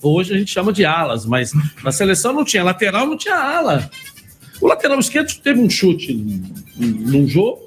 [0.03, 2.61] Hoje a gente chama de alas, mas na seleção não tinha.
[2.61, 3.89] Lateral não tinha ala.
[4.61, 6.13] O lateral esquerdo teve um chute
[6.77, 7.59] num- jogo,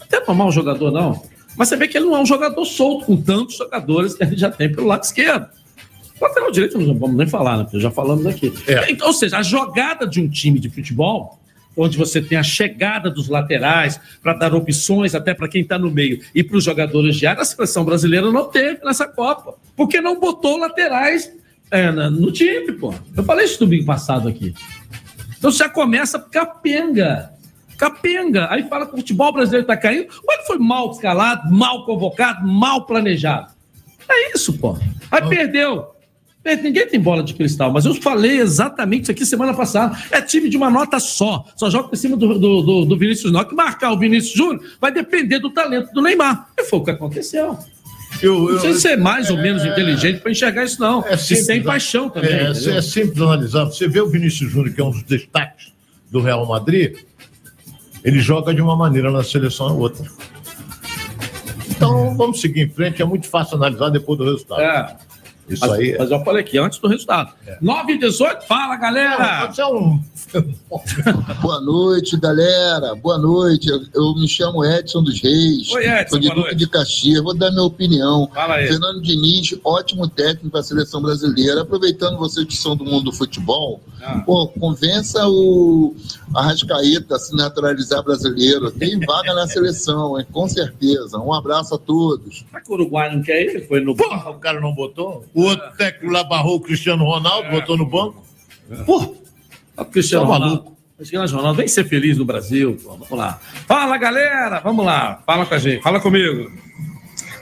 [0.00, 1.22] até não é mau jogador, não.
[1.56, 4.26] Mas você vê que ele não é um jogador solto, com tantos jogadores que a
[4.26, 5.46] gente já tem pelo lado esquerdo.
[6.20, 7.64] O lateral direito não vamos nem falar, né?
[7.64, 8.52] Porque já falamos aqui.
[8.88, 11.38] Então, ou seja, a jogada de um time de futebol,
[11.76, 15.90] onde você tem a chegada dos laterais para dar opções até para quem está no
[15.90, 19.54] meio e para os jogadores de área, a seleção brasileira não teve nessa Copa.
[19.76, 21.32] Porque não botou laterais
[21.70, 22.92] é, no time, pô.
[23.16, 24.52] Eu falei isso domingo passado aqui.
[25.40, 27.32] Então já começa capenga.
[27.78, 28.46] Capenga.
[28.50, 30.12] Aí fala que o futebol brasileiro está caindo.
[30.22, 33.50] Ou ele foi mal escalado, mal convocado, mal planejado.
[34.06, 34.76] É isso, pô.
[35.10, 35.86] Aí perdeu.
[36.44, 39.96] Ninguém tem bola de cristal, mas eu falei exatamente isso aqui semana passada.
[40.10, 41.46] É time de uma nota só.
[41.56, 43.46] Só joga por cima do, do, do, do Vinícius Júnior.
[43.46, 46.50] Que marcar o Vinícius Júnior vai depender do talento do Neymar.
[46.58, 47.58] E foi o que aconteceu.
[48.22, 51.04] Eu, não sei se é mais ou menos inteligente para enxergar isso, não.
[51.10, 52.30] e sem paixão também.
[52.30, 53.64] É, é simples analisar.
[53.64, 55.72] Você vê o Vinícius Júnior, que é um dos destaques
[56.10, 56.96] do Real Madrid,
[58.04, 60.04] ele joga de uma maneira na seleção e outra.
[61.70, 64.60] Então vamos seguir em frente, é muito fácil analisar depois do resultado.
[64.60, 64.96] É.
[65.50, 65.90] Isso mas, aí.
[65.92, 67.32] é- Mas eu falei aqui, antes do resultado.
[67.60, 69.44] 9 e 18, fala, galera!
[69.46, 69.50] É.
[71.42, 72.94] Boa noite, galera.
[72.94, 73.68] Boa noite.
[73.68, 75.70] Eu, eu me chamo Edson dos Reis.
[75.72, 77.22] Oi, Edson, Sou de Duque de Caxias.
[77.22, 78.30] Vou dar minha opinião.
[78.32, 78.68] Fala aí.
[78.68, 81.62] Fernando Diniz, ótimo técnico para a seleção brasileira.
[81.62, 84.20] Aproveitando vocês que são do mundo do futebol, Ah.
[84.24, 85.94] pô, convença o
[86.34, 88.70] Arrascaeta se naturalizar brasileiro.
[88.70, 90.26] Tem vaga na seleção, hein?
[90.32, 91.18] com certeza.
[91.18, 92.44] Um abraço a todos.
[92.48, 93.60] Será que o Uruguai não quer ele?
[93.62, 95.24] Foi no Porra, o cara não botou?
[95.34, 97.50] O outro técnico lá barrou o Cristiano Ronaldo, É.
[97.50, 98.22] botou no banco.
[98.86, 99.14] Pô,
[99.76, 100.70] O Cristiano Tá Ronaldo.
[100.96, 102.78] Cristiano Ronaldo, vem ser feliz no Brasil.
[102.82, 103.40] pô, Vamos lá.
[103.66, 104.60] Fala, galera!
[104.60, 105.22] Vamos lá.
[105.26, 105.82] Fala com a gente.
[105.82, 106.50] Fala comigo.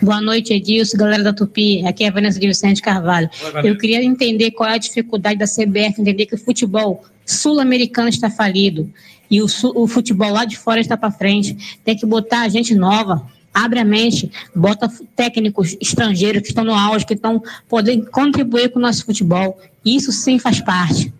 [0.00, 1.84] Boa noite, Edilson, galera da Tupi.
[1.84, 3.28] Aqui é a Vanessa de Vicente Carvalho.
[3.56, 3.68] Oi.
[3.70, 7.02] Eu queria entender qual é a dificuldade da CBF entender que o futebol
[7.32, 8.90] sul-americano está falido
[9.30, 11.78] e o, o futebol lá de fora está para frente.
[11.84, 13.26] Tem que botar gente nova.
[13.52, 18.78] Abre a mente, bota técnicos estrangeiros que estão no auge, que estão podendo contribuir com
[18.78, 19.58] o nosso futebol.
[19.84, 21.12] Isso sim faz parte.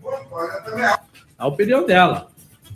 [1.37, 2.29] A opinião dela.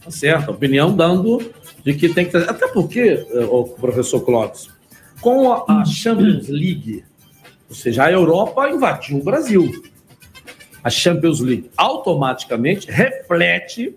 [0.05, 0.51] Tá certo.
[0.51, 1.53] A opinião dando
[1.85, 2.37] de que tem que.
[2.37, 4.69] Até porque, o professor Clóvis,
[5.21, 7.05] com a Champions League,
[7.69, 9.83] ou seja, a Europa invadiu o Brasil.
[10.83, 13.95] A Champions League automaticamente reflete,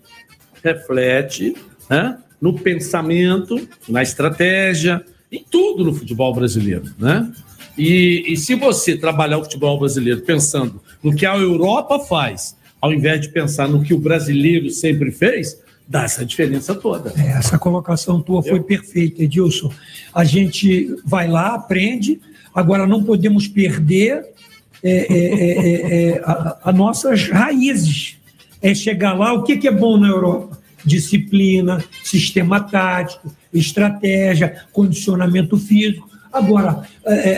[0.62, 1.54] reflete
[1.90, 6.84] né, no pensamento, na estratégia, em tudo no futebol brasileiro.
[6.98, 7.32] Né?
[7.76, 12.92] E, e se você trabalhar o futebol brasileiro pensando no que a Europa faz, ao
[12.92, 17.12] invés de pensar no que o brasileiro sempre fez, dá essa diferença toda.
[17.16, 19.72] É, Essa colocação tua foi perfeita, Edilson.
[20.14, 22.20] A gente vai lá, aprende,
[22.54, 24.24] agora não podemos perder
[24.88, 28.16] é, é, é, é, é, a- nossas raízes.
[28.62, 30.58] É chegar lá, o que, que é bom na Europa?
[30.84, 36.08] Disciplina, sistema tático, estratégia, condicionamento físico.
[36.32, 36.82] Agora,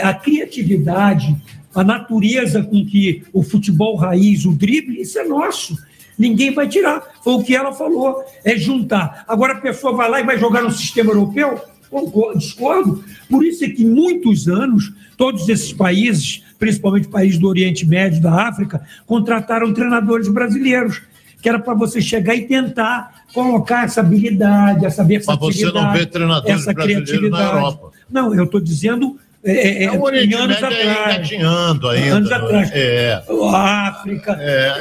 [0.02, 1.36] a criatividade,
[1.74, 5.76] a natureza com que o futebol raiz, o drible, isso é nosso.
[6.18, 7.02] Ninguém vai tirar.
[7.22, 8.24] Foi o que ela falou.
[8.44, 9.24] É juntar.
[9.28, 11.60] Agora a pessoa vai lá e vai jogar no sistema europeu?
[11.90, 13.04] Concordo, discordo.
[13.30, 18.48] Por isso é que muitos anos, todos esses países, principalmente países do Oriente Médio, da
[18.48, 21.00] África, contrataram treinadores brasileiros,
[21.40, 25.92] que era para você chegar e tentar colocar essa habilidade, essa Mas versatilidade, você não
[25.92, 27.56] vê treinadores essa brasileiros na criatividade.
[27.56, 27.90] Europa.
[28.10, 31.30] Não, eu estou dizendo é, é, É o Oriente em anos Médio aí atrás.
[31.32, 32.16] ainda.
[32.16, 32.70] Anos não atrás.
[32.72, 33.22] É.
[33.52, 34.38] A África.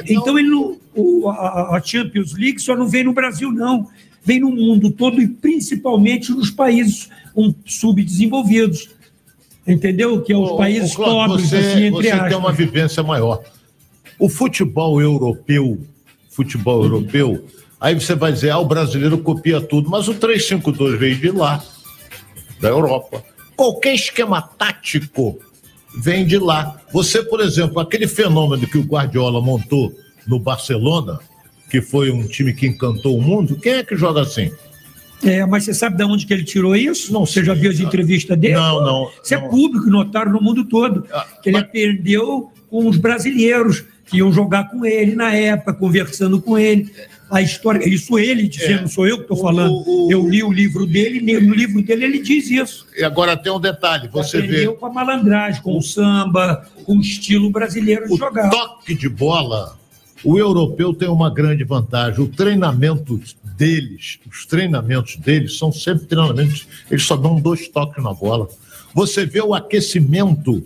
[0.09, 3.87] então, ele não, o- a, a Champions League só não vem no Brasil, não.
[4.25, 8.89] Vem no mundo todo e principalmente nos países um, subdesenvolvidos.
[9.67, 10.21] Entendeu?
[10.21, 12.29] Que é os países Cláudio, pobres, você, assim, entre você aspas.
[12.29, 13.41] tem uma vivência maior.
[14.17, 15.77] O futebol europeu,
[16.29, 17.45] futebol europeu,
[17.79, 21.61] aí você vai dizer, ah, o brasileiro copia tudo, mas o 352 veio de lá,
[22.61, 23.23] da Europa.
[23.55, 25.39] Qualquer esquema tático
[25.97, 26.79] vem de lá.
[26.93, 29.93] Você, por exemplo, aquele fenômeno que o Guardiola montou
[30.25, 31.19] no Barcelona,
[31.69, 34.51] que foi um time que encantou o mundo, quem é que joga assim?
[35.23, 37.11] É, mas você sabe de onde que ele tirou isso?
[37.11, 38.55] Não, você já viu as entrevistas dele?
[38.55, 41.05] Não, não, Isso é público, notaram no mundo todo.
[41.41, 46.57] que ele aprendeu com os brasileiros que iam jogar com ele na época, conversando com
[46.57, 46.91] ele.
[47.29, 49.83] A história, isso ele dizendo, não sou eu que estou falando.
[50.09, 52.87] Eu li o livro dele, e no livro dele ele diz isso.
[52.95, 56.95] E agora tem um detalhe, você vê Aprendeu com a malandragem, com o samba, com
[56.95, 58.49] o estilo brasileiro de jogar.
[58.49, 59.77] toque de bola,
[60.23, 62.23] o europeu tem uma grande vantagem.
[62.23, 63.19] O treinamento
[63.57, 68.47] deles, os treinamentos deles são sempre treinamentos, eles só dão dois toques na bola.
[68.93, 70.63] Você vê o aquecimento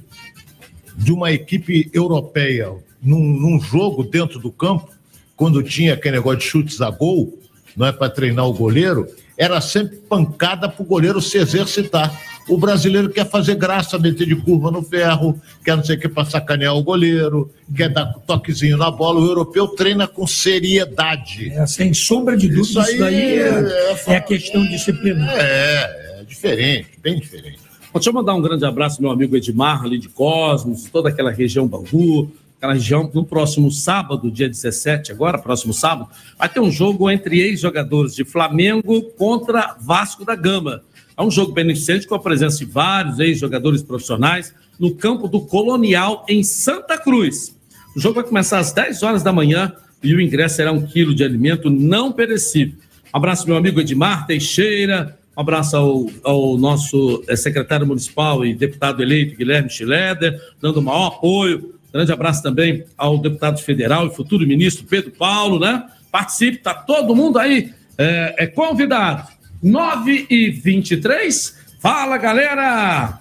[0.95, 4.89] de uma equipe europeia num, num jogo dentro do campo,
[5.35, 7.39] quando tinha aquele negócio de chutes a gol,
[7.75, 9.07] não é para treinar o goleiro,
[9.41, 12.15] era sempre pancada para o goleiro se exercitar.
[12.47, 16.07] O brasileiro quer fazer graça, meter de curva no ferro, quer não sei o que
[16.07, 19.19] para sacanear o goleiro, quer dar toquezinho na bola.
[19.19, 21.49] O europeu treina com seriedade.
[21.53, 25.33] É, sem sombra de dúvida, isso, daí é, é a questão disciplinar.
[25.35, 27.57] É, é diferente, bem diferente.
[27.91, 31.09] Bom, Deixa eu mandar um grande abraço ao meu amigo Edmar, ali de Cosmos, toda
[31.09, 32.31] aquela região Bangu,
[32.61, 33.09] aquela região.
[33.11, 38.23] No próximo sábado, dia 17, agora, próximo sábado, vai ter um jogo entre ex-jogadores de
[38.23, 40.83] Flamengo contra Vasco da Gama.
[41.17, 46.23] É um jogo beneficente com a presença de vários ex-jogadores profissionais no campo do Colonial,
[46.29, 47.57] em Santa Cruz.
[47.95, 49.73] O jogo vai começar às 10 horas da manhã
[50.03, 52.75] e o ingresso será um quilo de alimento não perecível.
[53.13, 55.17] Um abraço, meu amigo Edmar Teixeira.
[55.35, 60.81] Um abraço ao, ao nosso eh, secretário municipal e deputado eleito Guilherme Schileder, dando o
[60.83, 61.80] maior apoio.
[61.93, 65.85] Grande abraço também ao deputado federal e futuro ministro Pedro Paulo, né?
[66.11, 69.27] Participe, tá todo mundo aí é, é convidado.
[69.61, 73.17] 9 e 23 Fala, galera!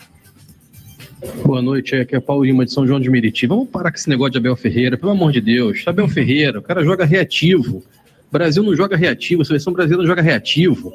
[1.42, 3.46] Boa noite, aqui é Paulo de São João de Meriti.
[3.46, 5.82] Vamos parar com esse negócio de Abel Ferreira, pelo amor de Deus.
[5.86, 7.78] Abel Ferreira, o cara joga reativo.
[7.78, 10.92] O Brasil não joga reativo, a seleção brasileira não joga reativo.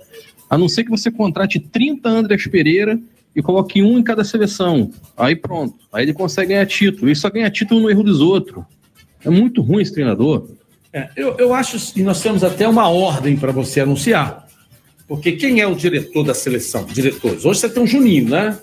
[0.47, 2.99] A não ser que você contrate 30 Andrés Pereira
[3.35, 4.91] e coloque um em cada seleção.
[5.17, 5.75] Aí pronto.
[5.91, 7.11] Aí ele consegue ganhar título.
[7.11, 8.63] E só ganha título no erro dos outros.
[9.23, 10.47] É muito ruim esse treinador.
[10.93, 14.47] É, eu, eu acho que nós temos até uma ordem para você anunciar.
[15.07, 16.85] Porque quem é o diretor da seleção?
[16.85, 17.43] Diretores.
[17.43, 18.57] Hoje você tem um Juninho, né?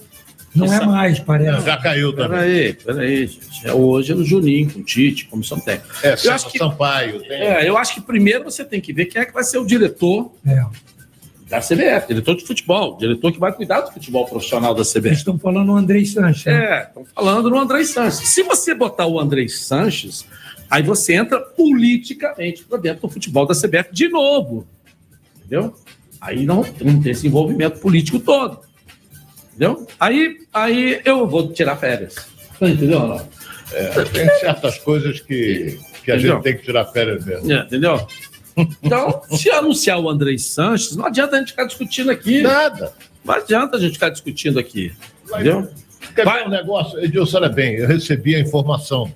[0.55, 1.65] Não é mais, parece.
[1.65, 2.29] Já caiu também.
[2.29, 3.67] Peraí, peraí, gente.
[3.67, 5.95] É Hoje é no Juninho, com o Tite, comissão técnica.
[6.03, 7.21] É, eu acho que, Sampaio.
[7.21, 7.31] Tem...
[7.31, 9.65] é, eu acho que primeiro você tem que ver quem é que vai ser o
[9.65, 10.65] diretor É.
[11.53, 15.07] da CBF, diretor de futebol, diretor que vai cuidar do futebol profissional da CBF.
[15.09, 16.47] Eles estão falando o Andrei Sanches.
[16.47, 16.65] né?
[16.65, 18.27] É, estão falando no André Sanches.
[18.27, 20.25] Se você botar o André Sanches,
[20.71, 24.67] aí você entra politicamente para dentro do futebol da CBF de novo.
[25.37, 25.75] Entendeu?
[26.23, 28.61] Aí não, não tem esse envolvimento político todo.
[29.51, 29.87] Entendeu?
[30.01, 32.15] Aí, aí eu vou tirar férias.
[32.59, 32.99] Tá Entendeu?
[32.99, 33.29] Ronaldo?
[33.75, 36.37] É, tem certas coisas que, que a Entendeu?
[36.37, 37.53] gente tem que tirar férias mesmo.
[37.53, 38.07] É, entendeu?
[38.83, 42.43] Então, se anunciar o André Sanches, não adianta a gente ficar discutindo aqui.
[42.43, 42.93] Nada.
[43.25, 44.93] Não adianta a gente ficar discutindo aqui.
[45.29, 45.69] Entendeu?
[46.15, 46.99] Quer ver um negócio?
[47.03, 49.11] Edilson, olha bem, eu recebi a informação.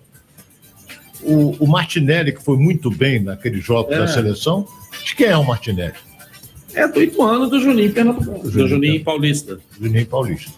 [1.22, 3.98] O, o Martinelli, que foi muito bem naqueles jogos É.
[3.98, 4.66] da seleção,
[5.04, 5.94] de quem é o Martinelli?
[6.74, 8.48] É do Ituano do Juninho Pernambuco.
[8.50, 9.58] Do Juninho Paulista.
[9.80, 10.52] Juninho Paulista.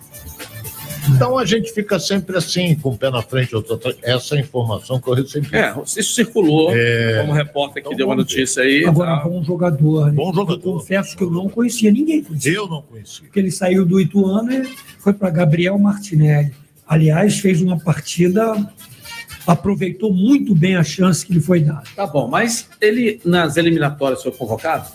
[1.15, 3.97] Então a gente fica sempre assim, com o pé na frente, outro atrás.
[4.03, 5.49] Essa é a informação que eu recebi.
[5.57, 7.21] É, isso circulou É.
[7.21, 8.85] como repórter que deu uma notícia aí.
[8.85, 9.29] Agora, tá?
[9.29, 10.07] bom jogador.
[10.07, 10.13] Né?
[10.13, 10.55] Bom jogador.
[10.69, 12.23] Eu confesso que eu não conhecia ninguém.
[12.23, 12.53] Conhecia.
[12.53, 13.23] Eu não conhecia.
[13.25, 14.65] Porque ele saiu do Ituano e
[14.99, 16.53] foi para Gabriel Martinelli.
[16.87, 18.55] Aliás, fez uma partida,
[19.47, 21.83] aproveitou muito bem a chance que lhe foi dada.
[21.95, 24.89] Tá bom, mas ele nas eliminatórias foi convocado?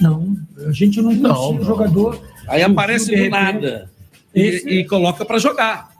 [0.00, 0.36] Não,
[0.66, 2.20] a gente não conhecia Não, o jogador.
[2.46, 3.30] Aí aparece do repente.
[3.30, 3.90] nada
[4.34, 5.90] e, e coloca para jogar.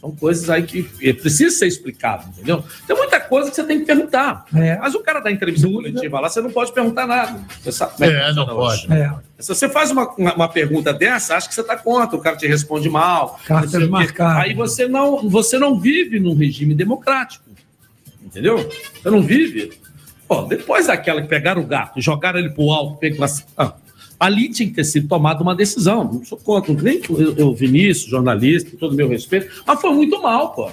[0.00, 2.62] São coisas aí que é, precisa ser explicado, entendeu?
[2.86, 4.44] Tem muita coisa que você tem que perguntar.
[4.54, 4.76] É.
[4.76, 7.40] Mas o cara da entrevista coletiva lá, você não pode perguntar nada.
[7.60, 8.92] Você sabe que É, não pode.
[8.92, 9.12] É.
[9.38, 12.36] Se você faz uma, uma, uma pergunta dessa, acha que você está contra, o cara
[12.36, 13.40] te responde mal.
[13.90, 14.44] Marcadas.
[14.44, 17.44] Aí você não, você não vive num regime democrático.
[18.22, 18.68] Entendeu?
[19.02, 19.72] Você não vive.
[20.28, 23.72] Pô, depois daquela que pegaram o gato e jogaram ele pro alto, pegou assim, ah,
[24.18, 26.04] ali tinha que ter sido tomada uma decisão.
[26.04, 29.92] Não sou contra, nem eu, eu Vinícius, jornalista, com todo o meu respeito, mas foi
[29.92, 30.70] muito mal, pô.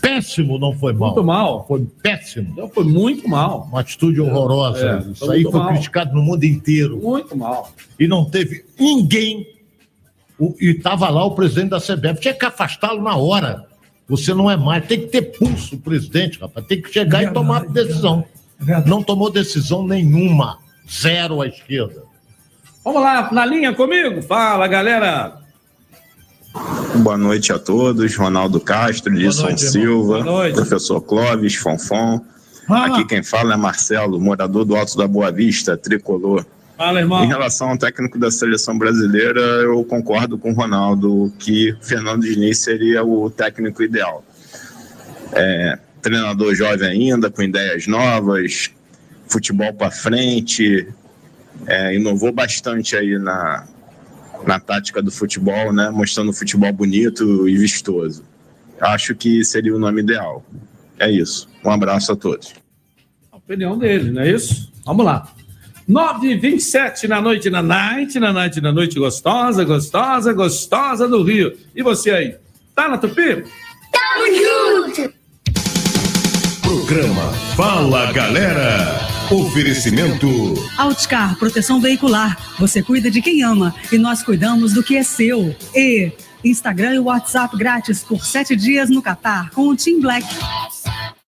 [0.00, 1.08] Péssimo não foi mal.
[1.12, 1.66] Muito mal.
[1.66, 2.48] Foi péssimo.
[2.52, 3.66] Então foi muito mal.
[3.70, 5.04] Uma atitude horrorosa.
[5.06, 5.68] É, Isso foi aí foi mal.
[5.68, 6.98] criticado no mundo inteiro.
[6.98, 7.72] Muito mal.
[7.98, 9.46] E não teve ninguém.
[10.38, 12.20] O- e estava lá o presidente da CBF.
[12.20, 13.66] Tinha que afastá-lo na hora.
[14.08, 14.86] Você não é mais.
[14.86, 16.64] Tem que ter pulso, o presidente, rapaz.
[16.66, 18.24] Tem que chegar e tomar decisão.
[18.86, 20.58] Não tomou decisão nenhuma.
[20.88, 22.04] Zero à esquerda.
[22.84, 24.22] Vamos lá, na linha comigo?
[24.22, 25.38] Fala, galera.
[26.96, 28.16] Boa noite a todos.
[28.16, 29.56] Ronaldo Castro, irmão.
[29.56, 32.24] Silva, professor Clóvis, Fonfon.
[32.68, 32.86] Ah.
[32.86, 36.44] Aqui quem fala é Marcelo, morador do Alto da Boa Vista, tricolor.
[36.76, 37.24] Fala, irmão.
[37.24, 42.58] Em relação ao técnico da seleção brasileira, eu concordo com o Ronaldo que Fernando Diniz
[42.58, 44.24] seria o técnico ideal.
[45.32, 48.70] É, treinador jovem ainda, com ideias novas,
[49.26, 50.86] futebol para frente,
[51.66, 53.66] é, inovou bastante aí na,
[54.46, 55.90] na tática do futebol, né?
[55.90, 58.24] Mostrando futebol bonito e vistoso.
[58.80, 60.44] Acho que seria o nome ideal.
[60.98, 61.48] É isso.
[61.64, 62.54] Um abraço a todos.
[63.32, 64.72] A opinião dele, não é isso?
[64.84, 65.32] Vamos lá.
[65.86, 71.22] 9 h 27 na noite, na night, na night, na noite gostosa, gostosa, gostosa do
[71.22, 71.56] Rio.
[71.74, 72.36] E você aí?
[72.74, 73.44] Tá na Tupi?
[73.90, 75.14] Tamo junto!
[76.62, 79.07] Programa Fala Galera.
[79.30, 80.26] Oferecimento
[80.78, 82.38] Outcar Proteção Veicular.
[82.58, 85.54] Você cuida de quem ama e nós cuidamos do que é seu.
[85.74, 86.10] E
[86.42, 90.26] Instagram e WhatsApp grátis por sete dias no Catar com o Team Black.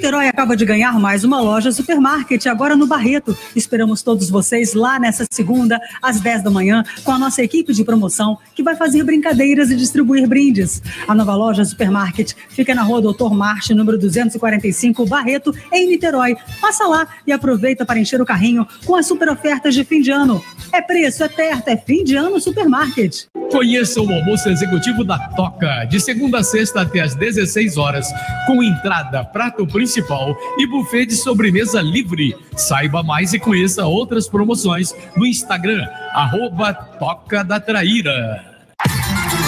[0.00, 3.36] Niterói acaba de ganhar mais uma loja supermarket agora no Barreto.
[3.54, 7.84] Esperamos todos vocês lá nessa segunda, às 10 da manhã, com a nossa equipe de
[7.84, 10.82] promoção que vai fazer brincadeiras e distribuir brindes.
[11.06, 16.34] A nova loja supermarket fica na rua Doutor Marche, número 245, Barreto, em Niterói.
[16.62, 20.10] Passa lá e aproveita para encher o carrinho com as super ofertas de fim de
[20.10, 20.42] ano.
[20.72, 23.26] É preço, é perto, é fim de ano supermarket.
[23.52, 28.06] Conheça o almoço executivo da Toca, de segunda a sexta até às 16 horas,
[28.46, 32.36] com entrada, prato principal e buffet de sobremesa livre.
[32.56, 38.44] Saiba mais e conheça outras promoções no Instagram, arroba Toca da Traíra.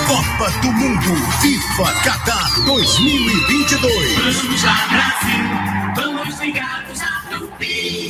[0.07, 4.15] Copa do Mundo FIFA Qatar 2022.
[4.15, 6.83] Vamos lá, Brasil, vamos ligados.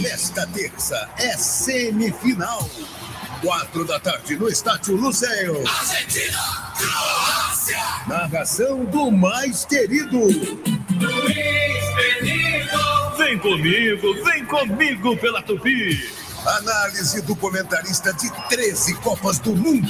[0.02, 2.68] Nesta terça é semifinal.
[3.42, 5.64] Quatro da tarde no estádio Luceu.
[5.66, 6.38] Argentina,
[6.76, 10.28] Croácia, Narração do mais querido.
[13.16, 15.98] Vem comigo, vem comigo pela Tupi.
[16.44, 19.88] Análise do comentarista de 13 Copas do Mundo.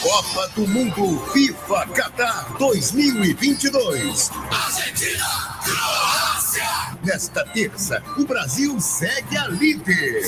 [0.00, 4.30] Copa do Mundo FIFA Qatar 2022.
[4.50, 5.26] Argentina,
[5.62, 6.96] Croácia.
[7.02, 10.22] Nesta terça, o Brasil segue a líder.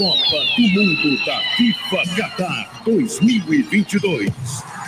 [0.00, 0.16] Copa
[0.56, 4.30] do Mundo da FIFA Qatar 2022.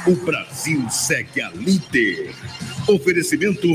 [0.07, 2.35] O Brasil segue a líder.
[2.89, 3.69] Oferecimento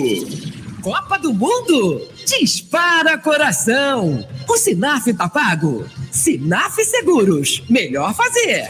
[0.81, 2.09] Copa do Mundo?
[2.25, 4.27] Dispara coração!
[4.49, 5.85] O Sinaf tá pago?
[6.11, 8.67] Sinaf Seguros, melhor fazer!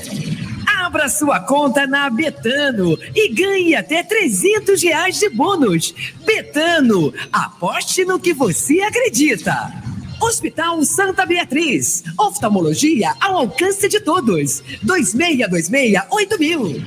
[0.67, 5.93] Abra sua conta na Betano e ganhe até 300 reais de bônus.
[6.25, 9.86] Betano, aposte no que você acredita.
[10.19, 14.63] Hospital Santa Beatriz, oftalmologia ao alcance de todos.
[14.85, 16.83] 2626-8000.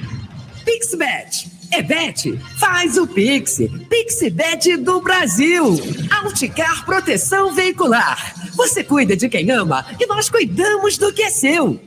[0.64, 3.58] Pixbet, é Bet, faz o Pix.
[3.88, 5.80] Pixbet do Brasil.
[6.10, 8.34] Alticar Proteção Veicular.
[8.54, 11.80] Você cuida de quem ama e nós cuidamos do que é seu.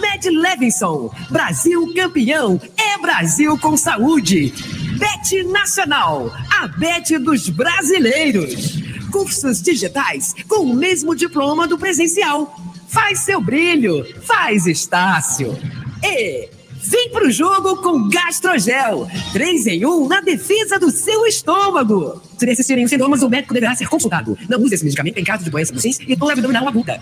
[0.00, 4.52] Med Levinson, Brasil campeão, é Brasil com saúde.
[4.98, 8.79] Bet Nacional, a Bet dos brasileiros.
[9.10, 12.54] Cursos digitais com o mesmo diploma do presencial.
[12.88, 15.56] Faz seu brilho, faz Estácio.
[16.02, 16.48] E
[16.82, 19.08] vem pro jogo com Gastrogel.
[19.32, 22.22] Três em um na defesa do seu estômago.
[22.38, 24.36] Se persistirem os sintomas, o médico deverá ser consultado.
[24.48, 27.00] Não use esse medicamento em caso de doença dos rins e dor abdominal aguda.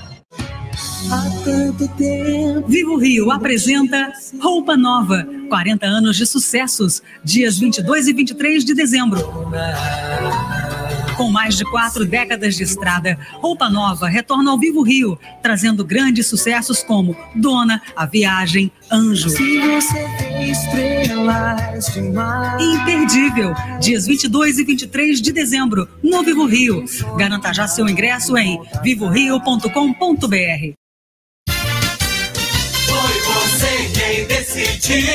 [1.11, 2.69] Há tanto tempo.
[2.69, 9.19] Vivo Rio apresenta Roupa Nova, 40 anos de sucessos, dias 22 e 23 de dezembro.
[11.19, 16.29] Com mais de quatro décadas de estrada, Roupa Nova retorna ao Vivo Rio, trazendo grandes
[16.29, 19.29] sucessos como Dona, A Viagem, Anjo.
[19.29, 22.63] Se você vê estrelas demais.
[22.63, 26.85] Imperdível, dias 22 e 23 de dezembro, no Vivo Rio.
[27.17, 29.67] Garanta já seu ingresso em vivorio.com.br.
[32.87, 35.09] Foi você quem decidiu.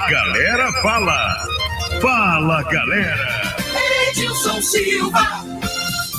[0.00, 1.46] A galera fala.
[2.00, 3.52] Fala, galera.
[4.08, 5.44] Edilson Silva.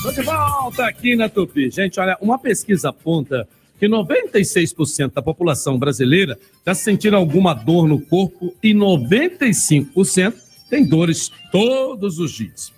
[0.04, 1.72] Tô de volta aqui na Tupi.
[1.72, 3.48] Gente, olha, uma pesquisa aponta
[3.80, 10.36] que 96% da população brasileira está sentindo alguma dor no corpo e 95%
[10.70, 12.72] tem dores todos os dias.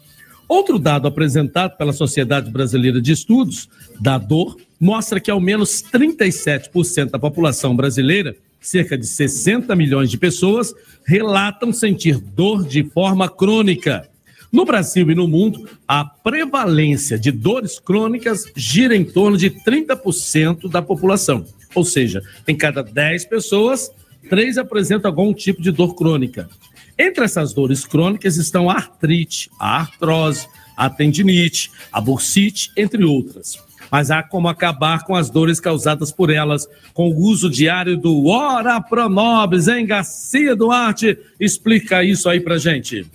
[0.47, 3.67] Outro dado apresentado pela Sociedade Brasileira de Estudos
[3.99, 10.17] da Dor mostra que ao menos 37% da população brasileira, cerca de 60 milhões de
[10.17, 10.73] pessoas,
[11.05, 14.09] relatam sentir dor de forma crônica.
[14.51, 20.69] No Brasil e no mundo, a prevalência de dores crônicas gira em torno de 30%
[20.69, 21.45] da população.
[21.75, 23.91] Ou seja, em cada 10 pessoas,
[24.29, 26.47] 3 apresentam algum tipo de dor crônica.
[26.97, 33.57] Entre essas dores crônicas estão a artrite, a artrose, a tendinite, a bursite, entre outras.
[33.93, 38.25] Mas há como acabar com as dores causadas por elas com o uso diário do
[38.25, 41.15] Ora Pronobis, hein, Garcia Duarte?
[41.39, 43.05] Explica isso aí pra gente.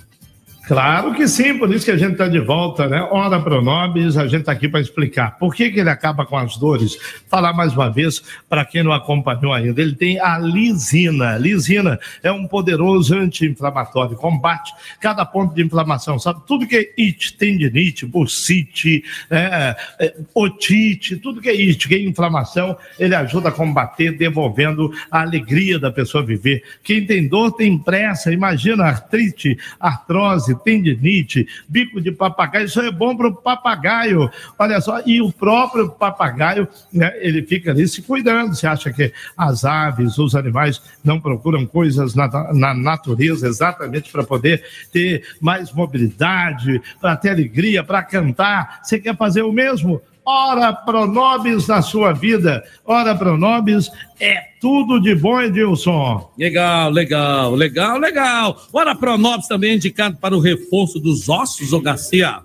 [0.69, 3.01] Claro que sim, por isso que a gente está de volta, né?
[3.11, 6.59] Ora Pronobis, a gente está aqui para explicar por que, que ele acaba com as
[6.59, 6.99] dores.
[7.27, 11.39] Falar mais uma vez, para quem não acompanhou ainda, ele tem a lisina.
[11.39, 16.43] Lisina é um poderoso anti-inflamatório, combate cada ponto de inflamação, sabe?
[16.47, 22.03] Tudo que é it, tendinite, bursite, é, é, otite, tudo que é it, que é
[22.03, 26.63] inflamação, ele ajuda a combater, devolvendo a alegria da pessoa viver.
[26.85, 33.17] Quem tem dor tem pressa, imagina artrite, artrose, tendinite, bico de papagaio, isso é bom
[33.17, 34.31] para o papagaio.
[34.59, 38.55] Olha só, e o próprio papagaio, né, ele fica ali se cuidando.
[38.55, 44.25] Você acha que as aves, os animais não procuram coisas na, na natureza exatamente para
[44.25, 48.81] poder ter mais mobilidade, para ter alegria, para cantar?
[48.83, 50.03] Você quer fazer o mesmo?
[50.31, 52.63] Ora Pronobis na sua vida.
[52.85, 53.91] Ora Pronobis
[54.21, 56.31] é tudo de bom, Edilson.
[56.37, 58.63] Legal, legal, legal, legal.
[58.71, 62.41] Ora Pronobis também é indicado para o reforço dos ossos, ô Garcia.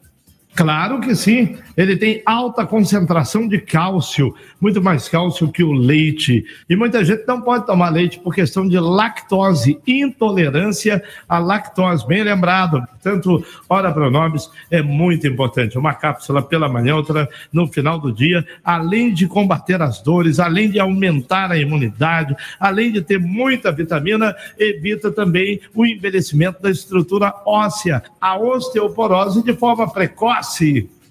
[0.55, 1.57] Claro que sim.
[1.75, 6.45] Ele tem alta concentração de cálcio, muito mais cálcio que o leite.
[6.69, 12.05] E muita gente não pode tomar leite por questão de lactose, intolerância à lactose.
[12.05, 12.83] Bem lembrado.
[13.01, 15.77] Portanto, Ora Pronobis é muito importante.
[15.77, 20.69] Uma cápsula pela manhã, outra no final do dia, além de combater as dores, além
[20.69, 27.33] de aumentar a imunidade, além de ter muita vitamina, evita também o envelhecimento da estrutura
[27.43, 30.42] óssea, a osteoporose de forma precoce.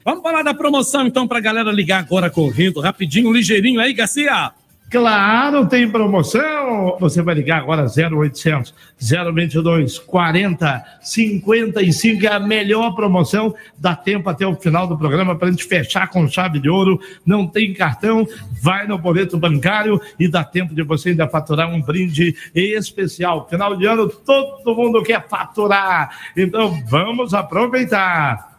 [0.04, 4.52] Vamos falar da promoção então para a galera ligar agora correndo, rapidinho, ligeirinho aí, Garcia.
[4.92, 6.98] Claro, tem promoção.
[7.00, 13.54] Você vai ligar agora 0800 022 40 55 é a melhor promoção.
[13.78, 17.00] Dá tempo até o final do programa para a gente fechar com chave de ouro.
[17.24, 18.28] Não tem cartão,
[18.60, 23.48] vai no boleto bancário e dá tempo de você ainda faturar um brinde especial.
[23.48, 26.32] Final de ano, todo mundo quer faturar.
[26.36, 28.51] Então vamos aproveitar.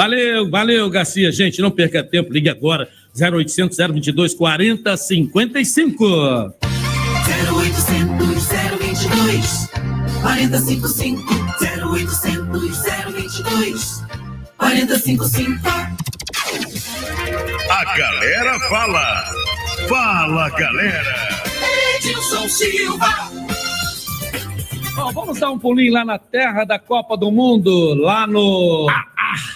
[0.00, 1.30] Valeu, valeu, Garcia.
[1.30, 2.88] Gente, não perca tempo, ligue agora.
[3.14, 6.06] 0800 022 40 55.
[6.06, 8.48] 0800
[8.80, 9.68] 022
[10.22, 11.34] 4055
[11.84, 12.82] 0800
[13.12, 14.02] 022
[14.56, 15.68] 4055
[17.68, 19.22] A galera fala.
[19.86, 21.28] Fala, galera.
[21.96, 23.30] Edilson Silva
[24.94, 28.86] Bom, vamos dar um pulinho lá na terra da Copa do Mundo, lá no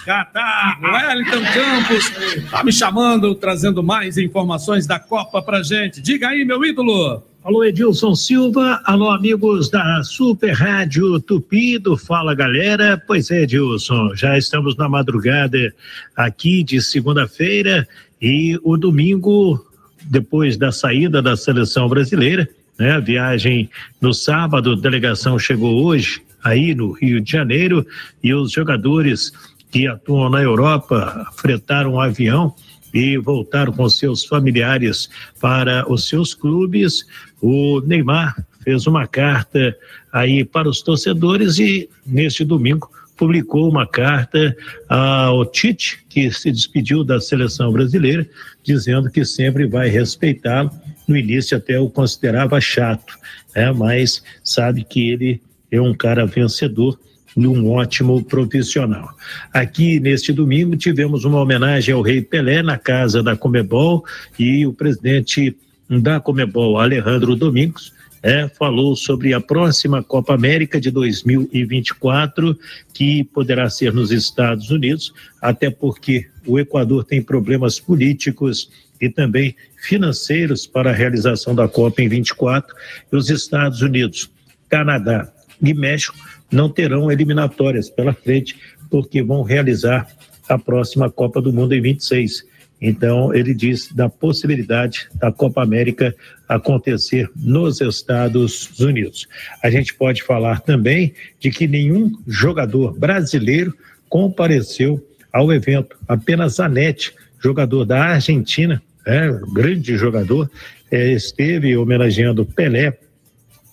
[0.05, 0.79] Catar.
[0.81, 2.11] O Wellington Campos
[2.49, 6.01] tá me chamando, trazendo mais informações da Copa pra gente.
[6.01, 7.23] Diga aí, meu ídolo.
[7.43, 8.81] Alô, Edilson Silva.
[8.85, 13.01] Alô, amigos da Super Rádio Tupi do Fala Galera.
[13.05, 15.71] Pois é, Edilson, já estamos na madrugada
[16.15, 17.87] aqui de segunda-feira
[18.21, 19.63] e o domingo,
[20.05, 22.49] depois da saída da seleção brasileira,
[22.79, 22.93] né?
[22.93, 23.69] A viagem
[24.01, 27.85] no sábado, a delegação chegou hoje aí no Rio de Janeiro
[28.23, 29.31] e os jogadores
[29.75, 32.55] que atuam na Europa fretaram um avião
[32.93, 35.09] e voltaram com seus familiares
[35.41, 37.05] para os seus clubes.
[37.41, 39.77] O Neymar fez uma carta
[40.13, 44.55] aí para os torcedores e neste domingo publicou uma carta
[44.87, 48.25] ao Tite, que se despediu da seleção brasileira,
[48.63, 50.71] dizendo que sempre vai respeitá-lo.
[51.05, 53.13] No início até o considerava chato,
[53.53, 53.73] né?
[53.73, 56.97] mas sabe que ele é um cara vencedor
[57.35, 59.09] e um ótimo profissional.
[59.53, 64.03] Aqui neste domingo tivemos uma homenagem ao Rei Pelé na casa da Comebol
[64.39, 65.55] e o presidente
[65.89, 67.93] da Comebol, Alejandro Domingos,
[68.25, 72.57] é, falou sobre a próxima Copa América de 2024,
[72.91, 78.67] que poderá ser nos Estados Unidos, até porque o Equador tem problemas políticos
[78.99, 82.75] e também financeiros para a realização da Copa em 24,
[83.11, 84.31] e os Estados Unidos,
[84.67, 85.31] Canadá
[85.61, 86.17] e México
[86.55, 88.55] não terão eliminatórias pela frente,
[88.89, 90.07] porque vão realizar
[90.47, 92.45] a próxima Copa do Mundo em 26.
[92.81, 96.15] Então, ele diz da possibilidade da Copa América
[96.47, 99.27] acontecer nos Estados Unidos.
[99.63, 103.73] A gente pode falar também de que nenhum jogador brasileiro
[104.09, 105.97] compareceu ao evento.
[106.07, 110.49] Apenas a Nete, jogador da Argentina, é, grande jogador,
[110.91, 112.97] é, esteve homenageando Pelé,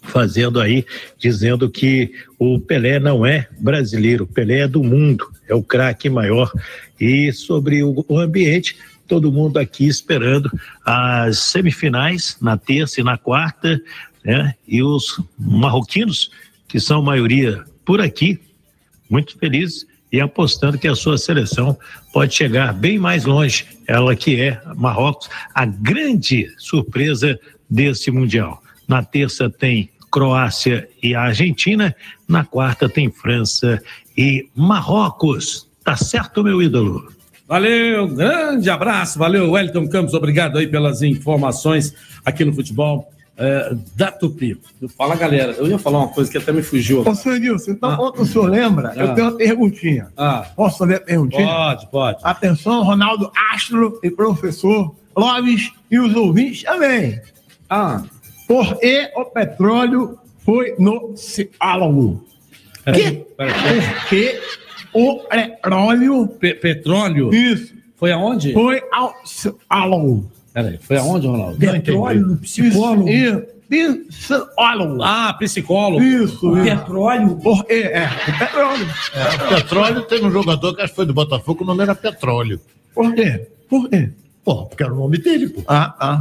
[0.03, 0.85] fazendo aí,
[1.19, 6.11] dizendo que o Pelé não é brasileiro, o Pelé é do mundo, é o craque
[6.11, 6.53] maior.
[7.01, 8.77] E sobre o, ambiente,
[9.07, 10.51] todo mundo aqui esperando
[10.85, 13.81] as semifinais na terça e na quarta,
[14.25, 14.55] né?
[14.67, 16.31] E os marroquinos,
[16.69, 18.41] que são maioria por aqui,
[19.09, 21.77] muito felizes e apostando que a sua seleção
[22.13, 23.67] pode chegar bem mais longe.
[23.87, 27.39] Ela que é Marrocos, a grande surpresa
[27.69, 28.63] desse mundial.
[28.87, 31.97] Na terça tem Croácia e Argentina,
[32.29, 33.83] na quarta tem França
[34.17, 35.67] e Marrocos.
[35.83, 37.11] Tá certo, meu ídolo?
[37.49, 41.95] Valeu, grande abraço, valeu, Wellington Campos, obrigado aí pelas informações
[42.25, 44.59] aqui no futebol é, da Tupi.
[44.97, 47.07] Fala, galera, eu ia falar uma coisa que até me fugiu.
[47.07, 48.13] Ô, senhor Edilson, então, ah.
[48.17, 48.93] o senhor lembra?
[48.95, 49.01] Ah.
[49.01, 50.09] Eu tenho uma perguntinha.
[50.17, 50.47] Ah.
[50.55, 51.47] Posso fazer a perguntinha?
[51.47, 52.19] Pode, pode.
[52.23, 57.21] Atenção, Ronaldo Astro e professor Lopes e os ouvintes também.
[57.69, 58.03] Ah.
[58.53, 62.23] Por que o petróleo foi no diálogo?
[62.93, 63.25] Que?
[63.35, 64.41] Porque
[64.93, 66.29] o petróleo.
[66.61, 67.35] petróleo?
[67.35, 67.73] Isso.
[67.97, 68.53] Foi aonde?
[68.53, 69.15] Foi ao.
[69.71, 70.25] Alô.
[70.53, 71.57] Peraí, foi aonde, Ronaldo?
[71.59, 73.09] Petróleo no psicólogo.
[73.09, 73.43] Isso.
[74.11, 75.03] Psicólogo.
[75.03, 76.03] Ah, psicólogo.
[76.03, 76.55] Isso.
[76.55, 76.63] Isso.
[76.63, 77.37] petróleo.
[77.37, 78.09] Por, é, é,
[78.39, 78.87] petróleo.
[79.15, 82.61] É, petróleo teve um jogador que acho que foi do Botafogo, o nome era Petróleo.
[82.95, 83.49] Por quê?
[83.67, 84.11] Por quê?
[84.45, 85.63] Pô, porque era o nome dele, pô.
[85.69, 86.21] Ah, ah.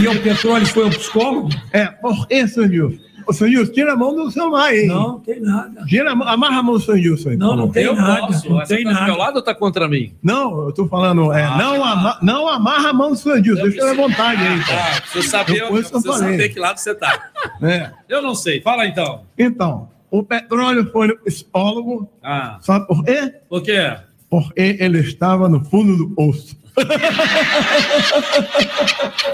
[0.00, 1.50] E o petróleo foi um psicólogo?
[1.72, 2.98] É, por quê, senhor Nilson?
[3.26, 4.86] Ô, senhor Nilson, tira a mão do celular aí.
[4.86, 5.84] Não, não tem nada.
[5.84, 7.36] Tira a mão, amarra a mão do senhor Nilson aí.
[7.36, 8.48] Não, não tem eu nada, posso.
[8.48, 9.06] não Essa tem tá do nada.
[9.06, 10.14] meu lado ou tá contra mim?
[10.22, 11.58] Não, eu tô falando, é, Ah.
[11.58, 14.60] não, ama, não amarra a mão do senhor Nilson, deixa ele à vontade aí.
[14.60, 15.00] Ah, cara.
[15.02, 16.30] precisa saber, eu precisa falei.
[16.32, 17.30] saber que lado você tá.
[17.62, 17.90] É.
[18.08, 18.62] Eu não sei.
[18.62, 19.22] Fala então.
[19.38, 23.34] Então, o petróleo foi no psicólogo, Ah, sabe por quê?
[23.50, 23.96] por quê?
[24.30, 26.56] Porque ele estava no fundo do poço.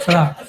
[0.02, 0.44] Fraco.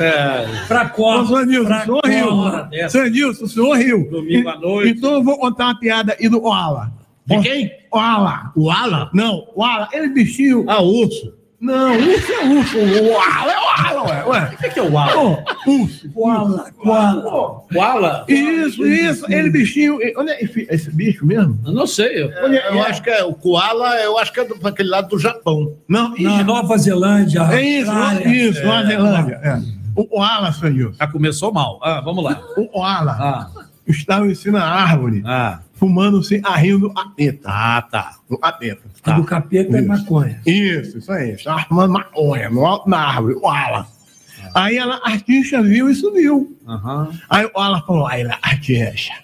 [0.00, 0.46] É.
[0.66, 1.22] Fracola.
[1.22, 2.88] Ô, senhor Nilson, o senhor riu.
[2.88, 4.10] Senhor Nilson, o senhor riu.
[4.10, 4.98] Domingo à noite.
[4.98, 6.92] Então eu vou contar uma piada aí do Oala.
[7.26, 7.70] De quem?
[7.90, 8.52] Oala.
[8.54, 9.10] O Ala?
[9.12, 10.64] Não, o Ala, ele vestiu.
[10.68, 11.34] Ah, o urso.
[11.66, 12.78] Não, urso é urso.
[12.78, 14.24] O Oala é Oala, ué.
[14.26, 14.50] ué.
[14.54, 15.16] O que, que é o ala?
[15.16, 15.38] Ô,
[15.82, 16.08] urso.
[16.12, 17.62] Koala, koala.
[17.74, 18.24] O ala?
[18.28, 19.30] Isso, isso.
[19.32, 19.98] Ele bichinho.
[20.16, 21.58] Onde é esse- bicho mesmo?
[21.66, 22.22] Eu não sei.
[22.22, 22.30] Eu...
[22.30, 25.18] É- Eu acho que é o Koala, eu acho que é do, aquele lado do
[25.18, 25.76] Japão.
[25.88, 27.40] Não, Na Nova Zelândia.
[27.52, 28.28] É isso, Austrália.
[28.28, 29.40] isso, Nova Zelândia.
[29.42, 29.58] É.
[29.94, 30.92] O Oala, senhor.
[30.98, 31.80] Já começou mal.
[31.82, 32.40] Ah, vamos lá.
[32.56, 33.50] O Oala Ah,
[33.86, 35.60] estava em cima da árvore, ah.
[35.74, 37.48] fumando sem arrindo a teta.
[37.48, 38.16] Ah, tá.
[38.28, 38.82] No capeta.
[39.04, 39.88] A do capeta é Isso.
[39.88, 40.40] maconha.
[40.44, 41.32] Isso, isso aí.
[41.32, 43.86] Estava fumando maconha no alto da árvore, o Ala.
[44.54, 46.56] Aí ela, a artista viu e subiu.
[46.66, 47.10] Aham.
[47.28, 49.14] Aí o Ala falou, aí ela, artista,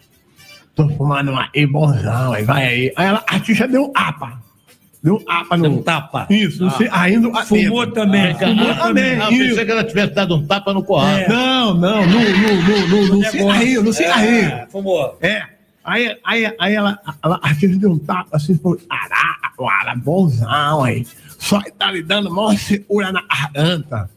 [0.74, 2.92] tô fumando uma aí, bonzão, aí vai aí.
[2.96, 4.42] Aí ela, a artista deu um apa.
[5.02, 5.78] Deu um apa Deu no...
[5.78, 6.26] um tapa.
[6.30, 6.70] Isso, Ah.
[6.70, 8.00] sem arrindo a Fumou teta.
[8.00, 8.34] também.
[8.34, 9.48] Fumou Fumou também, Ah, isso.
[9.48, 11.20] pensei que ela tivesse dado um tapa no Koala.
[11.20, 11.28] É.
[11.28, 14.48] Não, não, no, no, no, no, no cigarrinho, no cigarrinho.
[14.48, 15.18] É, fumou.
[15.20, 15.42] É.
[15.84, 20.84] Aí, aí, aí ela, ela, a artista deu um tapa assim, falou, caraca, cara, bonzão
[20.84, 21.04] aí.
[21.38, 24.08] Só que tá lhe dando maior segura na garganta.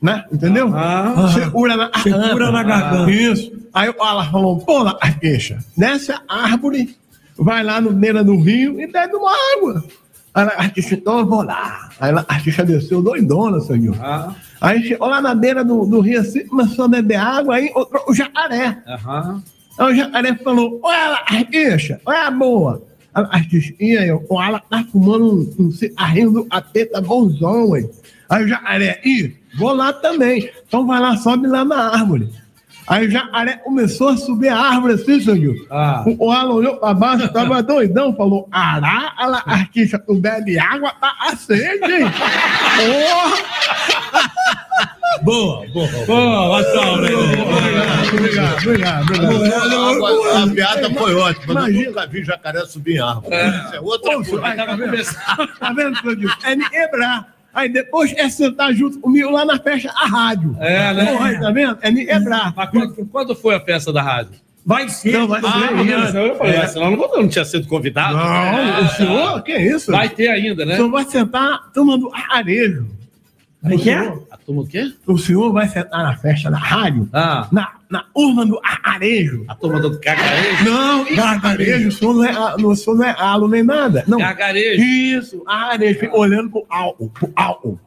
[0.00, 0.24] Né?
[0.32, 0.72] Entendeu?
[0.74, 1.30] Ah.
[1.34, 2.02] segura na garganta.
[2.28, 3.10] Segura na garganta.
[3.12, 3.52] Isso.
[3.74, 6.96] Aí ela falou, pô, artista, desce a árvore,
[7.40, 9.84] vai lá no beira do rio e bebe uma água.
[10.32, 11.88] Aí a artista, então eu vou lá.
[11.98, 13.96] Aí a artista desceu doidona, senhor.
[14.00, 17.72] Ah, Aí chegou lá na beira do, do rio assim, começou a beber água, aí
[17.74, 18.78] outro, o jacaré.
[18.86, 19.42] aham.
[19.78, 22.82] Aí o jacaré falou, olha lá, artista, olha a boa.
[23.14, 27.72] A artista, e aí, o ela tá fumando um, um cigarrinho do ateta bonzão.
[28.28, 30.48] Aí o jacaré, ih, vou lá também.
[30.68, 32.28] Então vai lá, sobe lá na árvore.
[32.90, 35.54] Aí o jacaré começou a subir a árvore assim, senhor.
[35.70, 36.02] Ah.
[36.04, 40.92] O, o Alan olhou pra baixo, tava doidão, falou, ará, ela, artista, tu bebe água,
[41.00, 42.10] tá acende, hein?
[42.76, 44.30] Porra!
[45.22, 46.46] Boa, boa, boa.
[46.48, 47.10] Latão, né?
[48.12, 50.04] Obrigado, obrigado, obrigado.
[50.06, 51.54] A, a piada foi ótima.
[51.54, 51.88] mas Eu Imagina.
[51.90, 53.34] nunca vi jacaré subir em árvore.
[53.34, 53.48] É.
[53.48, 54.56] Isso é outra Poxa, coisa.
[55.60, 56.02] tá vendo?
[56.02, 56.36] Tá Dilson?
[56.44, 57.28] É me quebrar.
[57.52, 60.56] Aí depois é sentar junto comigo lá na festa a rádio.
[60.60, 61.06] É, né?
[61.12, 61.78] Porra, tá vendo?
[61.82, 62.52] É me quebrar.
[62.56, 64.32] Mas quando, quando foi a festa da rádio?
[64.64, 65.12] Vai ser.
[65.14, 66.18] Não, vai ser Ah, ainda.
[66.20, 66.66] eu falei, É.
[66.66, 68.14] senão eu não, eu não tinha sido convidado.
[68.16, 69.90] Não, Ah, o senhor, que isso?
[69.90, 70.74] Vai ter ainda, né?
[70.74, 72.86] O senhor vai sentar tomando arejo.
[73.62, 73.98] Como é que é?
[74.30, 74.90] A turma o quê?
[75.06, 79.44] O senhor vai sentar na festa da rádio, Ah, na, na urna do arejo.
[79.48, 80.64] a turma do cagarejo.
[80.64, 81.04] Não,
[81.44, 84.02] arejo, o senhor não é, o senhor não é alo nem nada.
[84.06, 84.18] Não.
[84.82, 87.78] Isso, arejo, fica olhando pro álcool, pro álcool.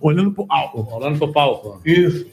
[0.00, 0.80] Olhando pro álcool.
[0.82, 1.80] Rolando pro palco.
[1.84, 2.26] Isso.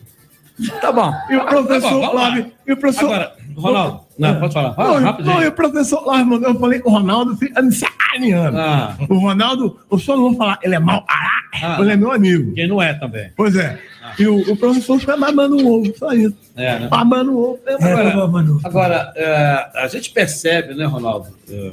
[0.82, 1.14] Tá bom.
[1.30, 2.10] E o professor Tá.
[2.10, 3.06] Flávio, e o professor.
[3.06, 4.68] Agora, Ronaldo, não, pode falar.
[4.70, 5.48] Não, Fala não, e rapidinho.
[5.48, 8.58] o professor Flávio mandou, eu falei, o Ronaldo fica me sacaneando.
[8.58, 11.78] Ah, O Ronaldo, o senhor não vou falar, ele é mau, Ah.
[11.80, 12.54] ele é meu amigo.
[12.54, 13.32] quem não é também.
[13.36, 13.80] Pois é.
[14.18, 16.36] E o, o professor fica babando o ovo, só isso.
[16.56, 16.88] É, né?
[16.88, 17.60] Babando o ovo.
[17.66, 18.60] É, Agora- Manu.
[18.64, 21.72] Agora, é, a gente percebe, né, Ronaldo, é,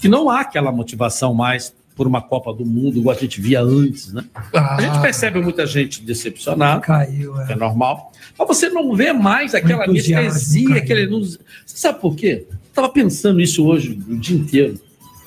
[0.00, 3.62] que não há aquela motivação mais por uma Copa do Mundo igual a gente via
[3.62, 4.24] antes, né?
[4.52, 7.56] A gente percebe muita gente decepcionada, Caiu, é é.
[7.56, 11.06] normal, mas você não vê mais aquela anestesia, aquele...
[11.06, 12.46] Você sabe por quê?
[12.68, 14.80] Estava pensando isso hoje o dia inteiro.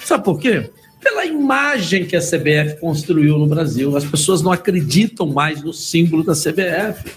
[0.03, 0.69] Sabe por quê?
[1.02, 3.95] Pela imagem que a CBF construiu no Brasil.
[3.95, 7.10] As pessoas não acreditam mais no símbolo da CBF.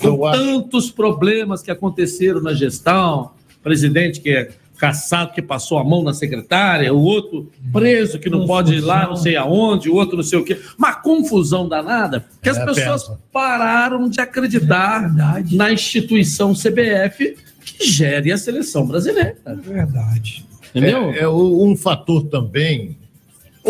[0.00, 3.30] Com tantos problemas que aconteceram na gestão,
[3.62, 8.46] presidente que é caçado, que passou a mão na secretária, o outro preso que não
[8.46, 10.58] pode ir lá, não sei aonde, o outro não sei o quê.
[10.78, 13.18] Uma confusão danada, que as É, pessoas pensa.
[13.32, 15.56] pararam de acreditar Verdade.
[15.56, 19.36] na instituição CBF que gere a seleção brasileira.
[19.62, 20.46] Verdade.
[20.74, 21.10] Entendeu?
[21.12, 22.97] É, é um fator também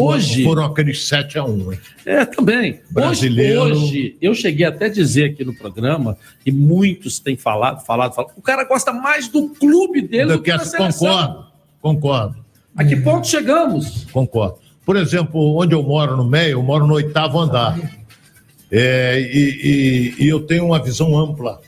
[0.02, 0.44] Hoje.
[0.44, 1.80] Foram aqueles 7 a 1 hein?
[2.06, 2.80] É, também.
[2.90, 3.62] Brasileiro.
[3.62, 8.14] Hoje, hoje, eu cheguei até a dizer aqui no programa, e muitos têm falado, falado,
[8.14, 11.08] falado, o cara gosta mais do clube dele do, Do que que da seleção.
[11.08, 11.46] concordo,
[11.80, 12.44] concordo.
[12.76, 14.04] A que ponto chegamos?
[14.12, 14.58] Concordo.
[14.86, 17.78] Por exemplo, onde eu moro no meio, eu moro no oitavo andar.
[18.70, 21.60] É, e, e- e eu tenho uma visão ampla.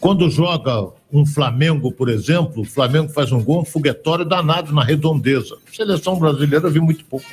[0.00, 4.84] Quando joga um Flamengo, por exemplo, o Flamengo faz um gol, um foguetório danado na
[4.84, 5.56] redondeza.
[5.72, 7.26] Seleção brasileira eu vi muito pouco.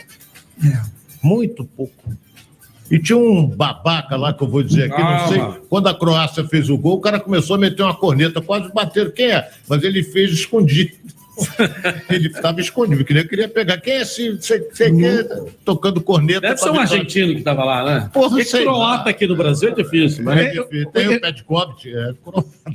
[1.21, 2.11] Muito pouco.
[2.91, 5.37] E tinha um babaca lá que eu vou dizer aqui, não sei.
[5.39, 5.59] Calma.
[5.69, 9.11] Quando a Croácia fez o gol, o cara começou a meter uma corneta, quase bateram.
[9.11, 9.49] Quem é?
[9.67, 10.91] Mas ele fez escondido.
[12.09, 13.77] ele estava escondido, que nem eu queria pegar.
[13.77, 14.37] Quem é esse?
[14.41, 15.23] Sei quem é,
[15.65, 16.41] tocando corneta.
[16.41, 18.09] Deve ser um argentino que estava lá, né?
[18.13, 20.91] Porra, sei croata aqui no Brasil é difícil, mas É difícil.
[20.91, 22.13] Tem o Petkovic, é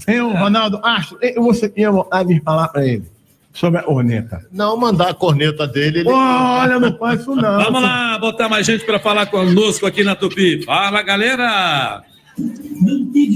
[0.05, 3.05] Tem o Ronaldo Astro, e você tinha vontade de falar para ele
[3.53, 4.47] sobre a corneta.
[4.53, 6.01] Não, mandar a corneta dele.
[6.01, 6.09] Ele...
[6.11, 7.63] Olha, não faz isso não.
[7.65, 10.65] Vamos lá, botar mais gente para falar conosco aqui na Tupi.
[10.65, 12.03] Fala, galera!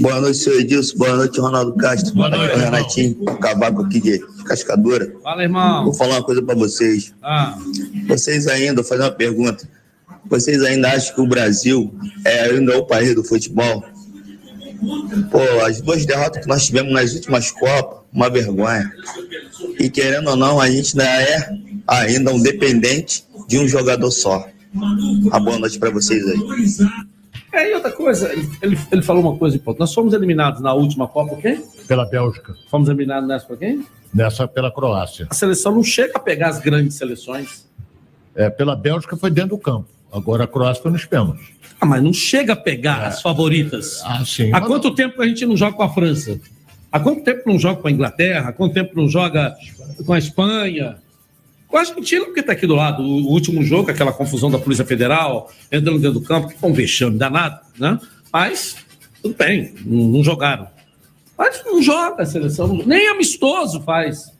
[0.01, 0.97] Boa noite, senhor Edilson.
[0.97, 2.13] Boa noite, Ronaldo Castro.
[2.15, 3.15] Boa noite, Renatinho.
[3.39, 5.13] Cavaco aqui de Cascadora.
[5.21, 5.85] Fala, irmão.
[5.85, 7.13] Vou falar uma coisa pra vocês.
[7.21, 7.57] Ah.
[8.07, 9.67] Vocês ainda, vou fazer uma pergunta.
[10.29, 11.93] Vocês ainda acham que o Brasil
[12.25, 13.83] é ainda o país do futebol?
[15.29, 18.89] Pô, as duas derrotas que nós tivemos nas últimas Copas, uma vergonha.
[19.79, 21.49] E querendo ou não, a gente ainda é
[21.87, 24.47] ainda um dependente de um jogador só.
[24.73, 26.39] Uma boa noite pra vocês aí.
[27.53, 29.81] É, e outra coisa, ele, ele, ele falou uma coisa importante.
[29.81, 31.63] Nós fomos eliminados na última Copa quem?
[31.87, 32.55] Pela Bélgica.
[32.67, 33.85] Fomos eliminados nessa por quem?
[34.11, 35.27] Nessa pela Croácia.
[35.29, 37.67] A seleção não chega a pegar as grandes seleções.
[38.35, 39.87] É, pela Bélgica foi dentro do campo.
[40.11, 41.53] Agora a Croácia foi nos pênaltis.
[41.79, 44.01] Ah, mas não chega a pegar as favoritas.
[44.03, 44.51] Ah, sim.
[44.51, 46.39] Há quanto tempo que a gente não joga com a França?
[46.91, 48.49] Há quanto tempo não joga com a Inglaterra?
[48.49, 49.55] Há quanto tempo não joga
[50.05, 50.97] com a Espanha?
[51.73, 53.01] Com a Argentina, porque está aqui do lado.
[53.01, 56.73] O último jogo, aquela confusão da Polícia Federal, entrando dentro do campo, que foi um
[56.73, 57.99] vexame danado, né?
[58.31, 58.75] Mas,
[59.23, 60.67] tudo bem, não, não jogaram.
[61.35, 64.31] Mas não joga a seleção, nem amistoso faz.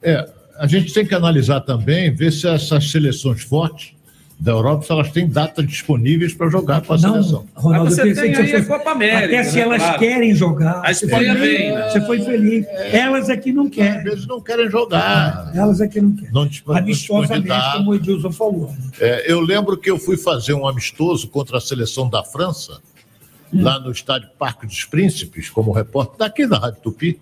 [0.00, 0.24] É,
[0.56, 3.92] a gente tem que analisar também, ver se essas seleções fortes
[4.40, 7.44] da Europa, se elas têm datas disponíveis para jogar com a seleção.
[7.54, 8.78] Ronaldo, Mas você eu pensei tem que aí você a foi...
[8.78, 9.98] Copa América, Até se né, elas claro.
[9.98, 10.80] querem jogar.
[10.82, 11.90] A Espanha Você foi- vem, né?
[11.90, 12.66] Você foi feliz.
[12.90, 13.98] Elas é que não querem.
[13.98, 15.52] Às vezes não querem jogar.
[15.54, 16.32] Elas é que não querem.
[16.32, 18.74] Não não Amistosamente, como o Edilson falou.
[18.98, 22.80] É, eu lembro que eu fui fazer um amistoso contra a seleção da França,
[23.52, 27.20] lá no estádio Parque dos Príncipes, como repórter daqui da Rádio Tupi.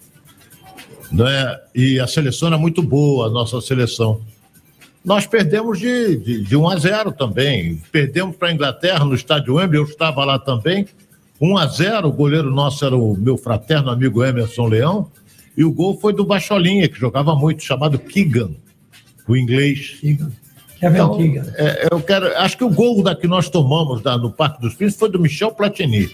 [1.11, 1.59] Né?
[1.75, 4.21] E a seleção era muito boa, a nossa seleção.
[5.05, 7.81] Nós perdemos de, de, de 1 a 0 também.
[7.91, 10.87] Perdemos para a Inglaterra no estádio Wembley, eu estava lá também.
[11.41, 15.11] 1 a 0 o goleiro nosso era o meu fraterno amigo Emerson Leão.
[15.57, 18.51] E o gol foi do Bacholinha, que jogava muito, chamado Keegan,
[19.27, 19.99] o inglês.
[20.95, 21.09] Então,
[21.57, 24.75] é, eu quero, acho que o gol da que nós tomamos da- no Parque dos
[24.75, 26.09] Príncipes foi do Michel Platini.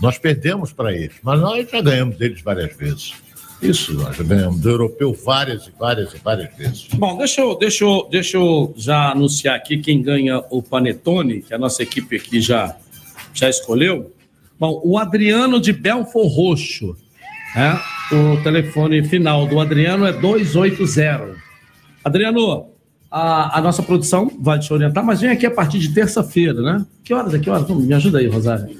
[0.00, 3.14] Nós perdemos para eles, mas nós já ganhamos deles várias vezes.
[3.60, 6.88] Isso, nós ganhamos do europeu várias e várias e várias vezes.
[6.94, 11.54] Bom, deixa eu, deixa, eu, deixa eu já anunciar aqui quem ganha o Panetone, que
[11.54, 12.76] a nossa equipe aqui já,
[13.32, 14.12] já escolheu.
[14.58, 16.96] Bom, o Adriano de Belfor Roxo.
[17.54, 17.80] Né?
[18.12, 21.36] O telefone final do Adriano é 280.
[22.04, 22.68] Adriano,
[23.10, 26.86] a, a nossa produção vai te orientar, mas vem aqui a partir de terça-feira, né?
[27.02, 27.38] Que horas?
[27.40, 27.66] Que horas?
[27.66, 28.76] Vamos, Me ajuda aí, Rosário.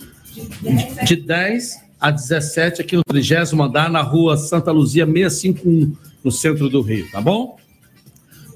[1.04, 6.68] De 10 a 17, aqui no 30 andar, na rua Santa Luzia 651, no centro
[6.68, 7.56] do Rio, tá bom?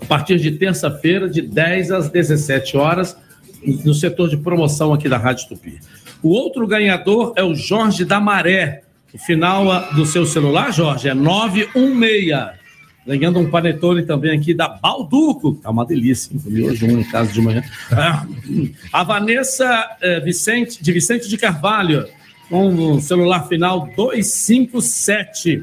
[0.00, 3.16] A partir de terça-feira, de 10 às 17 horas,
[3.84, 5.78] no setor de promoção aqui da Rádio Tupi.
[6.22, 8.82] O outro ganhador é o Jorge da Maré.
[9.12, 12.60] O final ah, do seu celular, Jorge, é 916.
[13.06, 15.54] Ganhando um panetone também aqui da Balduco.
[15.54, 16.40] Tá uma delícia, hein?
[16.42, 17.62] Comi hoje um em casa de manhã.
[17.90, 18.26] Ah,
[18.92, 22.06] A Vanessa eh, Vicente, de Vicente de Carvalho,
[22.50, 25.62] com o celular final 257.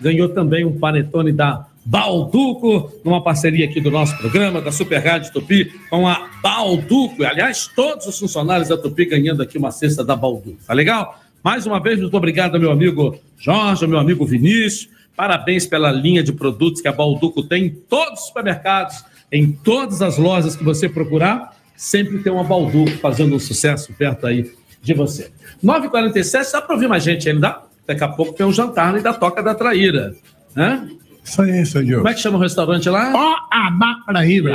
[0.00, 5.32] Ganhou também um panetone da Balduco, numa parceria aqui do nosso programa, da Super Rádio
[5.32, 7.24] Tupi, com a Balduco.
[7.24, 10.58] Aliás, todos os funcionários da Tupi ganhando aqui uma cesta da Balduco.
[10.64, 11.20] Tá legal?
[11.42, 14.88] Mais uma vez, muito obrigado meu amigo Jorge, meu amigo Vinícius.
[15.16, 20.00] Parabéns pela linha de produtos que a Balduco tem em todos os supermercados, em todas
[20.00, 21.56] as lojas que você procurar.
[21.76, 24.50] Sempre tem uma Balduco fazendo um sucesso perto aí
[24.82, 25.30] de você.
[25.64, 27.58] 9h47, dá para ouvir mais gente ainda?
[27.86, 30.14] Daqui a pouco tem um jantar ali da Toca da Traíra.
[30.54, 30.88] Né?
[31.24, 32.02] Isso aí, seu Diogo.
[32.02, 33.12] Como é que chama o restaurante lá?
[33.14, 33.70] Ó, a
[34.06, 34.50] Paraíba.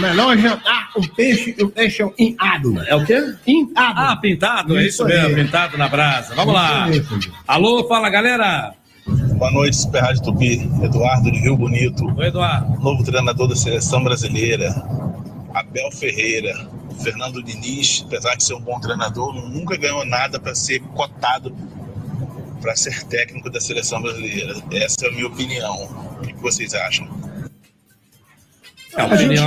[0.00, 2.80] Melhor jantar com peixe e o peixe é empado.
[2.82, 3.34] É o quê?
[3.46, 4.00] Empado.
[4.00, 5.22] Ah, pintado, é isso Isso aí.
[5.22, 6.34] mesmo, pintado na brasa.
[6.34, 6.84] Vamos lá.
[6.84, 7.02] Aí,
[7.46, 8.74] Alô, fala galera.
[9.06, 10.68] Boa noite, Super Rádio Tupi.
[10.82, 12.04] Eduardo de Rio Bonito.
[12.18, 12.78] Oi, Eduardo.
[12.82, 14.70] Novo treinador da seleção brasileira.
[15.54, 16.54] Abel Ferreira,
[17.02, 21.54] Fernando Diniz, apesar de ser um bom treinador, nunca ganhou nada para ser cotado
[22.60, 24.54] para ser técnico da seleção brasileira.
[24.70, 25.88] Essa é a minha opinião.
[26.20, 27.08] O que vocês acham?
[28.96, 29.40] É a, gente,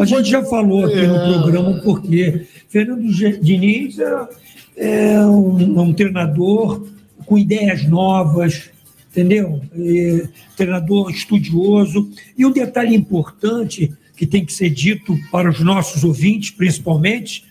[0.00, 3.02] a gente já falou aqui no programa porque Fernando
[3.42, 4.28] Diniz é,
[4.76, 6.86] é um, um treinador
[7.26, 8.70] com ideias novas,
[9.10, 9.60] entendeu?
[9.74, 12.10] É, treinador estudioso.
[12.36, 17.44] E um detalhe importante que tem que ser dito para os nossos ouvintes, principalmente,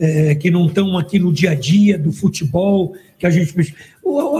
[0.00, 3.74] é, que não estão aqui no dia a dia do futebol, que a gente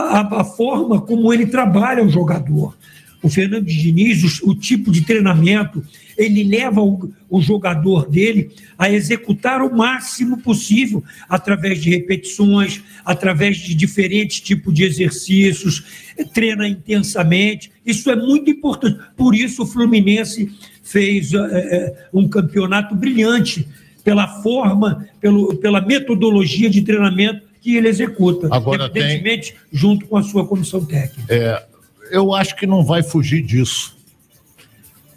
[0.00, 2.74] a, a forma como ele trabalha o jogador.
[3.22, 5.84] O Fernando Diniz, o, o tipo de treinamento,
[6.16, 13.58] ele leva o, o jogador dele a executar o máximo possível através de repetições, através
[13.58, 15.84] de diferentes tipos de exercícios,
[16.32, 17.70] treina intensamente.
[17.84, 18.98] Isso é muito importante.
[19.14, 20.50] Por isso o Fluminense
[20.86, 23.66] fez eh, eh, um campeonato brilhante
[24.04, 30.16] pela forma, pelo, pela metodologia de treinamento que ele executa, Agora tem- evidentemente junto com
[30.16, 31.22] a sua comissão técnica.
[31.28, 31.64] É,
[32.12, 33.96] eu acho que não vai fugir disso.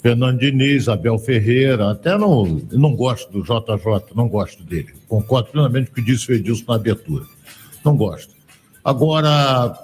[0.02, 4.90] Fernando Diniz, Abel Ferreira, até não, não gosto do JJ, não gosto dele.
[5.08, 7.26] Concordo plenamente com o que disse o Edilson na abertura.
[7.86, 8.34] Não gosto.
[8.84, 9.78] Agora,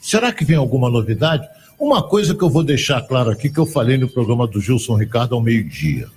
[0.00, 1.46] será que vem alguma novidade?
[1.78, 4.96] Uma coisa que eu vou deixar claro aqui, que eu falei no programa do Gilson
[4.96, 6.08] Ricardo ao meio-dia.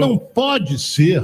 [0.00, 1.22] Não pode ser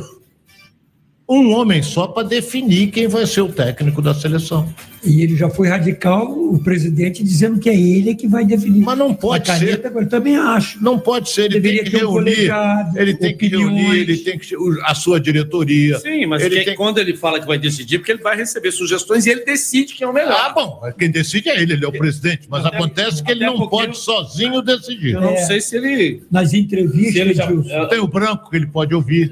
[1.33, 4.69] um homem só para definir quem vai ser o técnico da seleção.
[5.03, 8.81] E ele já foi radical, o presidente, dizendo que é ele que vai definir.
[8.83, 9.97] Mas não pode a caneta, ser.
[9.97, 10.83] Eu também acho.
[10.83, 14.17] Não pode ser, ele Deveria tem que um reunir, colegiado, ele tem que reunir, ele
[14.19, 14.55] tem que
[14.85, 15.99] a sua diretoria.
[16.01, 16.75] Sim, mas ele que- tem...
[16.75, 20.07] quando ele fala que vai decidir, porque ele vai receber sugestões e ele decide quem
[20.07, 20.37] é o melhor.
[20.39, 23.47] Ah, bom, quem decide é ele, ele é o presidente, mas Até- acontece que ele
[23.47, 25.15] não pode sozinho decidir.
[25.15, 26.23] Eu não sei se ele.
[26.31, 27.87] Nas entrevistas, se ele já-.
[27.87, 29.31] Tem o branco que ele pode ouvir.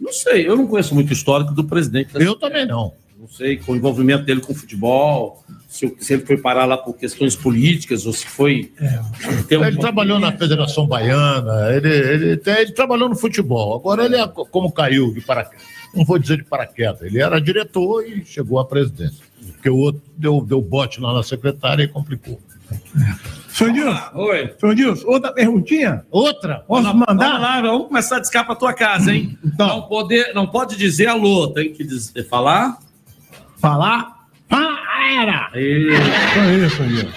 [0.00, 2.10] Não sei, eu não conheço muito o histórico do presidente.
[2.14, 2.92] Eu também não.
[3.18, 6.76] Não sei com o envolvimento dele com o futebol, se, se ele foi parar lá
[6.78, 8.72] por questões políticas ou se foi.
[8.80, 13.74] Um- Ele trabalhou na Federação Baiana, ele, ele, ele trabalhou no futebol.
[13.74, 18.06] Agora ele, é, como caiu de paraquedas, não vou dizer de paraquedas, ele era diretor
[18.06, 19.24] e chegou à presidência.
[19.52, 22.40] Porque o outro deu, deu bote lá na secretária e complicou.
[23.58, 24.54] Senhor Dilson, Oi.
[24.60, 26.04] senhor Dilson, outra perguntinha?
[26.10, 26.62] Outra?
[26.66, 27.26] Posso Vamos- mandar?
[27.26, 29.36] Vamos lá, vamos começar a descar para tua casa, hein?
[29.58, 32.78] Não, poder, não pode dizer alô, tem que dizer, falar.
[33.60, 34.18] Falar?
[34.48, 35.50] Para!
[35.54, 35.90] E...
[36.34, 37.12] Só isso, senhor Dilson.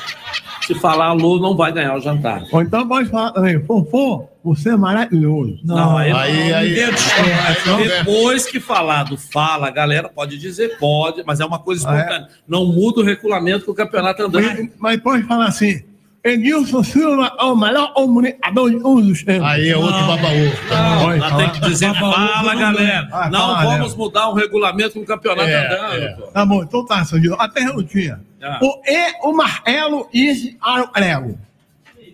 [0.65, 2.43] Se falar alô, não vai ganhar o jantar.
[2.51, 5.59] Ou então pode falar também, Fofô, você é maravilhoso.
[5.63, 10.07] Não, aí, Aí- não, aí- deixa- aí não depois que falar do fala, a galera
[10.07, 11.99] pode dizer, pode, mas é uma coisa Ah, é?
[11.99, 12.27] espontânea.
[12.47, 14.43] Não muda o regulamento que o campeonato andando.
[14.45, 15.81] Mas, mas pode falar assim,
[16.23, 19.47] Edilson Silva é o melhor comunicador de todos os tempos.
[19.47, 21.17] Aí é outro babaú.
[21.19, 23.07] Não, tem que dizer, fala, galera.
[23.11, 23.95] Ah, não fala, vamos galera.
[23.97, 26.03] mudar o regulamento com o campeonato É, andando.
[26.03, 26.31] é.
[26.31, 27.37] Tá bom, então tá, senhor Dilson.
[27.41, 28.19] A perguntinha.
[28.43, 28.59] Ah.
[28.61, 31.39] O E, o martelo e aro prego.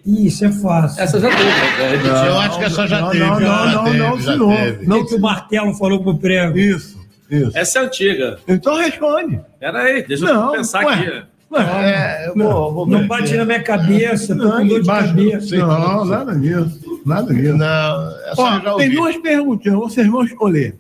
[0.06, 1.04] Isso é fácil.
[1.04, 1.44] Essa já teve.
[1.44, 2.04] né?
[2.10, 3.26] Não, eu acho que essa já não, teve.
[3.26, 4.56] não, não, não, teve, não, senhor.
[4.58, 4.86] teve.
[4.88, 6.58] Não que o martelo falou pro prego.
[6.58, 6.98] Isso,
[7.30, 7.52] isso.
[7.58, 8.40] Essa é antiga.
[8.48, 9.42] Então responde.
[9.60, 10.94] Pera aí, deixa Não, eu pensar ué.
[10.94, 11.24] aqui.
[11.56, 13.08] É, eu vou, vou Não ver.
[13.08, 15.08] bate na minha cabeça, Não, de embaixo.
[15.10, 15.56] cabeça.
[15.58, 17.02] Não, nada disso.
[17.06, 17.56] Nada disso.
[17.56, 20.76] Não, Ó, tem duas perguntinhas, vocês vão escolher.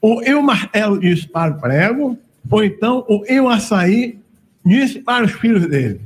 [0.00, 2.18] Ou eu martelo disse para o prego,
[2.50, 4.18] ou então o eu açaí
[4.64, 6.00] disse para os filhos dele.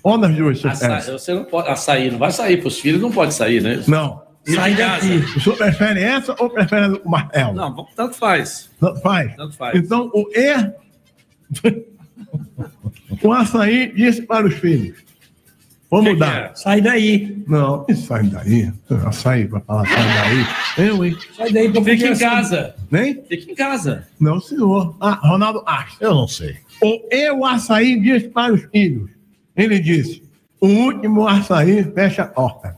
[0.00, 1.68] Qual das duas você Açaí, você não pode.
[1.68, 3.82] Açaí não vai sair para os filhos, não pode sair, né?
[3.88, 4.22] Não.
[4.44, 5.16] Sai daqui.
[5.36, 7.52] O senhor prefere essa ou prefere o martelo?
[7.54, 8.70] Não, tanto faz.
[8.80, 9.34] Tanto faz?
[9.36, 9.76] Tanto faz.
[9.78, 10.72] Então, o E.
[13.22, 14.98] o açaí disse para os filhos.
[15.90, 16.36] Vamos Que que mudar.
[16.50, 16.54] é?
[16.54, 17.44] Sai daí.
[17.46, 18.72] Não, sai daí.
[19.04, 20.04] Açaí para falar sai
[20.76, 20.86] daí.
[20.88, 21.16] Eu, hein?
[21.36, 22.74] Sai daí pra Fica em casa.
[22.90, 23.22] Nem?
[23.24, 24.08] Fica em casa.
[24.18, 24.96] Não, senhor.
[25.00, 25.96] Ah, Ronaldo Astro.
[26.00, 26.56] Eu não sei.
[26.82, 29.10] O eu açaí disse para os filhos.
[29.54, 30.22] Ele disse:
[30.60, 32.74] o último açaí fecha a porta.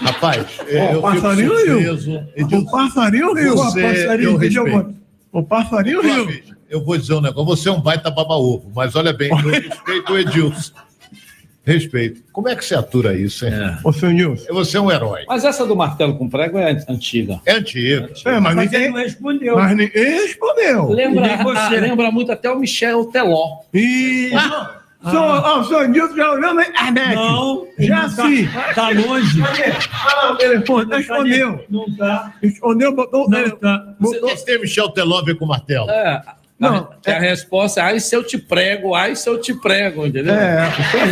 [0.00, 2.10] Rapaz, eu o fico passarinho surpreso.
[2.10, 2.22] riu.
[2.36, 3.56] Edilson, O passarinho riu.
[3.56, 4.94] Você, o passarinho riu.
[5.32, 6.42] O passarinho riu.
[6.68, 10.12] Eu vou dizer um negócio, você é um baita baba-ovo, mas olha bem, eu respeito
[10.12, 10.72] o Edilson.
[11.64, 12.22] Respeito.
[12.32, 13.52] Como é que você atura isso, hein?
[13.84, 14.52] Ô, senhor Nilson.
[14.54, 15.24] Você é um herói.
[15.28, 17.40] Mas essa do martelo com prego é antiga.
[17.44, 18.08] É antigo.
[18.24, 19.54] É, mas, Mas ele ninguém, não respondeu.
[19.56, 20.88] mas ninguém respondeu.
[20.90, 21.58] Lembra, você.
[21.58, 23.58] ah, lembra muito até o Michel Teló.
[23.74, 24.30] E.
[24.34, 24.74] Ah.
[25.10, 27.14] Senhor, ó, o senhor Nilson já olhou na internet.
[27.14, 28.48] Não, Já não tá- sim.
[28.74, 29.42] Tá longe.
[29.92, 31.64] Ah, o telefone, respondeu.
[31.70, 32.34] Não tá.
[32.42, 33.60] Respondeu, botou o Não telefone.
[33.60, 33.94] tá.
[34.00, 35.88] Você não tem Michel Teló a ver com martelo?
[35.90, 36.20] É,
[36.58, 40.04] Não, a, a resposta é ai se eu te prego, ai se eu te prego,
[40.04, 40.34] entendeu?
[40.34, 40.68] É,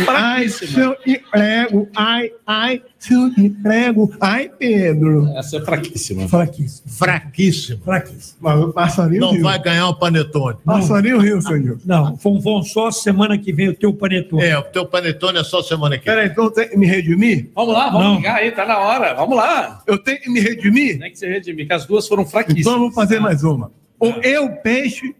[0.09, 5.25] ai, se eu te prego, ai, ai, se eu te prego, ai, Pedro.
[5.37, 6.27] Essa é fraquíssima.
[6.27, 6.89] Fraquíssimo.
[6.91, 7.81] Fraquíssimo.
[7.81, 8.37] Fraquíssimo.
[8.41, 9.43] Mas o passarinho Não riu.
[9.43, 10.57] vai ganhar o panetone.
[10.65, 11.79] Passarinho riu, senhor.
[11.85, 14.43] Não, Fonfon, só semana que vem o teu panetone.
[14.43, 16.13] É, o teu panetone é só semana que vem.
[16.13, 17.49] Peraí, então tem que me redimir?
[17.55, 18.15] Vamos lá, vamos Não.
[18.17, 19.13] ligar aí, tá na hora.
[19.13, 19.81] Vamos lá.
[19.87, 20.99] Eu tenho que me redimir?
[20.99, 22.65] Tem que se redimir, que as duas foram fraquíssimas.
[22.67, 23.71] Então vou fazer mais uma.
[23.99, 25.15] O eu, peixe,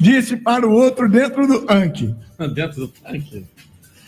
[0.00, 2.14] disse para o outro dentro do tanque.
[2.54, 3.44] Dentro do tanque.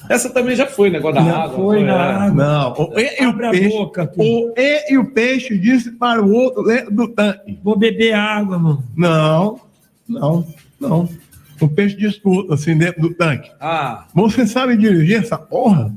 [0.09, 1.57] Essa também já foi, negócio da Já água.
[1.57, 2.13] foi na é.
[2.13, 2.31] água.
[2.31, 6.33] Não, o e, e o peixe, boca, o e e o peixe disse para o
[6.33, 7.59] outro dentro do tanque.
[7.63, 8.85] Vou beber água, mano.
[8.97, 9.61] Não,
[10.09, 10.47] não,
[10.81, 11.09] não.
[11.61, 13.51] O peixe disse pro outro, assim, dentro do tanque.
[13.61, 15.93] Ah, Você sabe dirigir essa porra?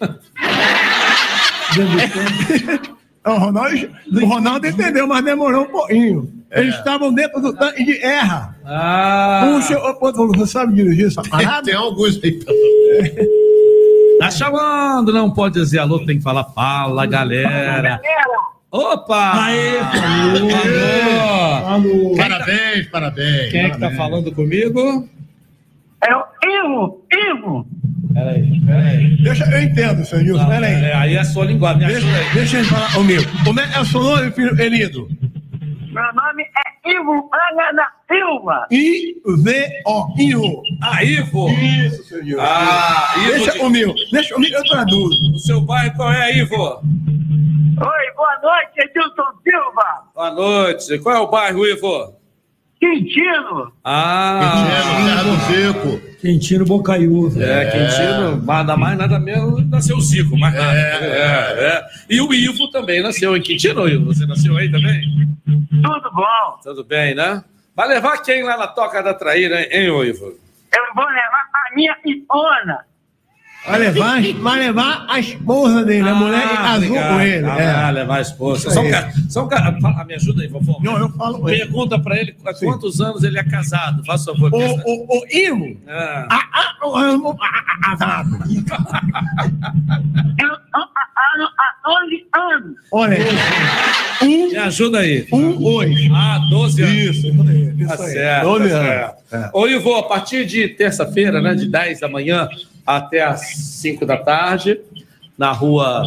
[3.24, 6.32] o, Ronaldo, o Ronaldo entendeu, mas demorou um pouquinho.
[6.50, 8.56] Eles estavam dentro do tanque de erra.
[8.64, 9.44] ah.
[9.46, 11.62] Um chegou pro outro falou: Você sabe dirigir essa parada?
[11.62, 12.38] Tem alguns aí.
[14.18, 18.00] Tá chamando, não pode dizer alô, tem que falar fala, galera.
[18.70, 19.32] Opa!
[19.46, 21.66] Aê, Alô!
[21.66, 22.16] Alô.
[22.16, 23.50] Parabéns, parabéns.
[23.50, 25.08] Quem é que tá falando comigo?
[26.08, 27.66] É o Ivo, Ivo.
[28.12, 29.16] Peraí, peraí.
[29.22, 30.46] Deixa, eu entendo, senhor Nilson.
[30.46, 30.74] Peraí.
[30.84, 31.86] É, aí é a sua linguagem.
[31.86, 33.22] Deixa, deixa ele falar comigo.
[33.44, 35.08] Como é que é o seu nome, filho querido?
[35.92, 38.66] Meu nome é Ivo Ana da Silva.
[38.70, 40.62] I-V-O-I-O.
[40.82, 41.48] Ah, Ivo!
[41.50, 42.42] Isso, senhor Nilson.
[42.44, 43.94] Ah, Ivo Deixa de- comigo.
[44.10, 45.32] Deixa comigo, eu traduzo.
[45.34, 46.56] O seu bairro qual é, Ivo?
[46.56, 50.10] Oi, boa noite, Edilson Silva.
[50.14, 50.98] Boa noite.
[50.98, 52.14] Qual é o bairro, Ivo?
[52.82, 53.72] Quintino.
[53.84, 56.18] Ah, Quintino, Terra do Zico.
[56.20, 57.40] Quintino Bocaiúva.
[57.40, 60.76] É, Quintino, nada mais, nada menos, nasceu o Zico, mas nada.
[60.76, 61.84] É, é.
[62.10, 64.06] E o Ivo também nasceu em Quintino, Ivo.
[64.06, 65.00] Você nasceu aí também?
[65.80, 66.58] Tudo bom?
[66.60, 67.44] Tudo bem, né?
[67.76, 70.24] Vai levar quem lá na Toca da Traíra, hein, Ivo?
[70.74, 72.84] Eu vou levar a minha Ipona.
[73.64, 77.14] Vai levar, vai levar a esposa dele, a mulher Ah, azul obrigado.
[77.14, 77.46] com ele.
[77.46, 77.92] Ah, é.
[77.92, 78.80] levar a esposa.
[78.80, 78.90] Um aí.
[78.90, 80.78] cara, só um cara, fala- me ajuda aí, vovô.
[80.82, 81.44] Não, eu falo.
[81.44, 84.04] Pergunta pra ele há quantos anos ele é casado.
[84.04, 84.52] Faça favor.
[84.52, 86.26] O, o, o Ivo, Ah.
[86.28, 87.36] ah, ah, eu amo
[87.82, 88.30] casado.
[90.74, 92.76] Há 11 anos.
[92.92, 93.18] Olha,
[94.22, 95.26] um, Me ajuda aí.
[95.32, 96.10] um, hoje.
[96.12, 96.94] Ah, 12 anos.
[96.94, 97.86] Isso, isso aí.
[97.86, 98.10] Tá aí.
[98.12, 98.44] certo.
[98.44, 99.50] Doze tá anos.
[99.52, 102.48] Ô, Ivo, a partir de terça-feira, né, de 10 da manhã
[102.86, 103.40] até as
[103.80, 104.80] 5 da tarde,
[105.36, 106.04] na rua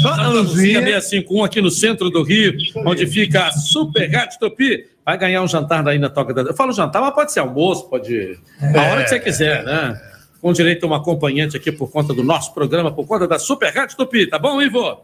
[0.00, 1.00] Santa Luzia Luzia.
[1.00, 2.54] 651, aqui no centro do Rio,
[2.86, 4.86] onde fica a Super Gato Topi.
[5.04, 6.42] Vai ganhar um jantar daí na Toca da...
[6.42, 8.38] Eu falo jantar, mas pode ser almoço, pode...
[8.60, 10.00] A hora que você quiser, né?
[10.40, 13.72] Com direito a um acompanhante aqui por conta do nosso programa, por conta da Super
[13.72, 14.28] Gato Topi.
[14.28, 15.00] Tá bom, Ivo?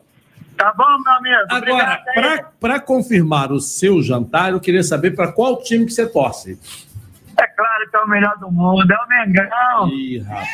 [0.56, 1.46] Tá bom, meu amigo?
[1.48, 6.58] Agora, para confirmar o seu jantar, eu queria saber para qual time que você torce.
[7.40, 8.90] É claro que é o melhor do mundo.
[8.90, 9.88] É o Mengão.
[9.88, 10.48] Ih, rapaz.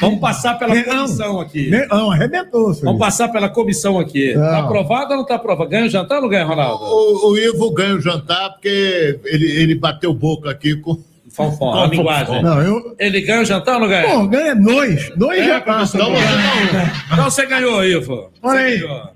[0.00, 1.70] Vamos passar pela comissão aqui.
[1.90, 2.84] Não, arrebentou, senhor.
[2.86, 4.34] Vamos passar pela comissão aqui.
[4.34, 4.42] Não.
[4.42, 5.70] Tá aprovado ou não tá aprovado?
[5.70, 6.84] Ganha o jantar ou não ganha, Ronaldo?
[6.84, 10.98] O, o Ivo ganha o jantar porque ele, ele bateu boca aqui com.
[11.30, 12.42] Fonfon, a linguagem.
[12.42, 12.94] Não, eu.
[12.98, 14.08] Ele ganha o jantar ou não ganha?
[14.08, 15.10] Pô, ganha dois.
[15.16, 15.96] Dois É, passa.
[15.98, 18.30] então você não- Então você ganhou, Ivo.
[18.42, 18.78] Olha Você aí.
[18.80, 19.10] ganhou.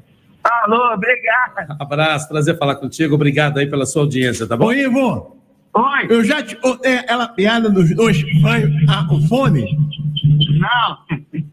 [0.45, 1.77] Alô, obrigado.
[1.81, 3.15] Abraço, prazer falar contigo.
[3.15, 4.67] Obrigado aí pela sua audiência, tá bom?
[4.67, 5.37] Ô, Ivo,
[5.73, 6.07] Oi.
[6.09, 9.65] eu já te contei aquela piada dos dois fãs ah, o fone.
[10.59, 10.99] Não.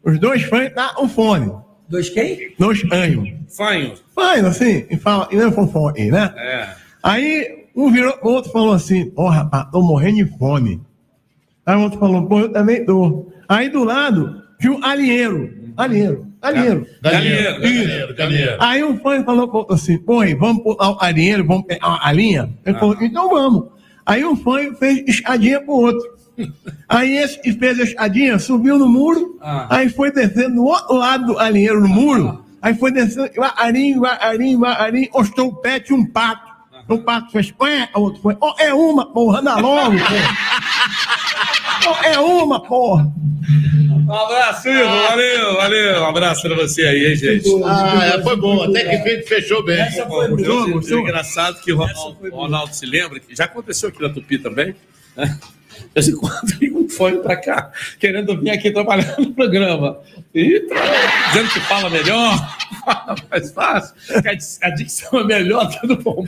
[0.04, 1.52] Os dois fãs tá o fone.
[1.90, 2.54] Dois quem?
[2.60, 3.30] Dois anhos.
[3.56, 3.94] Fanho.
[4.14, 6.34] Fãs, assim, e fala, e não é fofone, né?
[6.36, 6.70] É.
[7.02, 10.82] Aí um virou pro outro e falou assim: Ó, rapaz, tô morrendo de fome.
[11.66, 13.32] Aí o outro falou: Pô, eu também tô.
[13.48, 15.56] Aí do lado tinha um alinheiro.
[15.78, 16.88] Alinheiro, alinheiro.
[17.02, 18.58] Galinheiro, galinheiro, galinheiro.
[18.60, 22.50] Aí um fã falou assim: Pô, vamos pular o alinheiro, vamos pegar a linha?
[22.66, 23.77] Ele falou: Então vamos.
[24.08, 26.18] Aí um fã fez escadinha pro outro.
[26.88, 29.68] Aí esse que fez a escadinha subiu no muro, Ah.
[29.70, 34.60] aí foi descendo do outro lado do alinheiro no muro, aí foi descendo, devagarinho, devagarinho,
[34.60, 36.48] devagarinho, ostou o pé, tinha um pato.
[36.88, 37.54] O pato fez,
[37.96, 40.38] o outro foi, ó, é uma, porra, anda logo, porra.
[41.88, 43.12] Ó, é uma, porra.
[44.08, 44.86] Um abraço, Ivo.
[44.86, 46.02] Valeu, valeu.
[46.02, 47.50] Um abraço pra você aí, hein, gente.
[47.66, 48.64] Ah, é, foi bom.
[48.64, 49.84] Até que fechou bem.
[50.08, 54.10] Bom, o jogo, engraçado que o Ronaldo, Ronaldo se lembra, que já aconteceu aqui na
[54.10, 54.74] Tupi também,
[55.16, 55.38] né?
[55.78, 60.00] De vez em quando vem um fone pra cá, querendo vir aqui trabalhar no programa.
[60.34, 60.76] E tá
[61.28, 66.26] dizendo que fala melhor, fala mais fácil, que a dicção é melhor, tudo bom.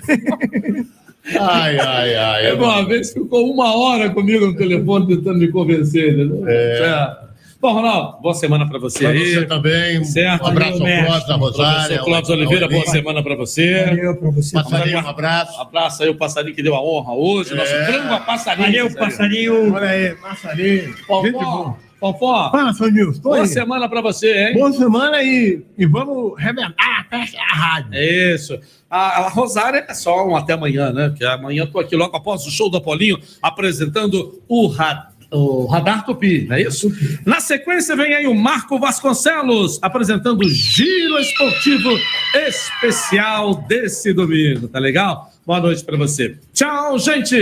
[1.40, 2.46] Ai, ai, ai.
[2.48, 6.44] É, uma vez ficou uma hora comigo no telefone tentando me convencer, entendeu?
[6.48, 6.80] É.
[6.82, 7.29] É.
[7.62, 9.34] Bom, Ronaldo, boa semana para você Pra aí.
[9.34, 10.02] você também.
[10.06, 10.44] Certo?
[10.46, 13.36] Um abraço ao Valeu, Clóvis, à Rosália, Professor Clóvis ao- Oliveira, ao boa semana para
[13.36, 13.84] você.
[13.86, 14.54] Valeu pra você.
[14.54, 15.60] Passarinho, um abraço.
[15.62, 17.54] Abraço aí o passarinho que deu a honra hoje.
[17.54, 17.86] Nosso É.
[17.86, 18.66] frango a passarinho.
[18.68, 19.74] Valeu, passarinho.
[19.74, 20.86] Olha aí, passarinho.
[20.88, 21.78] Gente Fofó, boa.
[22.00, 23.22] Fofó, Fala, seu Nilson.
[23.22, 23.48] boa aí.
[23.48, 24.54] semana para você, hein?
[24.54, 27.90] Boa semana e, e vamos reventar a festa da rádio.
[27.92, 28.58] É Isso.
[28.90, 31.10] A, a Rosária é só um até amanhã, né?
[31.10, 35.66] Porque amanhã eu tô aqui logo após o show do Apolinho apresentando o, Ra- o
[35.68, 36.92] Radar Tupi, não é isso?
[37.26, 41.90] Na sequência vem aí o Marco Vasconcelos apresentando o Giro Esportivo
[42.34, 45.32] Especial desse domingo, tá legal?
[45.46, 46.36] Boa noite para você.
[46.54, 47.36] Tchau, gente!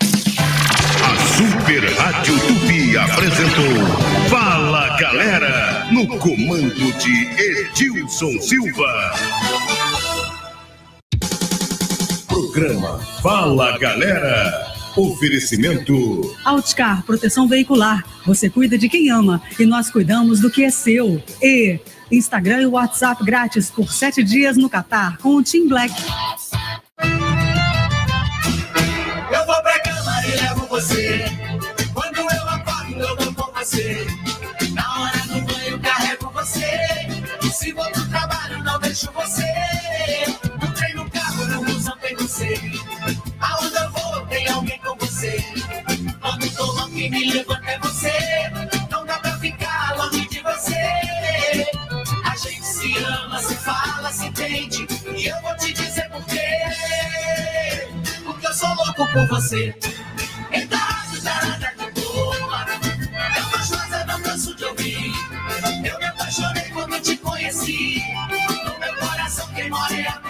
[0.00, 9.12] A Super Rádio Tupi apresentou Fala Galera, no comando de Edilson Silva.
[12.28, 14.67] Programa Fala Galera.
[14.96, 18.04] Oferecimento Outcar, proteção veicular.
[18.26, 21.22] Você cuida de quem ama e nós cuidamos do que é seu.
[21.42, 21.78] E
[22.10, 25.94] Instagram e WhatsApp grátis por sete dias no Catar com o Team Black.
[29.30, 31.24] Eu vou pra cama e levo você.
[31.92, 34.06] Quando eu acordo, eu vou com você.
[34.72, 36.66] Na hora do banho, carrego você.
[37.52, 39.47] Se vou pro trabalho, não deixo você.
[46.98, 48.50] Quando tô louco e me levo até você.
[48.90, 51.66] Não dá pra ficar longe de você.
[52.24, 54.86] A gente se ama, se fala, se entende.
[55.16, 56.48] E eu vou te dizer por quê.
[58.24, 59.74] Porque eu sou louco por você.
[60.50, 60.78] Então,
[61.22, 62.66] jarada de boa.
[63.14, 65.12] É gostosa, não canso de ouvir.
[65.84, 68.02] Eu me apaixonei quando te conheci.
[68.64, 70.27] No meu coração, quem mora é a